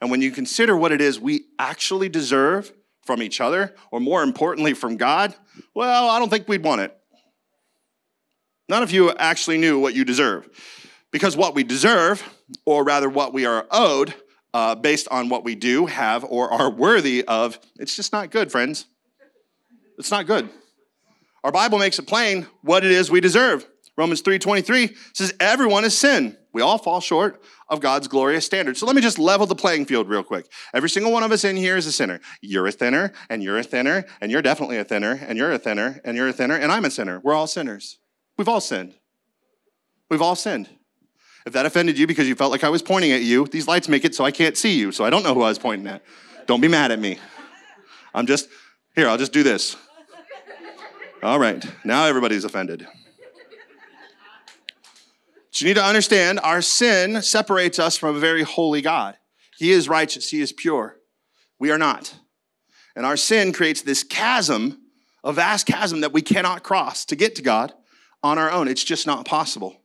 And 0.02 0.10
when 0.10 0.22
you 0.22 0.32
consider 0.32 0.76
what 0.76 0.92
it 0.92 1.00
is 1.00 1.20
we 1.20 1.46
actually 1.60 2.10
deserve 2.10 2.74
from 3.06 3.22
each 3.22 3.40
other, 3.40 3.76
or 3.92 4.00
more 4.00 4.24
importantly, 4.24 4.74
from 4.74 4.98
God, 4.98 5.36
well, 5.76 6.10
I 6.10 6.18
don't 6.18 6.30
think 6.30 6.48
we'd 6.48 6.64
want 6.64 6.82
it. 6.82 6.98
None 8.68 8.82
of 8.82 8.92
you 8.92 9.12
actually 9.12 9.60
knew 9.60 9.78
what 9.78 9.94
you 9.94 10.06
deserve. 10.06 10.50
Because 11.14 11.38
what 11.38 11.54
we 11.54 11.64
deserve, 11.64 12.24
or 12.66 12.84
rather 12.84 13.08
what 13.08 13.34
we 13.34 13.46
are 13.46 13.68
owed, 13.72 14.16
uh, 14.52 14.74
based 14.74 15.08
on 15.10 15.30
what 15.30 15.44
we 15.44 15.54
do, 15.54 15.86
have, 15.86 16.26
or 16.26 16.52
are 16.52 16.72
worthy 16.72 17.24
of, 17.26 17.60
it's 17.80 17.96
just 17.96 18.12
not 18.12 18.32
good, 18.32 18.52
friends. 18.52 18.88
It's 20.00 20.10
not 20.10 20.26
good. 20.26 20.50
Our 21.44 21.52
Bible 21.52 21.78
makes 21.78 22.00
it 22.00 22.08
plain 22.08 22.48
what 22.64 22.84
it 22.84 22.92
is 22.92 23.12
we 23.12 23.22
deserve. 23.22 23.66
Romans 23.96 24.22
3:23 24.22 24.96
says 25.14 25.36
everyone 25.40 25.86
is 25.86 25.96
sin. 25.96 26.36
We 26.52 26.64
all 26.64 26.80
fall 26.80 27.00
short 27.00 27.44
of 27.70 27.80
God's 27.80 28.08
glorious 28.08 28.44
standard. 28.44 28.76
So 28.76 28.88
let 28.88 28.96
me 28.96 29.02
just 29.02 29.20
level 29.20 29.46
the 29.46 29.56
playing 29.56 29.86
field 29.86 30.10
real 30.10 30.24
quick. 30.24 30.48
Every 30.74 30.90
single 30.90 31.12
one 31.12 31.22
of 31.22 31.32
us 31.32 31.44
in 31.44 31.58
here 31.58 31.78
is 31.78 31.86
a 31.86 31.92
sinner. 31.92 32.22
You're 32.42 32.66
a 32.66 32.72
thinner, 32.72 33.14
and 33.30 33.44
you're 33.44 33.60
a 33.60 33.64
thinner, 33.64 34.06
and 34.20 34.32
you're 34.32 34.42
definitely 34.42 34.78
a 34.78 34.84
thinner, 34.84 35.20
and 35.28 35.38
you're 35.38 35.52
a 35.52 35.60
thinner, 35.60 36.02
and 36.04 36.18
you're 36.18 36.30
a 36.30 36.34
thinner, 36.34 36.56
and 36.56 36.72
I'm 36.72 36.86
a 36.86 36.92
sinner. 36.92 37.20
We're 37.20 37.36
all 37.36 37.48
sinners. 37.48 38.00
We've 38.36 38.50
all 38.50 38.62
sinned. 38.62 38.96
We've 40.10 40.22
all 40.22 40.36
sinned. 40.36 40.70
If 41.46 41.54
that 41.54 41.66
offended 41.66 41.98
you 41.98 42.08
because 42.08 42.28
you 42.28 42.36
felt 42.36 42.52
like 42.52 42.64
I 42.64 42.70
was 42.70 42.82
pointing 42.82 43.12
at 43.12 43.22
you, 43.22 43.46
these 43.48 43.68
lights 43.68 43.90
make 43.90 44.06
it 44.06 44.16
so 44.16 44.24
I 44.24 44.32
can't 44.32 44.56
see 44.56 44.80
you, 44.80 44.92
so 44.92 45.04
I 45.04 45.10
don't 45.10 45.24
know 45.24 45.34
who 45.34 45.42
I 45.42 45.50
was 45.50 45.60
pointing 45.60 45.88
at. 45.88 46.02
Don't 46.48 46.62
be 46.62 46.68
mad 46.68 46.92
at 46.92 47.00
me. 47.00 47.20
I'm 48.14 48.28
just 48.28 48.48
here, 48.96 49.08
I'll 49.08 49.18
just 49.18 49.34
do 49.34 49.44
this. 49.44 49.76
All 51.22 51.40
right, 51.40 51.66
now 51.84 52.06
everybody's 52.06 52.46
offended. 52.46 52.88
But 55.52 55.62
you 55.62 55.68
need 55.68 55.76
to 55.76 55.84
understand 55.84 56.40
our 56.44 56.62
sin 56.62 57.22
separates 57.22 57.78
us 57.78 57.98
from 57.98 58.16
a 58.16 58.20
very 58.20 58.44
holy 58.44 58.82
God. 58.82 59.18
He 59.58 59.72
is 59.72 59.88
righteous, 59.88 60.30
He 60.30 60.42
is 60.42 60.52
pure. 60.52 60.98
We 61.60 61.72
are 61.72 61.78
not. 61.78 62.16
And 62.96 63.06
our 63.06 63.18
sin 63.18 63.54
creates 63.54 63.82
this 63.82 64.04
chasm, 64.04 64.80
a 65.24 65.34
vast 65.34 65.66
chasm 65.66 66.02
that 66.02 66.14
we 66.14 66.22
cannot 66.22 66.64
cross 66.64 67.06
to 67.06 67.16
get 67.16 67.36
to 67.36 67.42
God 67.42 67.74
on 68.22 68.38
our 68.38 68.52
own. 68.52 68.68
It's 68.68 68.84
just 68.84 69.08
not 69.08 69.26
possible. 69.26 69.83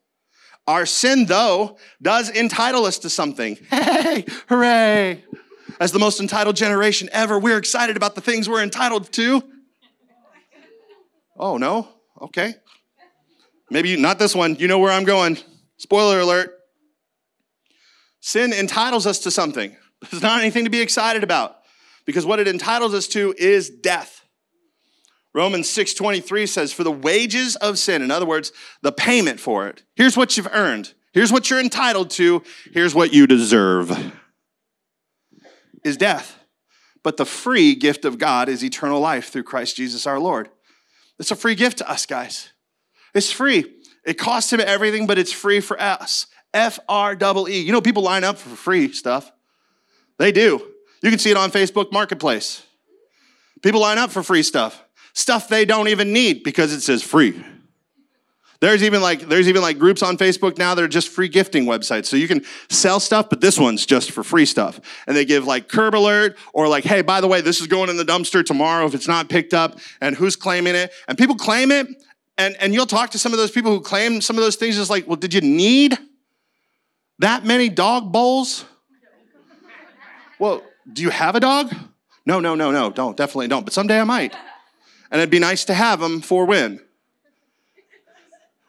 Our 0.69 0.85
sin, 0.85 1.25
though, 1.25 1.79
does 2.03 2.29
entitle 2.29 2.85
us 2.85 2.99
to 2.99 3.11
something. 3.11 3.57
Hey, 3.71 4.27
hooray! 4.49 5.25
as 5.81 5.93
the 5.93 5.99
most 5.99 6.21
entitled 6.21 6.57
generation 6.57 7.09
ever, 7.11 7.39
we're 7.39 7.57
excited 7.57 7.97
about 7.97 8.15
the 8.15 8.21
things 8.21 8.49
we're 8.49 8.63
entitled 8.63 9.11
to. 9.13 9.43
Oh, 11.39 11.57
no? 11.57 11.89
Okay. 12.21 12.55
Maybe 13.71 13.97
not 13.97 14.19
this 14.19 14.35
one. 14.35 14.57
You 14.57 14.69
know 14.69 14.79
where 14.79 14.93
I'm 14.93 15.05
going. 15.05 15.39
Spoiler 15.79 16.21
alert. 16.21 16.53
Sin 18.21 18.53
entitles 18.53 19.07
us 19.07 19.21
to 19.21 19.31
something. 19.31 19.75
It's 20.03 20.23
not 20.23 20.41
anything 20.41 20.65
to 20.65 20.71
be 20.71 20.81
excited 20.81 21.23
about 21.23 21.57
because 22.05 22.27
what 22.27 22.41
it 22.41 22.49
entitles 22.49 22.93
us 22.93 23.07
to 23.09 23.35
is 23.39 23.71
death. 23.71 24.18
Romans 25.35 25.69
6:23 25.69 26.47
says 26.47 26.73
for 26.73 26.85
the 26.85 26.91
wages 26.91 27.57
of 27.57 27.79
sin, 27.79 28.03
in 28.03 28.11
other 28.11 28.27
words, 28.27 28.53
the 28.83 28.93
payment 28.93 29.41
for 29.41 29.69
it. 29.69 29.83
Here's 29.95 30.17
what 30.17 30.37
you've 30.37 30.49
earned. 30.53 30.95
Here's 31.13 31.33
what 31.33 31.51
you're 31.51 31.61
entitled 31.61 32.11
to. 32.11 32.43
Here's 32.73 32.95
what 32.95 33.13
you 33.13 33.27
deserve 33.27 34.13
is 35.85 35.97
death. 35.97 36.37
But 37.03 37.17
the 37.17 37.25
free 37.25 37.75
gift 37.75 38.05
of 38.05 38.19
God 38.19 38.49
is 38.49 38.65
eternal 38.65 39.01
life 39.01 39.31
through 39.31 39.45
Christ 39.45 39.77
Jesus 39.77 40.07
our 40.07 40.19
Lord. 40.19 40.49
It's 41.19 41.31
a 41.31 41.37
free 41.37 41.55
gift 41.55 41.79
to 41.79 41.91
us, 41.91 42.07
guys. 42.07 42.53
It's 43.15 43.33
free. 43.33 43.65
It 44.05 44.15
costs 44.15 44.53
him 44.53 44.61
everything, 44.61 45.07
but 45.07 45.19
it's 45.19 45.33
free 45.33 45.61
for 45.61 45.81
us. 45.81 46.27
F 46.55 46.79
R 46.89 47.15
E 47.15 47.17
E. 47.49 47.61
You 47.61 47.73
know, 47.73 47.81
people 47.81 48.03
line 48.03 48.25
up 48.25 48.39
for 48.39 48.51
free 48.51 48.93
stuff. 48.93 49.31
They 50.19 50.33
do. 50.33 50.63
You 51.03 51.11
can 51.11 51.19
see 51.19 51.31
it 51.31 51.37
on 51.37 51.51
Facebook 51.51 51.93
Marketplace. 51.93 52.65
People 53.63 53.81
line 53.81 53.99
up 53.99 54.11
for 54.11 54.23
free 54.23 54.43
stuff. 54.43 54.85
Stuff 55.19 55.49
they 55.49 55.65
don't 55.65 55.89
even 55.89 56.13
need 56.13 56.45
because 56.45 56.73
it 56.73 56.81
says 56.81 57.03
free. 57.03 57.45
There's 58.61 58.85
even 58.85 59.03
like 59.03 59.23
there's 59.23 59.49
even 59.49 59.63
like 59.63 59.77
groups 59.77 60.01
on 60.01 60.17
Facebook 60.17 60.59
now 60.59 60.77
that 60.77 60.85
are 60.85 60.87
just 60.87 61.09
free 61.09 61.27
gifting 61.27 61.65
websites. 61.65 62.07
So 62.07 62.15
you 62.15 62.29
can 62.29 62.45
sell 62.71 63.01
stuff, 63.01 63.29
but 63.29 63.41
this 63.41 63.59
one's 63.59 63.85
just 63.85 64.13
for 64.13 64.23
free 64.23 64.47
stuff. 64.47 64.81
And 65.09 65.17
they 65.17 65.25
give 65.25 65.45
like 65.45 65.67
curb 65.67 65.97
alert 65.97 66.39
or 66.53 66.69
like, 66.69 66.85
hey, 66.85 67.03
by 67.03 67.21
the 67.21 67.27
way, 67.27 67.41
this 67.41 67.61
is 67.61 67.67
going 67.67 67.91
in 67.91 67.97
the 67.97 68.05
dumpster 68.05 68.45
tomorrow 68.45 68.87
if 68.87 68.95
it's 68.95 69.09
not 69.09 69.29
picked 69.29 69.55
up, 69.55 69.81
and 70.01 70.15
who's 70.15 70.37
claiming 70.37 70.77
it? 70.77 70.93
And 71.09 71.19
people 71.19 71.35
claim 71.35 71.73
it, 71.73 71.89
and, 72.37 72.57
and 72.61 72.73
you'll 72.73 72.87
talk 72.87 73.11
to 73.11 73.19
some 73.19 73.33
of 73.33 73.41
those 73.41 73.51
people 73.51 73.73
who 73.73 73.81
claim 73.81 74.21
some 74.21 74.37
of 74.37 74.45
those 74.45 74.55
things, 74.55 74.79
it's 74.79 74.89
like, 74.89 75.09
well, 75.09 75.17
did 75.17 75.35
you 75.35 75.41
need 75.41 75.99
that 77.19 77.45
many 77.45 77.69
dog 77.69 78.13
bowls? 78.13 78.65
Well, 80.39 80.63
do 80.93 81.03
you 81.03 81.11
have 81.11 81.35
a 81.35 81.41
dog? 81.41 81.75
No, 82.25 82.39
no, 82.39 82.55
no, 82.55 82.71
no, 82.71 82.91
don't, 82.91 83.17
definitely 83.17 83.49
don't. 83.49 83.65
But 83.65 83.73
someday 83.73 83.99
I 84.01 84.05
might. 84.05 84.37
And 85.11 85.21
it'd 85.21 85.31
be 85.31 85.39
nice 85.39 85.65
to 85.67 85.75
have 85.75 86.01
them 86.01 86.21
for 86.21 86.45
when? 86.45 86.81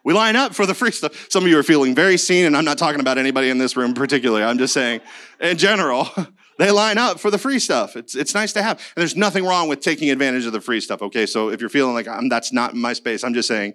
We 0.04 0.14
line 0.14 0.36
up 0.36 0.56
for 0.56 0.66
the 0.66 0.74
free 0.74 0.92
stuff. 0.92 1.28
Some 1.30 1.44
of 1.44 1.50
you 1.50 1.60
are 1.60 1.64
feeling 1.64 1.94
very 1.94 2.18
seen, 2.18 2.46
and 2.46 2.56
I'm 2.56 2.66
not 2.66 2.78
talking 2.78 3.02
about 3.02 3.18
anybody 3.18 3.50
in 3.50 3.58
this 3.58 3.76
room 3.76 3.94
particularly. 3.94 4.44
I'm 4.44 4.58
just 4.58 4.74
saying, 4.74 5.02
in 5.42 5.58
general, 5.58 6.08
they 6.58 6.72
line 6.72 6.98
up 6.98 7.20
for 7.20 7.30
the 7.30 7.38
free 7.38 7.60
stuff. 7.60 7.96
It's, 7.96 8.16
it's 8.16 8.34
nice 8.34 8.54
to 8.54 8.64
have. 8.64 8.78
And 8.78 9.02
there's 9.02 9.16
nothing 9.16 9.46
wrong 9.46 9.68
with 9.68 9.82
taking 9.82 10.10
advantage 10.10 10.46
of 10.46 10.54
the 10.54 10.62
free 10.62 10.80
stuff, 10.80 11.02
okay? 11.02 11.26
So 11.26 11.50
if 11.50 11.60
you're 11.60 11.70
feeling 11.70 11.94
like 11.94 12.08
I'm 12.08 12.30
that's 12.30 12.54
not 12.54 12.76
my 12.76 12.94
space, 12.94 13.24
I'm 13.24 13.34
just 13.34 13.48
saying, 13.48 13.74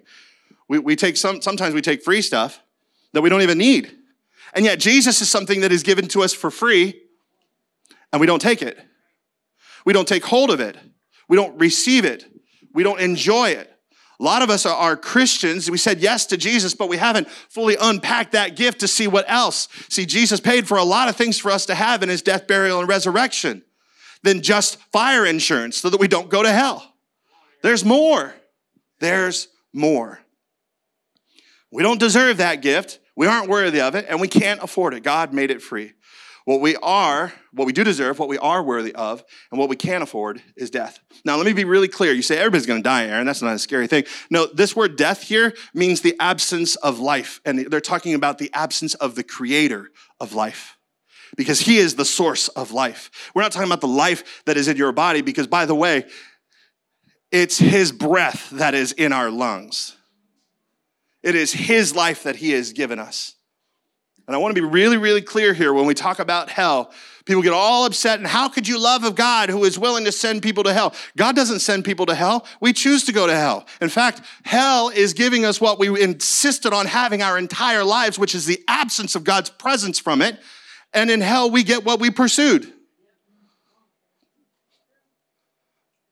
we, 0.67 0.79
we 0.79 0.95
take 0.95 1.15
some, 1.15 1.41
sometimes 1.41 1.75
we 1.75 1.81
take 1.81 2.03
free 2.03 2.21
stuff 2.21 2.61
that 3.13 3.21
we 3.21 3.29
don't 3.29 3.43
even 3.43 3.57
need. 3.57 3.95
And 4.53 4.65
yet 4.65 4.79
Jesus 4.79 5.21
is 5.21 5.29
something 5.29 5.61
that 5.61 5.71
is 5.71 5.83
given 5.83 6.07
to 6.09 6.23
us 6.23 6.33
for 6.33 6.49
free, 6.49 7.01
and 8.11 8.19
we 8.19 8.27
don't 8.27 8.41
take 8.41 8.61
it. 8.61 8.79
We 9.85 9.93
don't 9.93 10.07
take 10.07 10.25
hold 10.25 10.49
of 10.49 10.59
it. 10.59 10.75
We 11.27 11.37
don't 11.37 11.59
receive 11.59 12.03
it. 12.03 12.25
We 12.75 12.83
don't 12.83 12.99
enjoy 12.99 13.51
it. 13.51 13.71
A 14.19 14.23
lot 14.23 14.41
of 14.41 14.49
us 14.49 14.65
are, 14.65 14.95
Christians. 14.95 15.71
We 15.71 15.77
said 15.77 15.99
yes 15.99 16.25
to 16.27 16.37
Jesus, 16.37 16.75
but 16.75 16.87
we 16.87 16.97
haven't 16.97 17.29
fully 17.29 17.75
unpacked 17.79 18.33
that 18.33 18.55
gift 18.55 18.81
to 18.81 18.87
see 18.87 19.07
what 19.07 19.25
else. 19.27 19.67
See, 19.89 20.05
Jesus 20.05 20.39
paid 20.39 20.67
for 20.67 20.77
a 20.77 20.83
lot 20.83 21.09
of 21.09 21.15
things 21.15 21.37
for 21.37 21.51
us 21.51 21.65
to 21.65 21.75
have 21.75 22.03
in 22.03 22.09
his 22.09 22.21
death, 22.21 22.47
burial, 22.47 22.79
and 22.79 22.87
resurrection 22.87 23.63
than 24.23 24.41
just 24.41 24.77
fire 24.91 25.25
insurance 25.25 25.77
so 25.77 25.89
that 25.89 25.99
we 25.99 26.07
don't 26.07 26.29
go 26.29 26.43
to 26.43 26.51
hell. 26.51 26.93
There's 27.61 27.83
more. 27.83 28.33
There's 28.99 29.47
more. 29.73 30.19
We 31.71 31.83
don't 31.83 31.99
deserve 31.99 32.37
that 32.37 32.61
gift. 32.61 32.99
We 33.17 33.27
aren't 33.27 33.49
worthy 33.49 33.81
of 33.81 33.95
it, 33.95 34.05
and 34.09 34.19
we 34.19 34.27
can't 34.27 34.61
afford 34.61 34.93
it. 34.93 35.03
God 35.03 35.33
made 35.33 35.51
it 35.51 35.61
free. 35.61 35.93
What 36.45 36.61
we 36.61 36.75
are, 36.77 37.33
what 37.53 37.65
we 37.65 37.73
do 37.73 37.83
deserve, 37.83 38.19
what 38.19 38.29
we 38.29 38.37
are 38.37 38.61
worthy 38.61 38.93
of, 38.93 39.23
and 39.51 39.59
what 39.59 39.67
we 39.67 39.75
can't 39.75 40.03
afford 40.03 40.41
is 40.55 40.69
death. 40.69 40.99
Now, 41.25 41.37
let 41.37 41.45
me 41.45 41.53
be 41.53 41.65
really 41.65 41.87
clear. 41.87 42.13
You 42.13 42.21
say 42.21 42.37
everybody's 42.37 42.67
going 42.67 42.81
to 42.81 42.87
die, 42.87 43.05
Aaron. 43.05 43.25
That's 43.25 43.41
not 43.41 43.55
a 43.55 43.59
scary 43.59 43.87
thing. 43.87 44.03
No, 44.29 44.45
this 44.45 44.75
word 44.75 44.95
death 44.95 45.23
here 45.23 45.53
means 45.73 46.01
the 46.01 46.15
absence 46.19 46.75
of 46.77 46.99
life. 46.99 47.41
And 47.45 47.59
they're 47.59 47.81
talking 47.81 48.13
about 48.13 48.37
the 48.37 48.51
absence 48.53 48.93
of 48.93 49.15
the 49.15 49.23
creator 49.23 49.89
of 50.19 50.33
life. 50.33 50.77
because 51.35 51.61
he 51.61 51.77
is 51.77 51.95
the 51.95 52.05
source 52.05 52.47
of 52.49 52.71
life. 52.71 53.31
We're 53.33 53.41
not 53.41 53.51
talking 53.51 53.67
about 53.67 53.81
the 53.81 53.87
life 53.87 54.43
that 54.45 54.57
is 54.57 54.67
in 54.67 54.77
your 54.77 54.91
body 54.91 55.21
because, 55.21 55.47
by 55.47 55.65
the 55.65 55.75
way, 55.75 56.05
it's 57.31 57.57
his 57.57 57.91
breath 57.91 58.49
that 58.51 58.73
is 58.73 58.91
in 58.91 59.11
our 59.11 59.29
lungs. 59.29 59.95
It 61.23 61.35
is 61.35 61.51
his 61.53 61.95
life 61.95 62.23
that 62.23 62.37
he 62.37 62.51
has 62.51 62.71
given 62.71 62.99
us. 62.99 63.34
And 64.27 64.35
I 64.35 64.39
want 64.39 64.55
to 64.55 64.61
be 64.61 64.67
really, 64.67 64.97
really 64.97 65.21
clear 65.21 65.53
here 65.53 65.73
when 65.73 65.85
we 65.85 65.93
talk 65.93 66.19
about 66.19 66.49
hell. 66.49 66.91
People 67.25 67.41
get 67.41 67.53
all 67.53 67.85
upset, 67.85 68.19
and 68.19 68.27
how 68.27 68.49
could 68.49 68.67
you 68.67 68.79
love 68.79 69.03
a 69.03 69.11
God 69.11 69.49
who 69.49 69.63
is 69.63 69.79
willing 69.79 70.05
to 70.05 70.11
send 70.11 70.43
people 70.43 70.63
to 70.63 70.73
hell? 70.73 70.93
God 71.17 71.35
doesn't 71.35 71.59
send 71.59 71.83
people 71.83 72.05
to 72.05 72.13
hell. 72.13 72.45
We 72.59 72.71
choose 72.71 73.03
to 73.05 73.11
go 73.11 73.25
to 73.25 73.35
hell. 73.35 73.65
In 73.81 73.89
fact, 73.89 74.21
hell 74.43 74.89
is 74.89 75.13
giving 75.13 75.43
us 75.43 75.59
what 75.59 75.79
we 75.79 76.01
insisted 76.01 76.71
on 76.71 76.85
having 76.85 77.23
our 77.23 77.37
entire 77.37 77.83
lives, 77.83 78.19
which 78.19 78.35
is 78.35 78.45
the 78.45 78.63
absence 78.67 79.15
of 79.15 79.23
God's 79.23 79.49
presence 79.49 79.97
from 79.97 80.21
it. 80.21 80.39
And 80.93 81.09
in 81.09 81.19
hell, 81.21 81.49
we 81.49 81.63
get 81.63 81.83
what 81.83 81.99
we 81.99 82.11
pursued. 82.11 82.71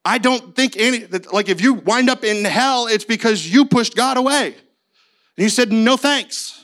I 0.04 0.18
don't 0.18 0.56
think 0.56 0.76
any, 0.78 1.06
like 1.32 1.48
if 1.48 1.62
you 1.62 1.76
wind 1.76 2.10
up 2.10 2.24
in 2.24 2.44
hell, 2.44 2.88
it's 2.88 3.06
because 3.06 3.48
you 3.48 3.66
pushed 3.66 3.96
God 3.96 4.18
away. 4.18 4.48
And 4.48 5.44
you 5.44 5.50
said, 5.50 5.72
no 5.72 5.96
thanks. 5.96 6.63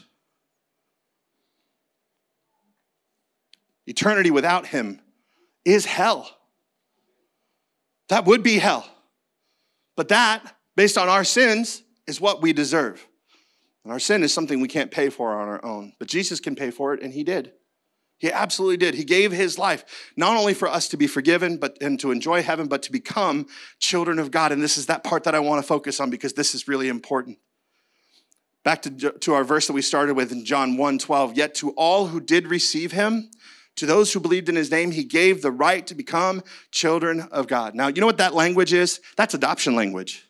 Eternity 3.90 4.30
without 4.30 4.68
him 4.68 5.02
is 5.66 5.86
hell. 5.86 6.30
That 8.10 8.26
would 8.26 8.44
be 8.44 8.60
hell. 8.60 8.88
But 9.98 10.10
that, 10.10 10.56
based 10.76 10.98
on 10.98 11.10
our 11.10 11.24
sins, 11.24 11.82
is 12.08 12.22
what 12.22 12.42
we 12.42 12.54
deserve. 12.54 13.06
And 13.84 13.92
our 13.92 14.00
sin 14.00 14.22
is 14.24 14.32
something 14.34 14.62
we 14.62 14.68
can't 14.68 14.92
pay 14.92 15.10
for 15.10 15.40
on 15.40 15.48
our 15.48 15.66
own. 15.66 15.94
But 15.98 16.08
Jesus 16.08 16.40
can 16.40 16.56
pay 16.56 16.70
for 16.70 16.94
it, 16.94 17.02
and 17.02 17.12
he 17.12 17.24
did. 17.24 17.54
He 18.20 18.32
absolutely 18.32 18.78
did. 18.78 18.94
He 18.94 19.04
gave 19.04 19.32
his 19.32 19.58
life 19.58 20.12
not 20.16 20.38
only 20.38 20.54
for 20.54 20.68
us 20.68 20.90
to 20.90 20.98
be 20.98 21.08
forgiven 21.08 21.58
but 21.58 21.78
and 21.82 22.00
to 22.02 22.12
enjoy 22.12 22.44
heaven, 22.44 22.68
but 22.68 22.84
to 22.84 22.92
become 22.92 23.48
children 23.80 24.20
of 24.20 24.30
God. 24.30 24.52
And 24.52 24.62
this 24.62 24.78
is 24.78 24.86
that 24.88 25.04
part 25.04 25.24
that 25.24 25.34
I 25.34 25.40
want 25.40 25.64
to 25.64 25.68
focus 25.68 26.00
on 26.00 26.10
because 26.10 26.34
this 26.34 26.54
is 26.54 26.68
really 26.68 26.90
important. 26.90 27.40
Back 28.64 28.82
to, 28.84 28.92
to 28.92 29.34
our 29.34 29.46
verse 29.46 29.68
that 29.68 29.74
we 29.74 29.82
started 29.82 30.16
with 30.16 30.34
in 30.34 30.44
John 30.46 30.76
1 30.76 31.00
12. 31.00 31.38
Yet 31.38 31.56
to 31.56 31.72
all 31.72 32.08
who 32.08 32.20
did 32.20 32.48
receive 32.48 32.92
him, 32.92 33.32
to 33.80 33.86
those 33.86 34.14
who 34.14 34.20
believed 34.20 34.50
in 34.50 34.56
his 34.56 34.72
name, 34.72 34.92
he 34.92 35.04
gave 35.04 35.42
the 35.42 35.52
right 35.52 35.86
to 35.88 35.96
become 35.96 36.44
children 36.72 37.22
of 37.32 37.48
God. 37.48 37.76
Now, 37.76 37.88
you 37.88 38.00
know 38.00 38.06
what 38.06 38.18
that 38.18 38.34
language 38.34 38.74
is? 38.74 39.02
That's 39.18 39.34
adoption 39.34 39.76
language. 39.76 40.26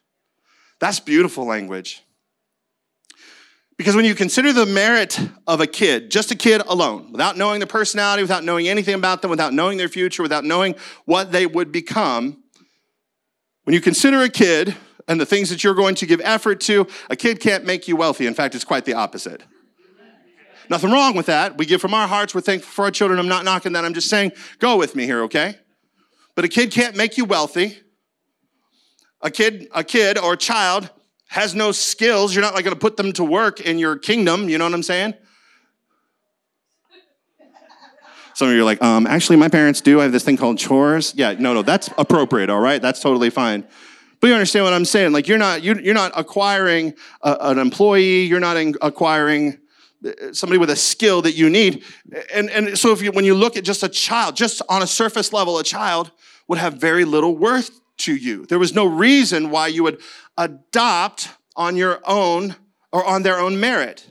That's 0.79 0.99
beautiful 0.99 1.45
language. 1.45 2.03
Because 3.77 3.95
when 3.95 4.03
you 4.03 4.13
consider 4.13 4.51
the 4.51 4.65
merit 4.65 5.17
of 5.47 5.61
a 5.61 5.67
kid, 5.67 6.11
just 6.11 6.31
a 6.31 6.35
kid 6.35 6.61
alone, 6.67 7.11
without 7.11 7.37
knowing 7.37 7.59
their 7.59 7.67
personality, 7.67 8.21
without 8.23 8.43
knowing 8.43 8.67
anything 8.67 8.95
about 8.95 9.21
them, 9.21 9.31
without 9.31 9.53
knowing 9.53 9.77
their 9.77 9.87
future, 9.87 10.21
without 10.21 10.43
knowing 10.43 10.75
what 11.05 11.31
they 11.31 11.45
would 11.45 11.71
become, 11.71 12.43
when 13.63 13.73
you 13.73 13.79
consider 13.81 14.21
a 14.21 14.29
kid 14.29 14.75
and 15.07 15.19
the 15.19 15.25
things 15.25 15.49
that 15.49 15.63
you're 15.63 15.75
going 15.75 15.95
to 15.95 16.05
give 16.05 16.19
effort 16.23 16.59
to, 16.61 16.87
a 17.09 17.15
kid 17.15 17.39
can't 17.39 17.65
make 17.65 17.87
you 17.87 17.95
wealthy. 17.95 18.27
In 18.27 18.33
fact, 18.33 18.53
it's 18.53 18.65
quite 18.65 18.83
the 18.83 18.95
opposite. 18.95 19.43
Nothing 20.69 20.91
wrong 20.91 21.15
with 21.15 21.25
that. 21.25 21.57
We 21.57 21.65
give 21.65 21.81
from 21.81 21.93
our 21.93 22.07
hearts. 22.07 22.35
We're 22.35 22.41
thankful 22.41 22.71
for 22.71 22.85
our 22.85 22.91
children. 22.91 23.19
I'm 23.19 23.27
not 23.27 23.43
knocking 23.43 23.73
that. 23.73 23.85
I'm 23.85 23.93
just 23.93 24.09
saying, 24.09 24.33
go 24.59 24.77
with 24.77 24.95
me 24.95 25.05
here, 25.05 25.23
okay? 25.23 25.55
But 26.35 26.45
a 26.45 26.47
kid 26.47 26.71
can't 26.71 26.95
make 26.95 27.17
you 27.17 27.25
wealthy. 27.25 27.79
A 29.21 29.31
kid, 29.31 29.67
a 29.73 29.83
kid 29.83 30.17
or 30.17 30.33
a 30.33 30.37
child 30.37 30.89
has 31.29 31.55
no 31.55 31.71
skills. 31.71 32.33
You're 32.33 32.43
not 32.43 32.53
like 32.53 32.63
going 32.63 32.75
to 32.75 32.79
put 32.79 32.97
them 32.97 33.11
to 33.13 33.23
work 33.23 33.59
in 33.59 33.79
your 33.79 33.97
kingdom. 33.97 34.47
You 34.47 34.57
know 34.57 34.65
what 34.65 34.73
I'm 34.73 34.83
saying? 34.83 35.15
Some 38.35 38.47
of 38.47 38.53
you 38.53 38.61
are 38.61 38.63
like, 38.63 38.81
um, 38.81 39.05
actually, 39.05 39.35
my 39.35 39.49
parents 39.49 39.81
do. 39.81 39.99
I 39.99 40.03
have 40.03 40.13
this 40.13 40.23
thing 40.23 40.37
called 40.37 40.57
chores. 40.57 41.13
Yeah, 41.13 41.33
no, 41.33 41.53
no, 41.53 41.61
that's 41.61 41.89
appropriate. 41.97 42.49
All 42.49 42.61
right, 42.61 42.81
that's 42.81 43.01
totally 43.01 43.29
fine. 43.29 43.67
But 44.21 44.27
you 44.27 44.33
understand 44.33 44.63
what 44.63 44.73
I'm 44.73 44.85
saying? 44.85 45.11
Like, 45.11 45.27
you're 45.27 45.37
not 45.37 45.61
you're, 45.61 45.93
not 45.93 46.13
acquiring 46.15 46.93
a, 47.21 47.35
an 47.41 47.57
employee. 47.57 48.23
You're 48.23 48.39
not 48.39 48.55
acquiring 48.81 49.58
Uh, 50.05 50.31
somebody 50.31 50.57
with 50.57 50.69
a 50.69 50.75
skill 50.75 51.21
that 51.21 51.33
you 51.33 51.49
need. 51.49 51.83
And, 52.33 52.49
and 52.49 52.77
so 52.77 52.91
if 52.91 53.01
you, 53.01 53.11
when 53.11 53.25
you 53.25 53.35
look 53.35 53.57
at 53.57 53.65
just 53.65 53.83
a 53.83 53.89
child, 53.89 54.35
just 54.35 54.61
on 54.69 54.81
a 54.81 54.87
surface 54.87 55.33
level, 55.33 55.59
a 55.59 55.63
child 55.63 56.11
would 56.47 56.57
have 56.57 56.75
very 56.75 57.03
little 57.03 57.35
worth 57.35 57.81
to 57.97 58.15
you. 58.15 58.45
There 58.45 58.59
was 58.59 58.73
no 58.73 58.85
reason 58.85 59.49
why 59.49 59.67
you 59.67 59.83
would 59.83 60.01
adopt 60.37 61.29
on 61.55 61.75
your 61.75 61.99
own 62.05 62.55
or 62.93 63.05
on 63.05 63.23
their 63.23 63.39
own 63.39 63.59
merit. 63.59 64.09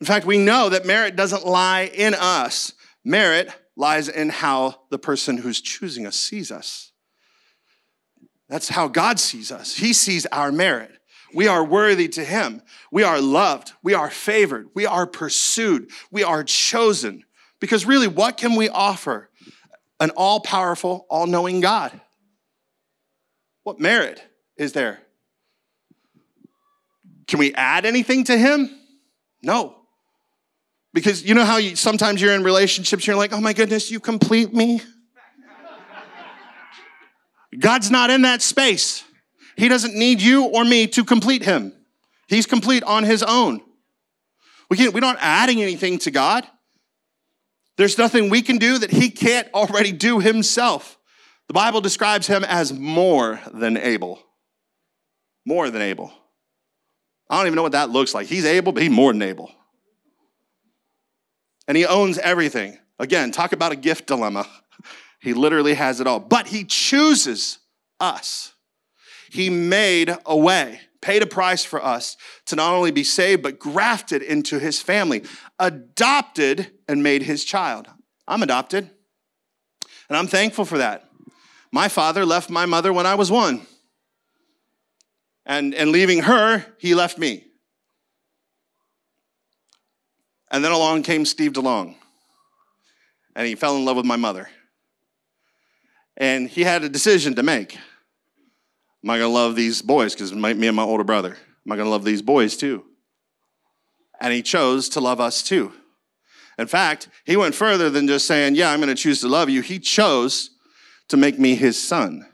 In 0.00 0.06
fact, 0.06 0.24
we 0.24 0.38
know 0.38 0.70
that 0.70 0.86
merit 0.86 1.14
doesn't 1.14 1.44
lie 1.44 1.90
in 1.92 2.14
us. 2.14 2.72
Merit 3.04 3.50
lies 3.76 4.08
in 4.08 4.30
how 4.30 4.80
the 4.90 4.98
person 4.98 5.36
who's 5.36 5.60
choosing 5.60 6.06
us 6.06 6.16
sees 6.16 6.50
us. 6.50 6.92
That's 8.48 8.70
how 8.70 8.88
God 8.88 9.20
sees 9.20 9.52
us. 9.52 9.76
He 9.76 9.92
sees 9.92 10.24
our 10.26 10.50
merit. 10.50 10.99
We 11.34 11.48
are 11.48 11.64
worthy 11.64 12.08
to 12.08 12.24
Him. 12.24 12.62
We 12.90 13.02
are 13.02 13.20
loved. 13.20 13.72
We 13.82 13.94
are 13.94 14.10
favored. 14.10 14.68
We 14.74 14.86
are 14.86 15.06
pursued. 15.06 15.90
We 16.10 16.24
are 16.24 16.44
chosen. 16.44 17.24
Because 17.60 17.84
really, 17.84 18.08
what 18.08 18.36
can 18.36 18.56
we 18.56 18.68
offer 18.68 19.30
an 19.98 20.10
all 20.10 20.40
powerful, 20.40 21.06
all 21.10 21.26
knowing 21.26 21.60
God? 21.60 21.98
What 23.62 23.78
merit 23.78 24.22
is 24.56 24.72
there? 24.72 25.00
Can 27.28 27.38
we 27.38 27.54
add 27.54 27.84
anything 27.84 28.24
to 28.24 28.36
Him? 28.36 28.70
No. 29.42 29.76
Because 30.92 31.22
you 31.22 31.34
know 31.34 31.44
how 31.44 31.58
you, 31.58 31.76
sometimes 31.76 32.20
you're 32.20 32.34
in 32.34 32.42
relationships, 32.42 33.06
you're 33.06 33.16
like, 33.16 33.32
oh 33.32 33.40
my 33.40 33.52
goodness, 33.52 33.90
you 33.90 34.00
complete 34.00 34.52
me? 34.52 34.80
God's 37.58 37.90
not 37.90 38.10
in 38.10 38.22
that 38.22 38.42
space. 38.42 39.04
He 39.60 39.68
doesn't 39.68 39.94
need 39.94 40.22
you 40.22 40.46
or 40.46 40.64
me 40.64 40.86
to 40.86 41.04
complete 41.04 41.44
him. 41.44 41.74
He's 42.28 42.46
complete 42.46 42.82
on 42.82 43.04
his 43.04 43.22
own. 43.22 43.60
We 44.70 44.78
can't, 44.78 44.94
we're 44.94 45.00
not 45.00 45.18
adding 45.20 45.60
anything 45.60 45.98
to 45.98 46.10
God. 46.10 46.46
There's 47.76 47.98
nothing 47.98 48.30
we 48.30 48.40
can 48.40 48.56
do 48.56 48.78
that 48.78 48.90
he 48.90 49.10
can't 49.10 49.46
already 49.52 49.92
do 49.92 50.18
himself. 50.18 50.98
The 51.46 51.52
Bible 51.52 51.82
describes 51.82 52.26
him 52.26 52.42
as 52.42 52.72
more 52.72 53.38
than 53.52 53.76
able. 53.76 54.22
More 55.44 55.68
than 55.68 55.82
able. 55.82 56.10
I 57.28 57.36
don't 57.36 57.46
even 57.46 57.56
know 57.56 57.62
what 57.62 57.72
that 57.72 57.90
looks 57.90 58.14
like. 58.14 58.28
He's 58.28 58.46
able, 58.46 58.72
but 58.72 58.82
he's 58.82 58.90
more 58.90 59.12
than 59.12 59.20
able. 59.20 59.52
And 61.68 61.76
he 61.76 61.84
owns 61.84 62.16
everything. 62.16 62.78
Again, 62.98 63.30
talk 63.30 63.52
about 63.52 63.72
a 63.72 63.76
gift 63.76 64.06
dilemma. 64.06 64.46
He 65.22 65.34
literally 65.34 65.74
has 65.74 66.00
it 66.00 66.06
all. 66.06 66.18
But 66.18 66.46
he 66.46 66.64
chooses 66.64 67.58
us. 68.00 68.54
He 69.30 69.48
made 69.48 70.14
a 70.26 70.36
way, 70.36 70.80
paid 71.00 71.22
a 71.22 71.26
price 71.26 71.64
for 71.64 71.82
us 71.82 72.16
to 72.46 72.56
not 72.56 72.74
only 72.74 72.90
be 72.90 73.04
saved, 73.04 73.42
but 73.42 73.60
grafted 73.60 74.22
into 74.22 74.58
his 74.58 74.82
family, 74.82 75.22
adopted 75.58 76.72
and 76.88 77.02
made 77.02 77.22
his 77.22 77.44
child. 77.44 77.86
I'm 78.26 78.42
adopted, 78.42 78.90
and 80.08 80.18
I'm 80.18 80.26
thankful 80.26 80.64
for 80.64 80.78
that. 80.78 81.08
My 81.70 81.88
father 81.88 82.26
left 82.26 82.50
my 82.50 82.66
mother 82.66 82.92
when 82.92 83.06
I 83.06 83.14
was 83.14 83.30
one. 83.30 83.66
And, 85.46 85.74
and 85.74 85.92
leaving 85.92 86.22
her, 86.22 86.66
he 86.78 86.96
left 86.96 87.16
me. 87.16 87.44
And 90.50 90.64
then 90.64 90.72
along 90.72 91.04
came 91.04 91.24
Steve 91.24 91.52
DeLong. 91.52 91.94
And 93.36 93.46
he 93.46 93.54
fell 93.54 93.76
in 93.76 93.84
love 93.84 93.96
with 93.96 94.06
my 94.06 94.16
mother. 94.16 94.48
And 96.16 96.48
he 96.48 96.64
had 96.64 96.82
a 96.82 96.88
decision 96.88 97.36
to 97.36 97.44
make. 97.44 97.78
Am 99.02 99.10
I 99.10 99.18
going 99.18 99.30
to 99.30 99.34
love 99.34 99.56
these 99.56 99.82
boys? 99.82 100.14
Because 100.14 100.32
me 100.32 100.66
and 100.66 100.76
my 100.76 100.82
older 100.82 101.04
brother. 101.04 101.36
Am 101.66 101.72
I 101.72 101.76
going 101.76 101.86
to 101.86 101.90
love 101.90 102.04
these 102.04 102.22
boys 102.22 102.56
too? 102.56 102.84
And 104.20 104.32
he 104.32 104.42
chose 104.42 104.88
to 104.90 105.00
love 105.00 105.20
us 105.20 105.42
too. 105.42 105.72
In 106.58 106.66
fact, 106.66 107.08
he 107.24 107.36
went 107.36 107.54
further 107.54 107.88
than 107.88 108.06
just 108.06 108.26
saying, 108.26 108.54
Yeah, 108.54 108.70
I'm 108.70 108.80
going 108.80 108.94
to 108.94 108.94
choose 108.94 109.20
to 109.22 109.28
love 109.28 109.48
you. 109.48 109.62
He 109.62 109.78
chose 109.78 110.50
to 111.08 111.16
make 111.16 111.38
me 111.38 111.54
his 111.54 111.80
son. 111.80 112.26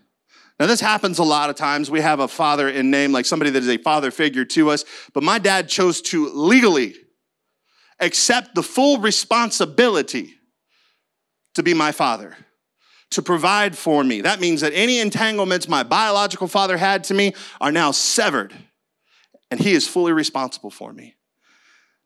Now, 0.59 0.67
this 0.67 0.81
happens 0.81 1.19
a 1.19 1.25
lot 1.25 1.51
of 1.51 1.57
times. 1.57 1.91
We 1.91 2.01
have 2.01 2.19
a 2.19 2.29
father 2.29 2.69
in 2.69 2.91
name, 2.91 3.13
like 3.13 3.27
somebody 3.27 3.51
that 3.51 3.63
is 3.63 3.69
a 3.69 3.77
father 3.77 4.11
figure 4.11 4.45
to 4.47 4.71
us, 4.71 4.85
but 5.13 5.23
my 5.23 5.39
dad 5.39 5.69
chose 5.69 6.01
to 6.03 6.31
legally 6.31 6.95
accept 8.01 8.55
the 8.55 8.63
full 8.63 8.99
responsibility 8.99 10.35
to 11.55 11.63
be 11.63 11.75
my 11.75 11.93
father 11.93 12.37
to 13.11 13.23
provide 13.23 13.77
for 13.77 14.03
me. 14.03 14.21
That 14.21 14.41
means 14.41 14.61
that 14.61 14.73
any 14.75 14.99
entanglements 14.99 15.69
my 15.69 15.83
biological 15.83 16.49
father 16.49 16.77
had 16.77 17.05
to 17.05 17.15
me 17.15 17.35
are 17.61 17.73
now 17.73 17.91
severed, 17.91 18.55
and 19.51 19.61
he 19.61 19.73
is 19.73 19.87
fully 19.89 20.13
responsible 20.13 20.71
for 20.71 20.93
me. 20.93 21.15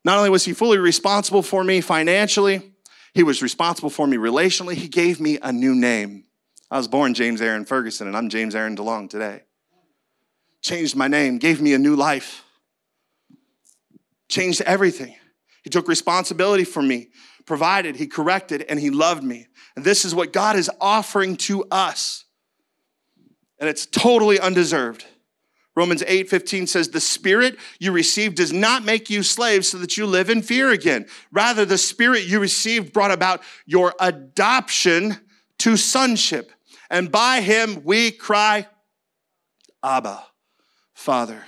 Not 0.03 0.17
only 0.17 0.29
was 0.29 0.45
he 0.45 0.53
fully 0.53 0.77
responsible 0.77 1.43
for 1.43 1.63
me 1.63 1.81
financially, 1.81 2.73
he 3.13 3.23
was 3.23 3.41
responsible 3.41 3.89
for 3.89 4.07
me 4.07 4.17
relationally. 4.17 4.73
He 4.73 4.87
gave 4.87 5.19
me 5.19 5.37
a 5.41 5.51
new 5.51 5.75
name. 5.75 6.25
I 6.69 6.77
was 6.77 6.87
born 6.87 7.13
James 7.13 7.41
Aaron 7.41 7.65
Ferguson, 7.65 8.07
and 8.07 8.15
I'm 8.15 8.29
James 8.29 8.55
Aaron 8.55 8.75
DeLong 8.75 9.09
today. 9.09 9.41
Changed 10.61 10.95
my 10.95 11.07
name, 11.07 11.37
gave 11.37 11.59
me 11.59 11.73
a 11.73 11.79
new 11.79 11.95
life, 11.95 12.43
changed 14.29 14.61
everything. 14.61 15.15
He 15.63 15.69
took 15.69 15.87
responsibility 15.87 16.63
for 16.63 16.81
me, 16.81 17.09
provided, 17.45 17.95
He 17.95 18.07
corrected, 18.07 18.63
and 18.67 18.79
He 18.79 18.89
loved 18.89 19.23
me. 19.23 19.47
And 19.75 19.85
this 19.85 20.05
is 20.05 20.13
what 20.13 20.33
God 20.33 20.55
is 20.55 20.69
offering 20.79 21.37
to 21.37 21.65
us. 21.71 22.25
And 23.59 23.69
it's 23.69 23.85
totally 23.85 24.39
undeserved. 24.39 25.05
Romans 25.75 26.03
8 26.05 26.29
15 26.29 26.67
says, 26.67 26.89
The 26.89 26.99
spirit 26.99 27.57
you 27.79 27.91
received 27.91 28.35
does 28.35 28.51
not 28.51 28.83
make 28.83 29.09
you 29.09 29.23
slaves 29.23 29.69
so 29.69 29.77
that 29.77 29.95
you 29.95 30.05
live 30.05 30.29
in 30.29 30.41
fear 30.41 30.69
again. 30.71 31.05
Rather, 31.31 31.63
the 31.63 31.77
spirit 31.77 32.23
you 32.25 32.39
received 32.39 32.91
brought 32.91 33.11
about 33.11 33.41
your 33.65 33.93
adoption 33.99 35.17
to 35.59 35.77
sonship. 35.77 36.51
And 36.89 37.09
by 37.09 37.39
him 37.39 37.83
we 37.85 38.11
cry, 38.11 38.67
Abba, 39.83 40.25
Father. 40.93 41.45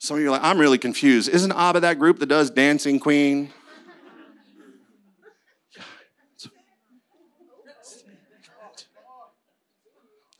Some 0.00 0.16
of 0.16 0.22
you 0.22 0.28
are 0.28 0.32
like, 0.32 0.42
I'm 0.42 0.58
really 0.58 0.78
confused. 0.78 1.28
Isn't 1.28 1.52
Abba 1.52 1.80
that 1.80 1.98
group 1.98 2.18
that 2.18 2.26
does 2.26 2.50
Dancing 2.50 2.98
Queen? 2.98 3.52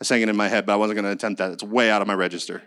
I 0.01 0.05
sang 0.05 0.23
it 0.23 0.29
in 0.29 0.37
my 0.37 0.49
head, 0.49 0.67
but 0.67 0.75
I 0.75 0.77
wasn't 0.77 0.97
going 0.97 1.05
to 1.07 1.13
attempt 1.13 1.39
that. 1.39 1.53
It's 1.53 1.63
way 1.63 1.91
out 1.91 2.03
of 2.03 2.09
my 2.09 2.15
register. 2.15 2.63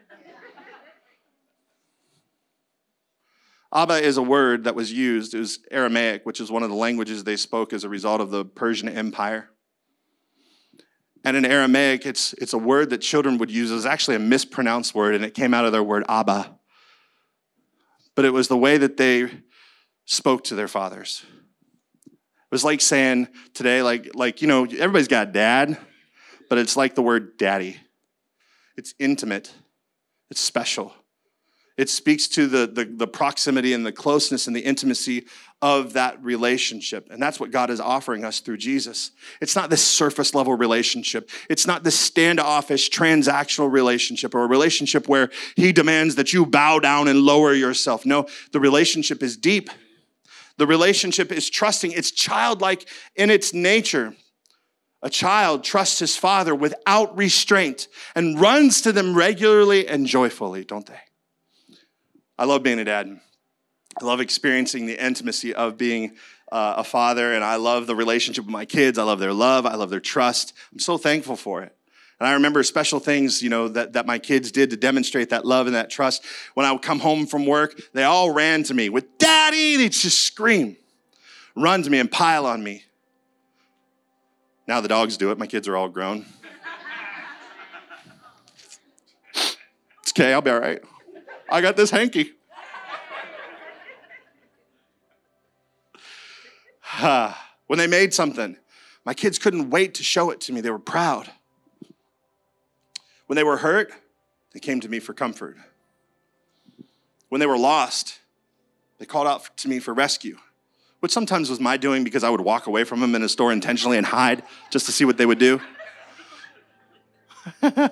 Abba 3.71 4.03
is 4.03 4.17
a 4.17 4.23
word 4.23 4.63
that 4.63 4.73
was 4.73 4.91
used. 4.91 5.35
It 5.35 5.39
was 5.39 5.59
Aramaic, 5.69 6.25
which 6.25 6.41
is 6.41 6.49
one 6.49 6.63
of 6.63 6.69
the 6.69 6.75
languages 6.75 7.23
they 7.23 7.35
spoke 7.35 7.71
as 7.71 7.83
a 7.83 7.89
result 7.89 8.19
of 8.19 8.31
the 8.31 8.43
Persian 8.43 8.89
Empire. 8.89 9.49
And 11.23 11.37
in 11.37 11.45
Aramaic, 11.45 12.05
it's, 12.05 12.33
it's 12.33 12.53
a 12.53 12.57
word 12.57 12.89
that 12.89 12.99
children 12.99 13.37
would 13.37 13.51
use. 13.51 13.69
It 13.69 13.75
was 13.75 13.85
actually 13.85 14.15
a 14.15 14.19
mispronounced 14.19 14.95
word, 14.95 15.13
and 15.13 15.23
it 15.23 15.35
came 15.35 15.53
out 15.53 15.65
of 15.65 15.71
their 15.71 15.83
word 15.83 16.03
Abba. 16.09 16.57
But 18.15 18.25
it 18.25 18.31
was 18.31 18.47
the 18.47 18.57
way 18.57 18.77
that 18.77 18.97
they 18.97 19.29
spoke 20.05 20.45
to 20.45 20.55
their 20.55 20.67
fathers. 20.67 21.23
It 22.07 22.51
was 22.51 22.63
like 22.63 22.81
saying 22.81 23.27
today, 23.53 23.83
like, 23.83 24.15
like 24.15 24.41
you 24.41 24.47
know, 24.47 24.63
everybody's 24.63 25.07
got 25.07 25.31
dad, 25.31 25.77
but 26.49 26.57
it's 26.57 26.75
like 26.75 26.95
the 26.95 27.01
word 27.01 27.37
daddy. 27.37 27.77
It's 28.75 28.93
intimate, 28.99 29.53
it's 30.29 30.41
special. 30.41 30.93
It 31.79 31.89
speaks 31.89 32.27
to 32.29 32.47
the, 32.47 32.67
the, 32.67 32.83
the, 32.83 33.07
proximity 33.07 33.71
and 33.71 33.85
the 33.85 33.93
closeness 33.93 34.47
and 34.47 34.55
the 34.55 34.59
intimacy 34.59 35.27
of 35.61 35.93
that 35.93 36.21
relationship. 36.21 37.07
And 37.09 37.21
that's 37.21 37.39
what 37.39 37.51
God 37.51 37.69
is 37.69 37.79
offering 37.79 38.25
us 38.25 38.41
through 38.41 38.57
Jesus. 38.57 39.11
It's 39.39 39.55
not 39.55 39.69
this 39.69 39.81
surface 39.81 40.35
level 40.35 40.55
relationship. 40.55 41.29
It's 41.49 41.65
not 41.65 41.85
this 41.85 41.97
standoffish 41.97 42.89
transactional 42.89 43.71
relationship 43.71 44.35
or 44.35 44.43
a 44.43 44.47
relationship 44.47 45.07
where 45.07 45.29
He 45.55 45.71
demands 45.71 46.15
that 46.15 46.33
you 46.33 46.45
bow 46.45 46.79
down 46.79 47.07
and 47.07 47.21
lower 47.21 47.53
yourself. 47.53 48.05
No, 48.05 48.27
the 48.51 48.59
relationship 48.59 49.23
is 49.23 49.37
deep. 49.37 49.69
The 50.57 50.67
relationship 50.67 51.31
is 51.31 51.49
trusting. 51.49 51.93
It's 51.93 52.11
childlike 52.11 52.89
in 53.15 53.29
its 53.29 53.53
nature. 53.53 54.17
A 55.01 55.09
child 55.09 55.63
trusts 55.63 55.99
his 55.99 56.17
father 56.17 56.53
without 56.53 57.17
restraint 57.17 57.87
and 58.15 58.39
runs 58.39 58.81
to 58.81 58.91
them 58.91 59.15
regularly 59.15 59.87
and 59.87 60.05
joyfully, 60.05 60.65
don't 60.65 60.85
they? 60.85 60.99
I 62.37 62.45
love 62.45 62.63
being 62.63 62.79
a 62.79 62.85
dad. 62.85 63.19
I 64.01 64.05
love 64.05 64.19
experiencing 64.19 64.85
the 64.85 65.03
intimacy 65.03 65.53
of 65.53 65.77
being 65.77 66.15
uh, 66.51 66.75
a 66.77 66.83
father, 66.83 67.33
and 67.33 67.43
I 67.43 67.55
love 67.57 67.87
the 67.87 67.95
relationship 67.95 68.45
with 68.45 68.51
my 68.51 68.65
kids. 68.65 68.97
I 68.97 69.03
love 69.03 69.19
their 69.19 69.33
love. 69.33 69.65
I 69.65 69.75
love 69.75 69.89
their 69.89 69.99
trust. 69.99 70.53
I'm 70.71 70.79
so 70.79 70.97
thankful 70.97 71.35
for 71.35 71.63
it. 71.63 71.75
And 72.19 72.27
I 72.27 72.33
remember 72.33 72.63
special 72.63 72.99
things, 72.99 73.41
you 73.41 73.49
know, 73.49 73.69
that, 73.69 73.93
that 73.93 74.05
my 74.05 74.19
kids 74.19 74.51
did 74.51 74.69
to 74.71 74.77
demonstrate 74.77 75.29
that 75.29 75.45
love 75.45 75.67
and 75.67 75.75
that 75.75 75.89
trust. 75.89 76.25
When 76.53 76.65
I 76.65 76.71
would 76.73 76.81
come 76.81 76.99
home 76.99 77.25
from 77.25 77.45
work, 77.45 77.79
they 77.93 78.03
all 78.03 78.31
ran 78.31 78.63
to 78.63 78.73
me 78.73 78.89
with 78.89 79.17
daddy. 79.17 79.77
They'd 79.77 79.93
just 79.93 80.21
scream, 80.23 80.75
run 81.55 81.83
to 81.83 81.89
me 81.89 81.99
and 81.99 82.11
pile 82.11 82.45
on 82.45 82.61
me. 82.61 82.83
Now 84.69 84.79
the 84.81 84.87
dogs 84.87 85.17
do 85.17 85.31
it. 85.31 85.39
My 85.39 85.47
kids 85.47 85.67
are 85.67 85.75
all 85.75 85.89
grown. 85.89 86.27
It's 89.33 90.11
okay. 90.11 90.31
I'll 90.31 90.43
be 90.43 90.51
all 90.51 90.59
right. 90.59 90.79
I 91.49 91.59
got 91.59 91.75
this 91.75 91.89
hanky. 91.89 92.33
when 97.65 97.79
they 97.79 97.87
made 97.87 98.13
something, 98.13 98.57
my 99.05 99.15
kids 99.15 99.39
couldn't 99.39 99.71
wait 99.71 99.95
to 99.95 100.03
show 100.03 100.29
it 100.29 100.39
to 100.41 100.53
me. 100.53 100.61
They 100.61 100.69
were 100.69 100.77
proud. 100.77 101.31
When 103.25 103.37
they 103.37 103.43
were 103.43 103.57
hurt, 103.57 103.91
they 104.53 104.59
came 104.59 104.81
to 104.81 104.87
me 104.87 104.99
for 104.99 105.15
comfort. 105.15 105.57
When 107.29 107.39
they 107.39 107.47
were 107.47 107.57
lost, 107.57 108.19
they 108.99 109.07
called 109.07 109.25
out 109.25 109.57
to 109.57 109.67
me 109.67 109.79
for 109.79 109.95
rescue, 109.95 110.37
which 110.99 111.11
sometimes 111.11 111.49
was 111.49 111.59
my 111.59 111.77
doing 111.77 112.03
because 112.03 112.23
I 112.23 112.29
would 112.29 112.41
walk 112.41 112.67
away 112.67 112.83
from 112.83 112.99
them 112.99 113.15
in 113.15 113.23
a 113.23 113.29
store 113.29 113.51
intentionally 113.51 113.97
and 113.97 114.05
hide 114.05 114.43
just 114.69 114.85
to 114.87 114.91
see 114.91 115.05
what 115.05 115.17
they 115.17 115.25
would 115.25 115.39
do. 115.39 115.61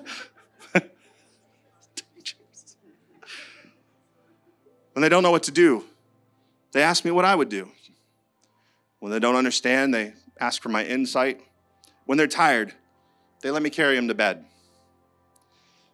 When 4.97 5.03
they 5.03 5.09
don't 5.09 5.21
know 5.21 5.29
what 5.29 5.43
to 5.43 5.51
do, 5.51 5.85
they 6.71 6.81
ask 6.81 7.05
me 7.05 7.11
what 7.11 7.23
I 7.23 7.35
would 7.35 7.49
do. 7.49 7.69
When 8.97 9.11
they 9.11 9.19
don't 9.19 9.35
understand, 9.35 9.93
they 9.93 10.13
ask 10.39 10.59
for 10.59 10.69
my 10.69 10.83
insight. 10.83 11.39
When 12.07 12.17
they're 12.17 12.25
tired, 12.25 12.73
they 13.41 13.51
let 13.51 13.61
me 13.61 13.69
carry 13.69 13.95
them 13.95 14.07
to 14.07 14.15
bed. 14.15 14.43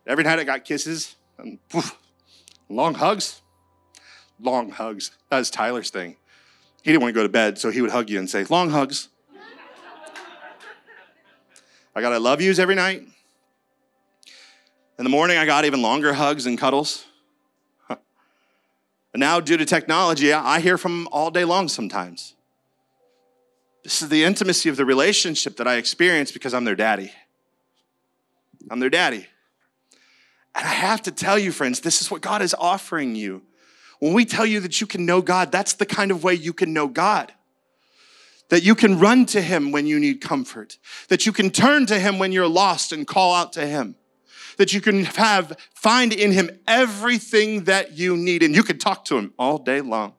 Every 0.08 0.24
night 0.24 0.40
I 0.40 0.46
got 0.46 0.64
kisses 0.64 1.18
and 1.38 1.60
poof, 1.68 1.98
long 2.70 2.94
hugs. 2.94 3.42
Long 4.40 4.70
hugs. 4.70 5.12
That 5.30 5.40
was 5.40 5.50
Tyler's 5.50 5.90
thing. 5.90 6.16
He 6.84 6.92
didn't 6.92 7.02
want 7.02 7.14
to 7.14 7.20
go 7.20 7.24
to 7.24 7.30
bed, 7.30 7.58
so 7.58 7.72
he 7.72 7.82
would 7.82 7.92
hug 7.92 8.10
you 8.10 8.20
and 8.20 8.30
say, 8.30 8.44
Long 8.44 8.70
hugs. 8.70 9.08
I 11.96 12.02
got 12.02 12.12
I 12.12 12.18
love 12.18 12.42
yous 12.42 12.60
every 12.60 12.76
night. 12.76 13.04
In 14.98 15.04
the 15.04 15.10
morning, 15.10 15.38
I 15.38 15.46
got 15.46 15.66
even 15.66 15.82
longer 15.82 16.14
hugs 16.14 16.46
and 16.46 16.58
cuddles. 16.58 17.06
And 17.90 19.20
now, 19.20 19.40
due 19.40 19.58
to 19.58 19.66
technology, 19.66 20.34
I 20.34 20.60
hear 20.60 20.78
from 20.78 21.04
them 21.04 21.08
all 21.12 21.30
day 21.30 21.46
long 21.46 21.68
sometimes. 21.68 22.34
This 23.84 24.02
is 24.02 24.10
the 24.10 24.24
intimacy 24.24 24.70
of 24.70 24.76
the 24.76 24.86
relationship 24.86 25.58
that 25.58 25.68
I 25.68 25.76
experience 25.76 26.32
because 26.32 26.54
I'm 26.54 26.66
their 26.66 26.76
daddy. 26.76 27.12
I'm 28.72 28.80
their 28.80 28.90
daddy. 28.90 29.28
And 30.56 30.66
I 30.66 30.74
have 30.74 31.02
to 31.04 31.12
tell 31.12 31.38
you, 31.38 31.52
friends, 31.52 31.82
this 31.82 32.02
is 32.02 32.10
what 32.10 32.22
God 32.22 32.42
is 32.42 32.56
offering 32.58 33.16
you. 33.16 33.44
When 34.04 34.12
we 34.12 34.26
tell 34.26 34.46
you 34.46 34.60
that 34.60 34.82
you 34.82 34.86
can 34.86 35.06
know 35.06 35.22
God, 35.22 35.50
that's 35.50 35.72
the 35.72 35.86
kind 35.86 36.12
of 36.12 36.26
way 36.26 36.34
you 36.34 36.52
can 36.52 36.74
know 36.74 36.90
God. 36.90 37.32
That 38.50 38.62
you 38.62 38.76
can 38.76 39.00
run 39.00 39.26
to 39.28 39.42
Him 39.42 39.72
when 39.72 39.88
you 39.88 39.98
need 39.98 40.20
comfort, 40.20 40.78
that 41.08 41.26
you 41.26 41.32
can 41.32 41.50
turn 41.50 41.86
to 41.86 41.98
Him 41.98 42.20
when 42.20 42.34
you're 42.34 42.46
lost 42.46 42.92
and 42.92 43.08
call 43.08 43.34
out 43.34 43.54
to 43.54 43.66
Him 43.66 43.96
that 44.58 44.74
you 44.74 44.82
can 44.82 45.06
have, 45.06 45.58
find 45.74 46.14
in 46.14 46.32
him 46.32 46.50
everything 46.68 47.64
that 47.64 47.98
you 47.98 48.16
need, 48.16 48.44
and 48.44 48.56
you 48.56 48.62
can 48.62 48.78
talk 48.78 49.04
to 49.06 49.18
him 49.18 49.34
all 49.40 49.58
day 49.58 49.82
long. 49.82 50.14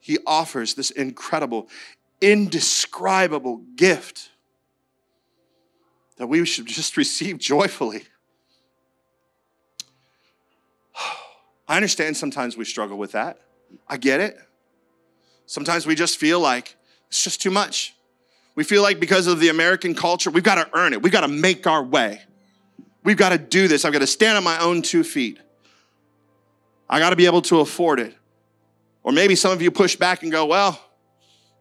He 0.00 0.18
offers 0.26 0.72
this 0.72 0.90
incredible, 0.90 1.68
indescribable 2.22 3.58
gift 3.76 4.30
that 6.16 6.26
we 6.26 6.46
should 6.46 6.66
just 6.66 6.96
receive 6.96 7.36
joyfully. 7.36 8.04
I 11.72 11.76
understand 11.76 12.18
sometimes 12.18 12.54
we 12.54 12.66
struggle 12.66 12.98
with 12.98 13.12
that. 13.12 13.38
I 13.88 13.96
get 13.96 14.20
it. 14.20 14.38
Sometimes 15.46 15.86
we 15.86 15.94
just 15.94 16.18
feel 16.18 16.38
like 16.38 16.76
it's 17.08 17.24
just 17.24 17.40
too 17.40 17.50
much. 17.50 17.96
We 18.54 18.62
feel 18.62 18.82
like 18.82 19.00
because 19.00 19.26
of 19.26 19.40
the 19.40 19.48
American 19.48 19.94
culture, 19.94 20.30
we've 20.30 20.44
got 20.44 20.56
to 20.56 20.68
earn 20.78 20.92
it. 20.92 21.00
We've 21.00 21.14
got 21.14 21.22
to 21.22 21.28
make 21.28 21.66
our 21.66 21.82
way. 21.82 22.20
We've 23.04 23.16
got 23.16 23.30
to 23.30 23.38
do 23.38 23.68
this. 23.68 23.86
I've 23.86 23.92
got 23.94 24.00
to 24.00 24.06
stand 24.06 24.36
on 24.36 24.44
my 24.44 24.58
own 24.60 24.82
two 24.82 25.02
feet. 25.02 25.40
I 26.90 26.98
got 26.98 27.08
to 27.08 27.16
be 27.16 27.24
able 27.24 27.40
to 27.40 27.60
afford 27.60 28.00
it. 28.00 28.14
Or 29.02 29.10
maybe 29.10 29.34
some 29.34 29.50
of 29.50 29.62
you 29.62 29.70
push 29.70 29.96
back 29.96 30.22
and 30.22 30.30
go, 30.30 30.44
well, 30.44 30.78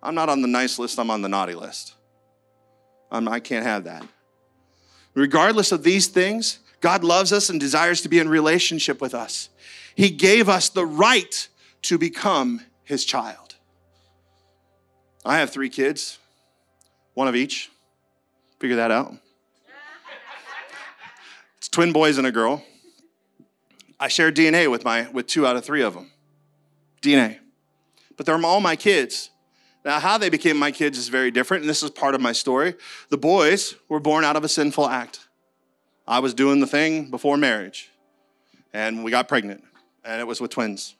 I'm 0.03 0.14
not 0.14 0.28
on 0.28 0.41
the 0.41 0.47
nice 0.49 0.78
list, 0.78 0.99
I'm 0.99 1.09
on 1.09 1.22
the 1.22 1.30
naughty 1.30 1.55
list. 1.55 1.95
I'm, 3.09 3.30
I 3.30 3.39
can't 3.39 3.66
have 3.66 3.86
that. 3.86 4.05
Regardless 5.14 5.72
of 5.72 5.84
these 5.84 6.07
things, 6.07 6.59
God 6.82 7.05
loves 7.05 7.32
us 7.32 7.49
and 7.49 7.62
desires 7.62 8.01
to 8.01 8.09
be 8.09 8.20
in 8.20 8.28
relationship 8.28 8.99
with 8.99 9.14
us. 9.14 9.47
He 9.96 10.10
gave 10.10 10.50
us 10.50 10.70
the 10.70 10.86
right 10.86 11.48
to 11.84 11.98
become 11.98 12.62
his 12.84 13.06
child. 13.06 13.56
I 15.24 15.38
have 15.38 15.52
three 15.52 15.70
kids 15.70 16.18
one 17.14 17.28
of 17.28 17.36
each. 17.36 17.70
Figure 18.60 18.78
that 18.78 18.92
out. 18.92 19.14
It's 21.58 21.68
twin 21.68 21.92
boys 21.92 22.18
and 22.18 22.26
a 22.26 22.32
girl. 22.32 22.64
I 24.00 24.08
share 24.08 24.32
DNA 24.32 24.70
with 24.72 24.84
my 24.84 25.10
with 25.10 25.28
two 25.28 25.46
out 25.46 25.56
of 25.56 25.64
three 25.64 25.84
of 25.84 25.94
them. 25.94 26.12
DNA. 27.02 27.39
But 28.18 28.26
they're 28.26 28.44
all 28.46 28.62
my 28.62 28.76
kids. 28.76 29.30
Now, 29.84 30.00
how 30.00 30.18
they 30.18 30.30
became 30.30 30.58
my 30.58 30.72
kids 30.72 30.98
is 30.98 31.08
very 31.08 31.32
different, 31.32 31.62
and 31.62 31.70
this 31.70 31.82
is 31.82 31.89
part 31.89 32.14
of 32.14 32.22
my 32.22 32.34
story. 32.34 32.76
The 33.10 33.18
boys 33.18 33.76
were 33.89 34.00
born 34.00 34.24
out 34.24 34.36
of 34.36 34.44
a 34.44 34.50
sinful 34.50 34.88
act. 34.88 35.28
I 36.08 36.20
was 36.20 36.36
doing 36.36 36.60
the 36.60 36.68
thing 36.68 37.10
before 37.10 37.36
marriage, 37.36 37.89
and 38.74 39.04
we 39.04 39.10
got 39.10 39.28
pregnant, 39.28 39.64
and 40.04 40.20
it 40.20 40.26
was 40.26 40.41
with 40.41 40.52
twins. 40.52 40.95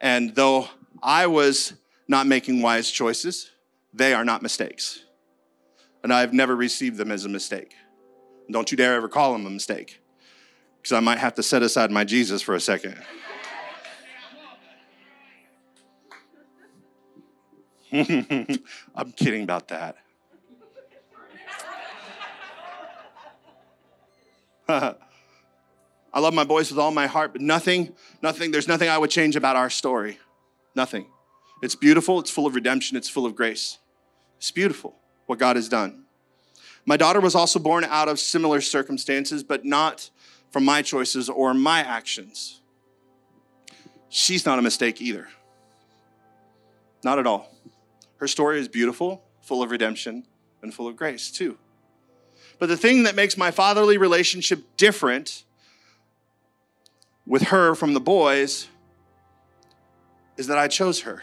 And 0.00 0.34
though 0.34 0.68
I 1.02 1.26
was 1.26 1.74
not 2.08 2.26
making 2.26 2.62
wise 2.62 2.90
choices, 2.90 3.50
they 3.92 4.12
are 4.12 4.24
not 4.24 4.42
mistakes. 4.42 5.04
And 6.02 6.12
I've 6.12 6.32
never 6.32 6.54
received 6.54 6.98
them 6.98 7.10
as 7.10 7.24
a 7.24 7.28
mistake. 7.28 7.74
Don't 8.50 8.70
you 8.70 8.76
dare 8.76 8.94
ever 8.94 9.08
call 9.08 9.32
them 9.32 9.46
a 9.46 9.50
mistake, 9.50 10.02
because 10.76 10.92
I 10.92 11.00
might 11.00 11.18
have 11.18 11.34
to 11.36 11.42
set 11.42 11.62
aside 11.62 11.90
my 11.90 12.04
Jesus 12.04 12.42
for 12.42 12.54
a 12.54 12.60
second. 12.60 12.98
I'm 18.94 19.12
kidding 19.12 19.44
about 19.44 19.68
that. 19.68 19.96
I 26.14 26.20
love 26.20 26.32
my 26.32 26.44
boys 26.44 26.70
with 26.70 26.78
all 26.78 26.92
my 26.92 27.08
heart, 27.08 27.32
but 27.32 27.42
nothing, 27.42 27.92
nothing, 28.22 28.52
there's 28.52 28.68
nothing 28.68 28.88
I 28.88 28.96
would 28.96 29.10
change 29.10 29.34
about 29.34 29.56
our 29.56 29.68
story. 29.68 30.20
Nothing. 30.76 31.06
It's 31.60 31.74
beautiful, 31.74 32.20
it's 32.20 32.30
full 32.30 32.46
of 32.46 32.54
redemption, 32.54 32.96
it's 32.96 33.08
full 33.08 33.26
of 33.26 33.34
grace. 33.34 33.78
It's 34.36 34.52
beautiful 34.52 34.94
what 35.26 35.40
God 35.40 35.56
has 35.56 35.68
done. 35.68 36.04
My 36.86 36.96
daughter 36.96 37.20
was 37.20 37.34
also 37.34 37.58
born 37.58 37.82
out 37.84 38.08
of 38.08 38.20
similar 38.20 38.60
circumstances, 38.60 39.42
but 39.42 39.64
not 39.64 40.10
from 40.52 40.64
my 40.64 40.82
choices 40.82 41.28
or 41.28 41.52
my 41.52 41.80
actions. 41.80 42.60
She's 44.08 44.46
not 44.46 44.60
a 44.60 44.62
mistake 44.62 45.02
either. 45.02 45.26
Not 47.02 47.18
at 47.18 47.26
all. 47.26 47.50
Her 48.18 48.28
story 48.28 48.60
is 48.60 48.68
beautiful, 48.68 49.24
full 49.42 49.64
of 49.64 49.72
redemption, 49.72 50.26
and 50.62 50.72
full 50.72 50.86
of 50.86 50.94
grace, 50.94 51.32
too. 51.32 51.58
But 52.60 52.68
the 52.68 52.76
thing 52.76 53.02
that 53.02 53.16
makes 53.16 53.36
my 53.36 53.50
fatherly 53.50 53.98
relationship 53.98 54.62
different 54.76 55.42
with 57.26 57.42
her 57.42 57.74
from 57.74 57.94
the 57.94 58.00
boys 58.00 58.68
is 60.36 60.46
that 60.48 60.58
I 60.58 60.68
chose 60.68 61.00
her. 61.00 61.22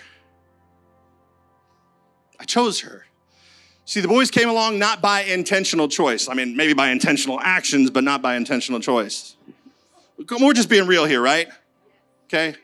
I 2.40 2.44
chose 2.44 2.80
her. 2.82 3.06
See, 3.86 4.00
the 4.00 4.08
boys 4.08 4.32
came 4.32 4.50
along 4.50 4.80
not 4.80 5.02
by 5.02 5.24
intentional 5.24 5.88
choice. 5.88 6.30
I 6.30 6.34
mean, 6.34 6.56
maybe 6.56 6.74
by 6.74 6.90
intentional 6.90 7.40
actions, 7.40 7.90
but 7.90 8.04
not 8.04 8.22
by 8.22 8.36
intentional 8.36 8.80
choice. 8.80 9.36
We're 10.40 10.54
just 10.54 10.70
being 10.70 10.88
real 10.88 11.06
here, 11.06 11.22
right? 11.22 11.50
Okay? 12.26 12.56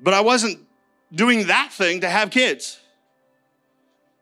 But 0.00 0.14
I 0.14 0.20
wasn't 0.20 0.60
doing 1.12 1.48
that 1.48 1.70
thing 1.72 2.00
to 2.00 2.08
have 2.08 2.30
kids. 2.30 2.80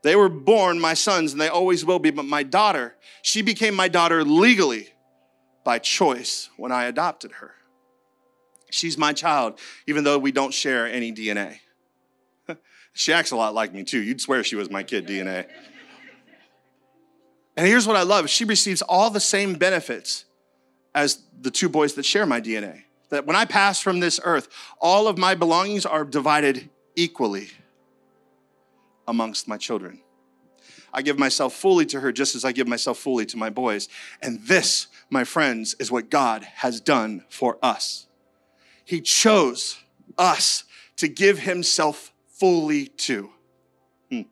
They 0.03 0.17
were 0.17 0.29
born 0.29 0.81
my 0.81 0.95
sons, 0.95 1.33
and 1.33 1.41
they 1.41 1.49
always 1.49 1.85
will 1.85 1.99
be. 1.99 2.11
But 2.11 2.25
my 2.25 2.43
daughter, 2.43 2.95
she 3.23 3.43
became 3.43 3.75
my 3.75 3.89
daughter 3.89 4.25
legally 4.25 4.89
by 5.67 5.81
choice 5.81 6.49
when 6.57 6.71
I 6.71 6.85
adopted 6.85 7.33
her. 7.33 7.51
She's 8.71 8.97
my 8.97 9.13
child, 9.13 9.59
even 9.89 10.05
though 10.05 10.17
we 10.17 10.31
don't 10.31 10.55
share 10.55 10.87
any 10.87 11.13
DNA. 11.13 11.59
she 12.95 13.13
acts 13.13 13.33
a 13.33 13.37
lot 13.37 13.53
like 13.53 13.75
me, 13.75 13.83
too. 13.83 14.01
You'd 14.01 14.21
swear 14.21 14.45
she 14.45 14.55
was 14.55 14.71
my 14.71 14.85
kid 14.85 15.09
DNA. 15.09 15.47
And 17.57 17.67
here's 17.67 17.85
what 17.85 17.97
I 17.97 18.05
love 18.05 18.31
she 18.31 18.45
receives 18.45 18.81
all 18.81 19.11
the 19.11 19.19
same 19.19 19.55
benefits 19.55 20.25
as 20.95 21.21
the 21.41 21.51
two 21.51 21.69
boys 21.69 21.95
that 21.95 22.05
share 22.05 22.27
my 22.27 22.41
DNA. 22.41 22.85
That 23.11 23.27
when 23.27 23.35
I 23.35 23.45
pass 23.45 23.81
from 23.81 23.99
this 23.99 24.21
earth, 24.23 24.49
all 24.81 25.09
of 25.09 25.19
my 25.19 25.35
belongings 25.35 25.85
are 25.85 26.05
divided 26.05 26.71
equally 26.95 27.49
amongst 29.09 29.49
my 29.49 29.57
children. 29.57 30.01
I 30.97 31.03
give 31.03 31.19
myself 31.19 31.53
fully 31.53 31.85
to 31.87 32.01
her 32.01 32.11
just 32.11 32.35
as 32.35 32.43
I 32.43 32.53
give 32.53 32.67
myself 32.67 32.99
fully 32.99 33.27
to 33.27 33.37
my 33.37 33.51
boys. 33.51 33.87
And 34.23 34.41
this, 34.47 34.87
my 35.11 35.25
friends, 35.25 35.77
is 35.79 35.93
what 35.93 36.11
God 36.11 36.45
has 36.55 36.81
done 36.81 37.23
for 37.29 37.59
us. 37.63 38.07
He 38.83 39.03
chose 39.03 39.79
us 40.17 40.65
to 40.97 41.07
give 41.07 41.41
himself 41.41 42.15
fully 42.29 42.87
to. 42.87 43.31
Hmm. 44.11 44.23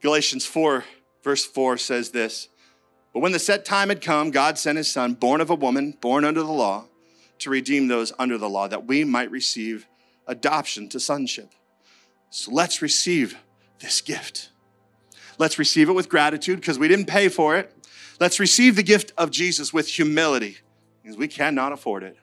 Galatians 0.00 0.46
4, 0.46 0.84
verse 1.24 1.44
4 1.44 1.78
says 1.78 2.10
this 2.10 2.48
But 3.12 3.18
when 3.18 3.32
the 3.32 3.40
set 3.40 3.64
time 3.64 3.88
had 3.88 4.00
come, 4.00 4.30
God 4.30 4.56
sent 4.56 4.78
his 4.78 4.90
son, 4.90 5.14
born 5.14 5.40
of 5.40 5.50
a 5.50 5.56
woman, 5.56 5.96
born 6.00 6.24
under 6.24 6.42
the 6.44 6.52
law, 6.52 6.84
to 7.40 7.50
redeem 7.50 7.88
those 7.88 8.12
under 8.20 8.38
the 8.38 8.48
law, 8.48 8.68
that 8.68 8.86
we 8.86 9.02
might 9.02 9.32
receive 9.32 9.88
adoption 10.28 10.88
to 10.90 11.00
sonship. 11.00 11.50
So 12.30 12.52
let's 12.52 12.80
receive 12.80 13.36
this 13.80 14.00
gift. 14.00 14.50
Let's 15.40 15.58
receive 15.58 15.88
it 15.88 15.94
with 15.94 16.10
gratitude 16.10 16.60
because 16.60 16.78
we 16.78 16.86
didn't 16.86 17.06
pay 17.06 17.30
for 17.30 17.56
it. 17.56 17.74
Let's 18.20 18.38
receive 18.38 18.76
the 18.76 18.82
gift 18.82 19.14
of 19.16 19.30
Jesus 19.30 19.72
with 19.72 19.88
humility 19.88 20.58
because 21.02 21.16
we 21.16 21.28
cannot 21.28 21.72
afford 21.72 22.02
it. 22.02 22.18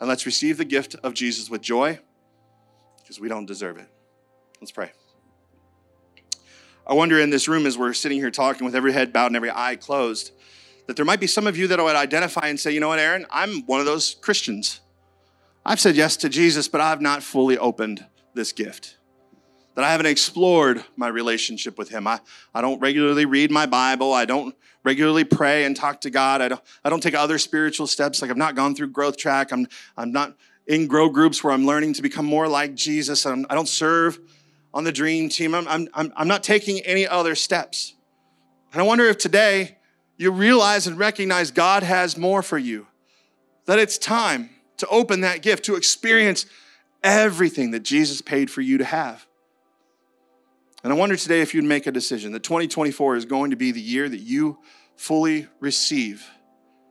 And 0.00 0.08
let's 0.08 0.24
receive 0.24 0.56
the 0.56 0.64
gift 0.64 0.96
of 1.02 1.12
Jesus 1.12 1.50
with 1.50 1.60
joy 1.60 1.98
because 3.02 3.20
we 3.20 3.28
don't 3.28 3.44
deserve 3.44 3.76
it. 3.76 3.86
Let's 4.62 4.72
pray. 4.72 4.92
I 6.86 6.94
wonder 6.94 7.20
in 7.20 7.28
this 7.28 7.48
room 7.48 7.66
as 7.66 7.76
we're 7.76 7.92
sitting 7.92 8.18
here 8.18 8.30
talking 8.30 8.64
with 8.64 8.74
every 8.74 8.94
head 8.94 9.12
bowed 9.12 9.26
and 9.26 9.36
every 9.36 9.50
eye 9.50 9.76
closed, 9.76 10.30
that 10.86 10.96
there 10.96 11.04
might 11.04 11.20
be 11.20 11.26
some 11.26 11.46
of 11.46 11.54
you 11.54 11.66
that 11.66 11.78
would 11.78 11.96
identify 11.96 12.48
and 12.48 12.58
say, 12.58 12.72
you 12.72 12.80
know 12.80 12.88
what, 12.88 12.98
Aaron, 12.98 13.26
I'm 13.30 13.62
one 13.66 13.80
of 13.80 13.84
those 13.84 14.14
Christians. 14.14 14.80
I've 15.66 15.80
said 15.80 15.96
yes 15.96 16.16
to 16.16 16.30
Jesus, 16.30 16.66
but 16.66 16.80
I've 16.80 17.02
not 17.02 17.22
fully 17.22 17.58
opened 17.58 18.06
this 18.32 18.52
gift 18.52 18.97
that 19.78 19.84
I 19.84 19.92
haven't 19.92 20.06
explored 20.06 20.84
my 20.96 21.06
relationship 21.06 21.78
with 21.78 21.88
Him. 21.88 22.08
I, 22.08 22.18
I 22.52 22.60
don't 22.60 22.80
regularly 22.80 23.26
read 23.26 23.52
my 23.52 23.64
Bible. 23.64 24.12
I 24.12 24.24
don't 24.24 24.52
regularly 24.82 25.22
pray 25.22 25.66
and 25.66 25.76
talk 25.76 26.00
to 26.00 26.10
God. 26.10 26.42
I 26.42 26.48
don't, 26.48 26.60
I 26.84 26.90
don't 26.90 27.00
take 27.00 27.14
other 27.14 27.38
spiritual 27.38 27.86
steps. 27.86 28.20
Like 28.20 28.28
I've 28.28 28.36
not 28.36 28.56
gone 28.56 28.74
through 28.74 28.88
growth 28.88 29.16
track. 29.16 29.52
I'm, 29.52 29.68
I'm 29.96 30.10
not 30.10 30.34
in 30.66 30.88
grow 30.88 31.08
groups 31.08 31.44
where 31.44 31.52
I'm 31.52 31.64
learning 31.64 31.92
to 31.92 32.02
become 32.02 32.26
more 32.26 32.48
like 32.48 32.74
Jesus. 32.74 33.24
I'm, 33.24 33.46
I 33.48 33.54
do 33.54 33.60
not 33.60 33.68
serve 33.68 34.18
on 34.74 34.82
the 34.82 34.90
dream 34.90 35.28
team. 35.28 35.54
I'm, 35.54 35.68
I'm, 35.68 35.88
I'm 35.94 36.26
not 36.26 36.42
taking 36.42 36.80
any 36.80 37.06
other 37.06 37.36
steps. 37.36 37.94
And 38.72 38.82
I 38.82 38.84
wonder 38.84 39.04
if 39.04 39.16
today 39.16 39.78
you 40.16 40.32
realize 40.32 40.88
and 40.88 40.98
recognize 40.98 41.52
God 41.52 41.84
has 41.84 42.16
more 42.16 42.42
for 42.42 42.58
you, 42.58 42.88
that 43.66 43.78
it's 43.78 43.96
time 43.96 44.50
to 44.78 44.88
open 44.88 45.20
that 45.20 45.40
gift, 45.40 45.66
to 45.66 45.76
experience 45.76 46.46
everything 47.04 47.70
that 47.70 47.84
Jesus 47.84 48.20
paid 48.20 48.50
for 48.50 48.60
you 48.60 48.78
to 48.78 48.84
have. 48.84 49.27
And 50.88 50.94
I 50.94 50.96
wonder 50.98 51.16
today 51.16 51.42
if 51.42 51.52
you'd 51.52 51.66
make 51.66 51.86
a 51.86 51.92
decision 51.92 52.32
that 52.32 52.42
2024 52.42 53.16
is 53.16 53.26
going 53.26 53.50
to 53.50 53.56
be 53.56 53.72
the 53.72 53.80
year 53.80 54.08
that 54.08 54.20
you 54.20 54.56
fully 54.96 55.46
receive 55.60 56.26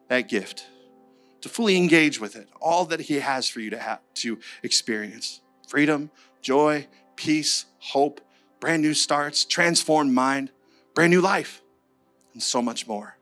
that 0.08 0.30
gift, 0.30 0.68
to 1.42 1.50
fully 1.50 1.76
engage 1.78 2.22
with 2.22 2.36
it, 2.36 2.48
all 2.62 2.86
that 2.86 3.00
He 3.00 3.16
has 3.16 3.50
for 3.50 3.60
you 3.60 3.72
to 3.72 3.80
have 3.80 4.00
to 4.18 4.38
experience 4.62 5.42
freedom, 5.68 6.12
joy, 6.44 6.86
peace, 7.16 7.66
hope, 7.80 8.22
brand 8.60 8.84
new 8.84 8.94
starts, 8.94 9.46
transformed 9.46 10.14
mind, 10.14 10.52
brand 10.94 11.10
new 11.10 11.22
life, 11.22 11.64
and 12.34 12.44
so 12.44 12.62
much 12.62 12.86
more. 12.86 13.18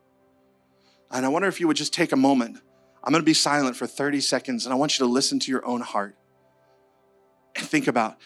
And 1.10 1.26
I 1.26 1.30
wonder 1.30 1.48
if 1.48 1.62
you 1.62 1.70
would 1.70 1.78
just 1.78 1.94
take 1.94 2.12
a 2.12 2.18
moment. 2.18 2.58
I'm 3.02 3.14
going 3.14 3.22
to 3.22 3.26
be 3.26 3.34
silent 3.34 3.78
for 3.78 3.88
30 3.88 4.20
seconds, 4.20 4.66
and 4.66 4.74
I 4.74 4.76
want 4.76 5.00
you 5.00 5.06
to 5.06 5.10
listen 5.10 5.40
to 5.40 5.52
your 5.52 5.66
own 5.66 5.80
heart 5.80 6.18
and 7.56 7.66
think 7.66 7.88
about 7.88 8.18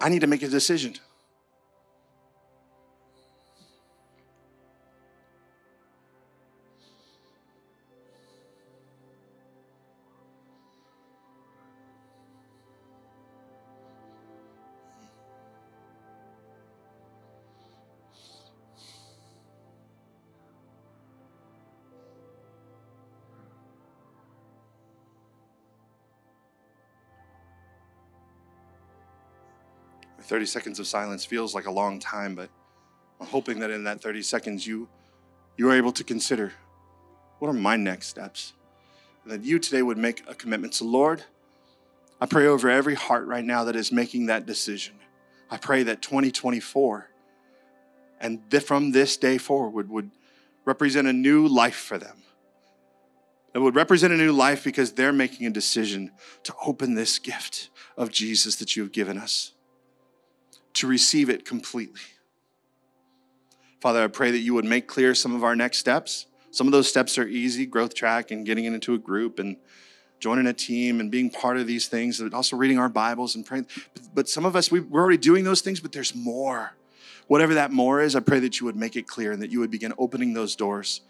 I 0.00 0.08
need 0.08 0.20
to 0.20 0.28
make 0.28 0.44
a 0.44 0.48
decision. 0.48 0.94
30 30.32 30.46
seconds 30.46 30.78
of 30.80 30.86
silence 30.86 31.26
feels 31.26 31.54
like 31.54 31.66
a 31.66 31.70
long 31.70 31.98
time, 31.98 32.34
but 32.34 32.48
I'm 33.20 33.26
hoping 33.26 33.58
that 33.58 33.68
in 33.68 33.84
that 33.84 34.00
30 34.00 34.22
seconds 34.22 34.66
you 34.66 34.88
you 35.58 35.68
are 35.68 35.76
able 35.76 35.92
to 35.92 36.02
consider 36.02 36.54
what 37.38 37.48
are 37.48 37.52
my 37.52 37.76
next 37.76 38.06
steps? 38.06 38.54
And 39.24 39.32
that 39.32 39.42
you 39.42 39.58
today 39.58 39.82
would 39.82 39.98
make 39.98 40.22
a 40.26 40.34
commitment. 40.34 40.72
So, 40.72 40.86
Lord, 40.86 41.22
I 42.18 42.24
pray 42.24 42.46
over 42.46 42.70
every 42.70 42.94
heart 42.94 43.26
right 43.26 43.44
now 43.44 43.64
that 43.64 43.76
is 43.76 43.92
making 43.92 44.24
that 44.26 44.46
decision. 44.46 44.94
I 45.50 45.58
pray 45.58 45.82
that 45.82 46.00
2024 46.00 47.10
and 48.18 48.40
from 48.62 48.92
this 48.92 49.18
day 49.18 49.36
forward 49.36 49.90
would 49.90 50.12
represent 50.64 51.06
a 51.06 51.12
new 51.12 51.46
life 51.46 51.76
for 51.76 51.98
them. 51.98 52.22
It 53.52 53.58
would 53.58 53.74
represent 53.74 54.14
a 54.14 54.16
new 54.16 54.32
life 54.32 54.64
because 54.64 54.92
they're 54.92 55.12
making 55.12 55.46
a 55.46 55.50
decision 55.50 56.10
to 56.44 56.54
open 56.64 56.94
this 56.94 57.18
gift 57.18 57.68
of 57.98 58.10
Jesus 58.10 58.56
that 58.56 58.76
you 58.76 58.82
have 58.82 58.92
given 58.92 59.18
us 59.18 59.52
to 60.74 60.86
receive 60.86 61.28
it 61.28 61.44
completely. 61.44 62.00
Father, 63.80 64.04
I 64.04 64.06
pray 64.06 64.30
that 64.30 64.38
you 64.38 64.54
would 64.54 64.64
make 64.64 64.86
clear 64.86 65.14
some 65.14 65.34
of 65.34 65.42
our 65.42 65.56
next 65.56 65.78
steps. 65.78 66.26
Some 66.50 66.66
of 66.68 66.72
those 66.72 66.88
steps 66.88 67.18
are 67.18 67.26
easy 67.26 67.66
growth 67.66 67.94
track 67.94 68.30
and 68.30 68.46
getting 68.46 68.64
into 68.64 68.94
a 68.94 68.98
group 68.98 69.38
and 69.38 69.56
joining 70.20 70.46
a 70.46 70.52
team 70.52 71.00
and 71.00 71.10
being 71.10 71.28
part 71.28 71.56
of 71.56 71.66
these 71.66 71.88
things, 71.88 72.20
and 72.20 72.32
also 72.32 72.56
reading 72.56 72.78
our 72.78 72.88
Bibles 72.88 73.34
and 73.34 73.44
praying. 73.44 73.66
But 74.14 74.28
some 74.28 74.44
of 74.44 74.54
us, 74.54 74.70
we're 74.70 74.84
already 74.92 75.16
doing 75.16 75.42
those 75.42 75.62
things, 75.62 75.80
but 75.80 75.90
there's 75.90 76.14
more. 76.14 76.74
Whatever 77.26 77.54
that 77.54 77.72
more 77.72 78.00
is, 78.00 78.14
I 78.14 78.20
pray 78.20 78.38
that 78.40 78.60
you 78.60 78.66
would 78.66 78.76
make 78.76 78.94
it 78.94 79.08
clear 79.08 79.32
and 79.32 79.42
that 79.42 79.50
you 79.50 79.58
would 79.58 79.70
begin 79.70 79.92
opening 79.98 80.32
those 80.32 80.54
doors, 80.54 81.00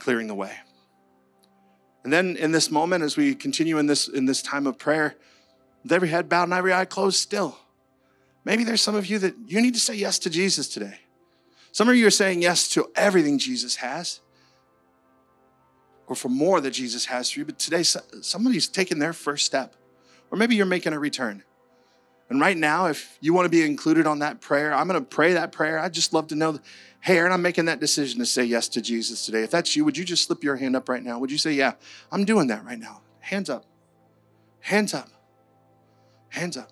clearing 0.00 0.26
the 0.26 0.34
way. 0.34 0.52
And 2.02 2.12
then 2.12 2.36
in 2.36 2.50
this 2.50 2.72
moment, 2.72 3.04
as 3.04 3.16
we 3.16 3.36
continue 3.36 3.78
in 3.78 3.86
this, 3.86 4.08
in 4.08 4.24
this 4.24 4.42
time 4.42 4.66
of 4.66 4.76
prayer, 4.76 5.14
with 5.84 5.92
every 5.92 6.08
head 6.08 6.28
bowed 6.28 6.44
and 6.44 6.54
every 6.54 6.72
eye 6.72 6.86
closed 6.86 7.18
still, 7.18 7.56
maybe 8.44 8.64
there's 8.64 8.80
some 8.80 8.94
of 8.94 9.06
you 9.06 9.18
that 9.18 9.34
you 9.46 9.60
need 9.60 9.74
to 9.74 9.80
say 9.80 9.94
yes 9.94 10.18
to 10.20 10.30
Jesus 10.30 10.68
today. 10.68 11.00
Some 11.72 11.88
of 11.88 11.96
you 11.96 12.06
are 12.06 12.10
saying 12.10 12.42
yes 12.42 12.68
to 12.70 12.90
everything 12.96 13.38
Jesus 13.38 13.76
has 13.76 14.20
or 16.06 16.16
for 16.16 16.28
more 16.28 16.60
that 16.60 16.72
Jesus 16.72 17.06
has 17.06 17.30
for 17.30 17.38
you, 17.38 17.44
but 17.44 17.58
today 17.58 17.82
somebody's 17.84 18.66
taking 18.66 18.98
their 18.98 19.12
first 19.12 19.46
step. 19.46 19.76
Or 20.30 20.38
maybe 20.38 20.56
you're 20.56 20.66
making 20.66 20.92
a 20.92 20.98
return. 20.98 21.44
And 22.28 22.40
right 22.40 22.56
now, 22.56 22.86
if 22.86 23.18
you 23.20 23.32
want 23.34 23.46
to 23.46 23.50
be 23.50 23.64
included 23.64 24.06
on 24.06 24.20
that 24.20 24.40
prayer, 24.40 24.72
I'm 24.72 24.86
going 24.86 25.00
to 25.00 25.06
pray 25.06 25.32
that 25.32 25.50
prayer. 25.50 25.78
I'd 25.78 25.92
just 25.92 26.12
love 26.12 26.28
to 26.28 26.36
know, 26.36 26.60
hey, 27.00 27.18
Aaron, 27.18 27.32
I'm 27.32 27.42
making 27.42 27.64
that 27.64 27.80
decision 27.80 28.20
to 28.20 28.26
say 28.26 28.44
yes 28.44 28.68
to 28.68 28.80
Jesus 28.80 29.26
today. 29.26 29.42
If 29.42 29.50
that's 29.50 29.74
you, 29.74 29.84
would 29.84 29.96
you 29.96 30.04
just 30.04 30.26
slip 30.26 30.44
your 30.44 30.56
hand 30.56 30.76
up 30.76 30.88
right 30.88 31.02
now? 31.02 31.18
Would 31.18 31.32
you 31.32 31.38
say, 31.38 31.52
yeah, 31.52 31.72
I'm 32.12 32.24
doing 32.24 32.46
that 32.46 32.64
right 32.64 32.78
now? 32.78 33.02
Hands 33.18 33.50
up. 33.50 33.64
Hands 34.60 34.94
up. 34.94 35.08
Hands 36.28 36.56
up. 36.56 36.70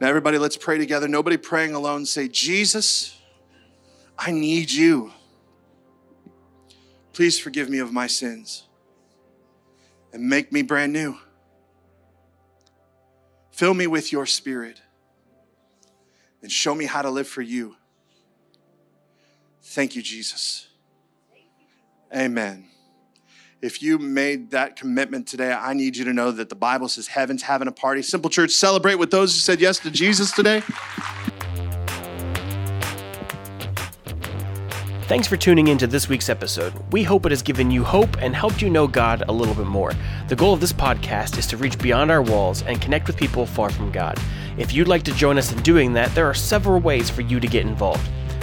Now, 0.00 0.08
everybody, 0.08 0.38
let's 0.38 0.56
pray 0.56 0.78
together. 0.78 1.06
Nobody 1.06 1.36
praying 1.36 1.74
alone. 1.74 2.06
Say, 2.06 2.26
Jesus, 2.26 3.20
I 4.18 4.30
need 4.30 4.70
you. 4.70 5.12
Please 7.12 7.38
forgive 7.38 7.68
me 7.68 7.78
of 7.78 7.92
my 7.92 8.06
sins 8.06 8.64
and 10.12 10.28
make 10.28 10.52
me 10.52 10.62
brand 10.62 10.92
new. 10.92 11.18
Fill 13.50 13.74
me 13.74 13.86
with 13.86 14.10
your 14.10 14.24
spirit 14.24 14.80
and 16.40 16.50
show 16.50 16.74
me 16.74 16.86
how 16.86 17.02
to 17.02 17.10
live 17.10 17.28
for 17.28 17.42
you. 17.42 17.76
Thank 19.62 19.96
you, 19.96 20.02
Jesus. 20.02 20.68
Amen. 22.14 22.64
If 23.62 23.82
you 23.82 23.98
made 23.98 24.52
that 24.52 24.74
commitment 24.74 25.28
today, 25.28 25.52
I 25.52 25.74
need 25.74 25.94
you 25.94 26.06
to 26.06 26.14
know 26.14 26.30
that 26.30 26.48
the 26.48 26.54
Bible 26.54 26.88
says 26.88 27.08
heaven's 27.08 27.42
having 27.42 27.68
a 27.68 27.72
party. 27.72 28.00
Simple 28.00 28.30
Church, 28.30 28.52
celebrate 28.52 28.94
with 28.94 29.10
those 29.10 29.34
who 29.34 29.38
said 29.40 29.60
yes 29.60 29.78
to 29.80 29.90
Jesus 29.90 30.32
today. 30.32 30.62
Thanks 35.02 35.26
for 35.26 35.36
tuning 35.36 35.68
in 35.68 35.76
to 35.76 35.86
this 35.86 36.08
week's 36.08 36.30
episode. 36.30 36.72
We 36.90 37.02
hope 37.02 37.26
it 37.26 37.32
has 37.32 37.42
given 37.42 37.70
you 37.70 37.84
hope 37.84 38.16
and 38.22 38.34
helped 38.34 38.62
you 38.62 38.70
know 38.70 38.86
God 38.86 39.24
a 39.28 39.32
little 39.32 39.54
bit 39.54 39.66
more. 39.66 39.92
The 40.28 40.36
goal 40.36 40.54
of 40.54 40.60
this 40.60 40.72
podcast 40.72 41.36
is 41.36 41.46
to 41.48 41.58
reach 41.58 41.78
beyond 41.78 42.10
our 42.10 42.22
walls 42.22 42.62
and 42.62 42.80
connect 42.80 43.08
with 43.08 43.18
people 43.18 43.44
far 43.44 43.68
from 43.68 43.92
God. 43.92 44.18
If 44.56 44.72
you'd 44.72 44.88
like 44.88 45.02
to 45.02 45.12
join 45.12 45.36
us 45.36 45.52
in 45.52 45.60
doing 45.62 45.92
that, 45.94 46.14
there 46.14 46.26
are 46.26 46.32
several 46.32 46.80
ways 46.80 47.10
for 47.10 47.20
you 47.20 47.38
to 47.40 47.46
get 47.46 47.66
involved. 47.66 48.08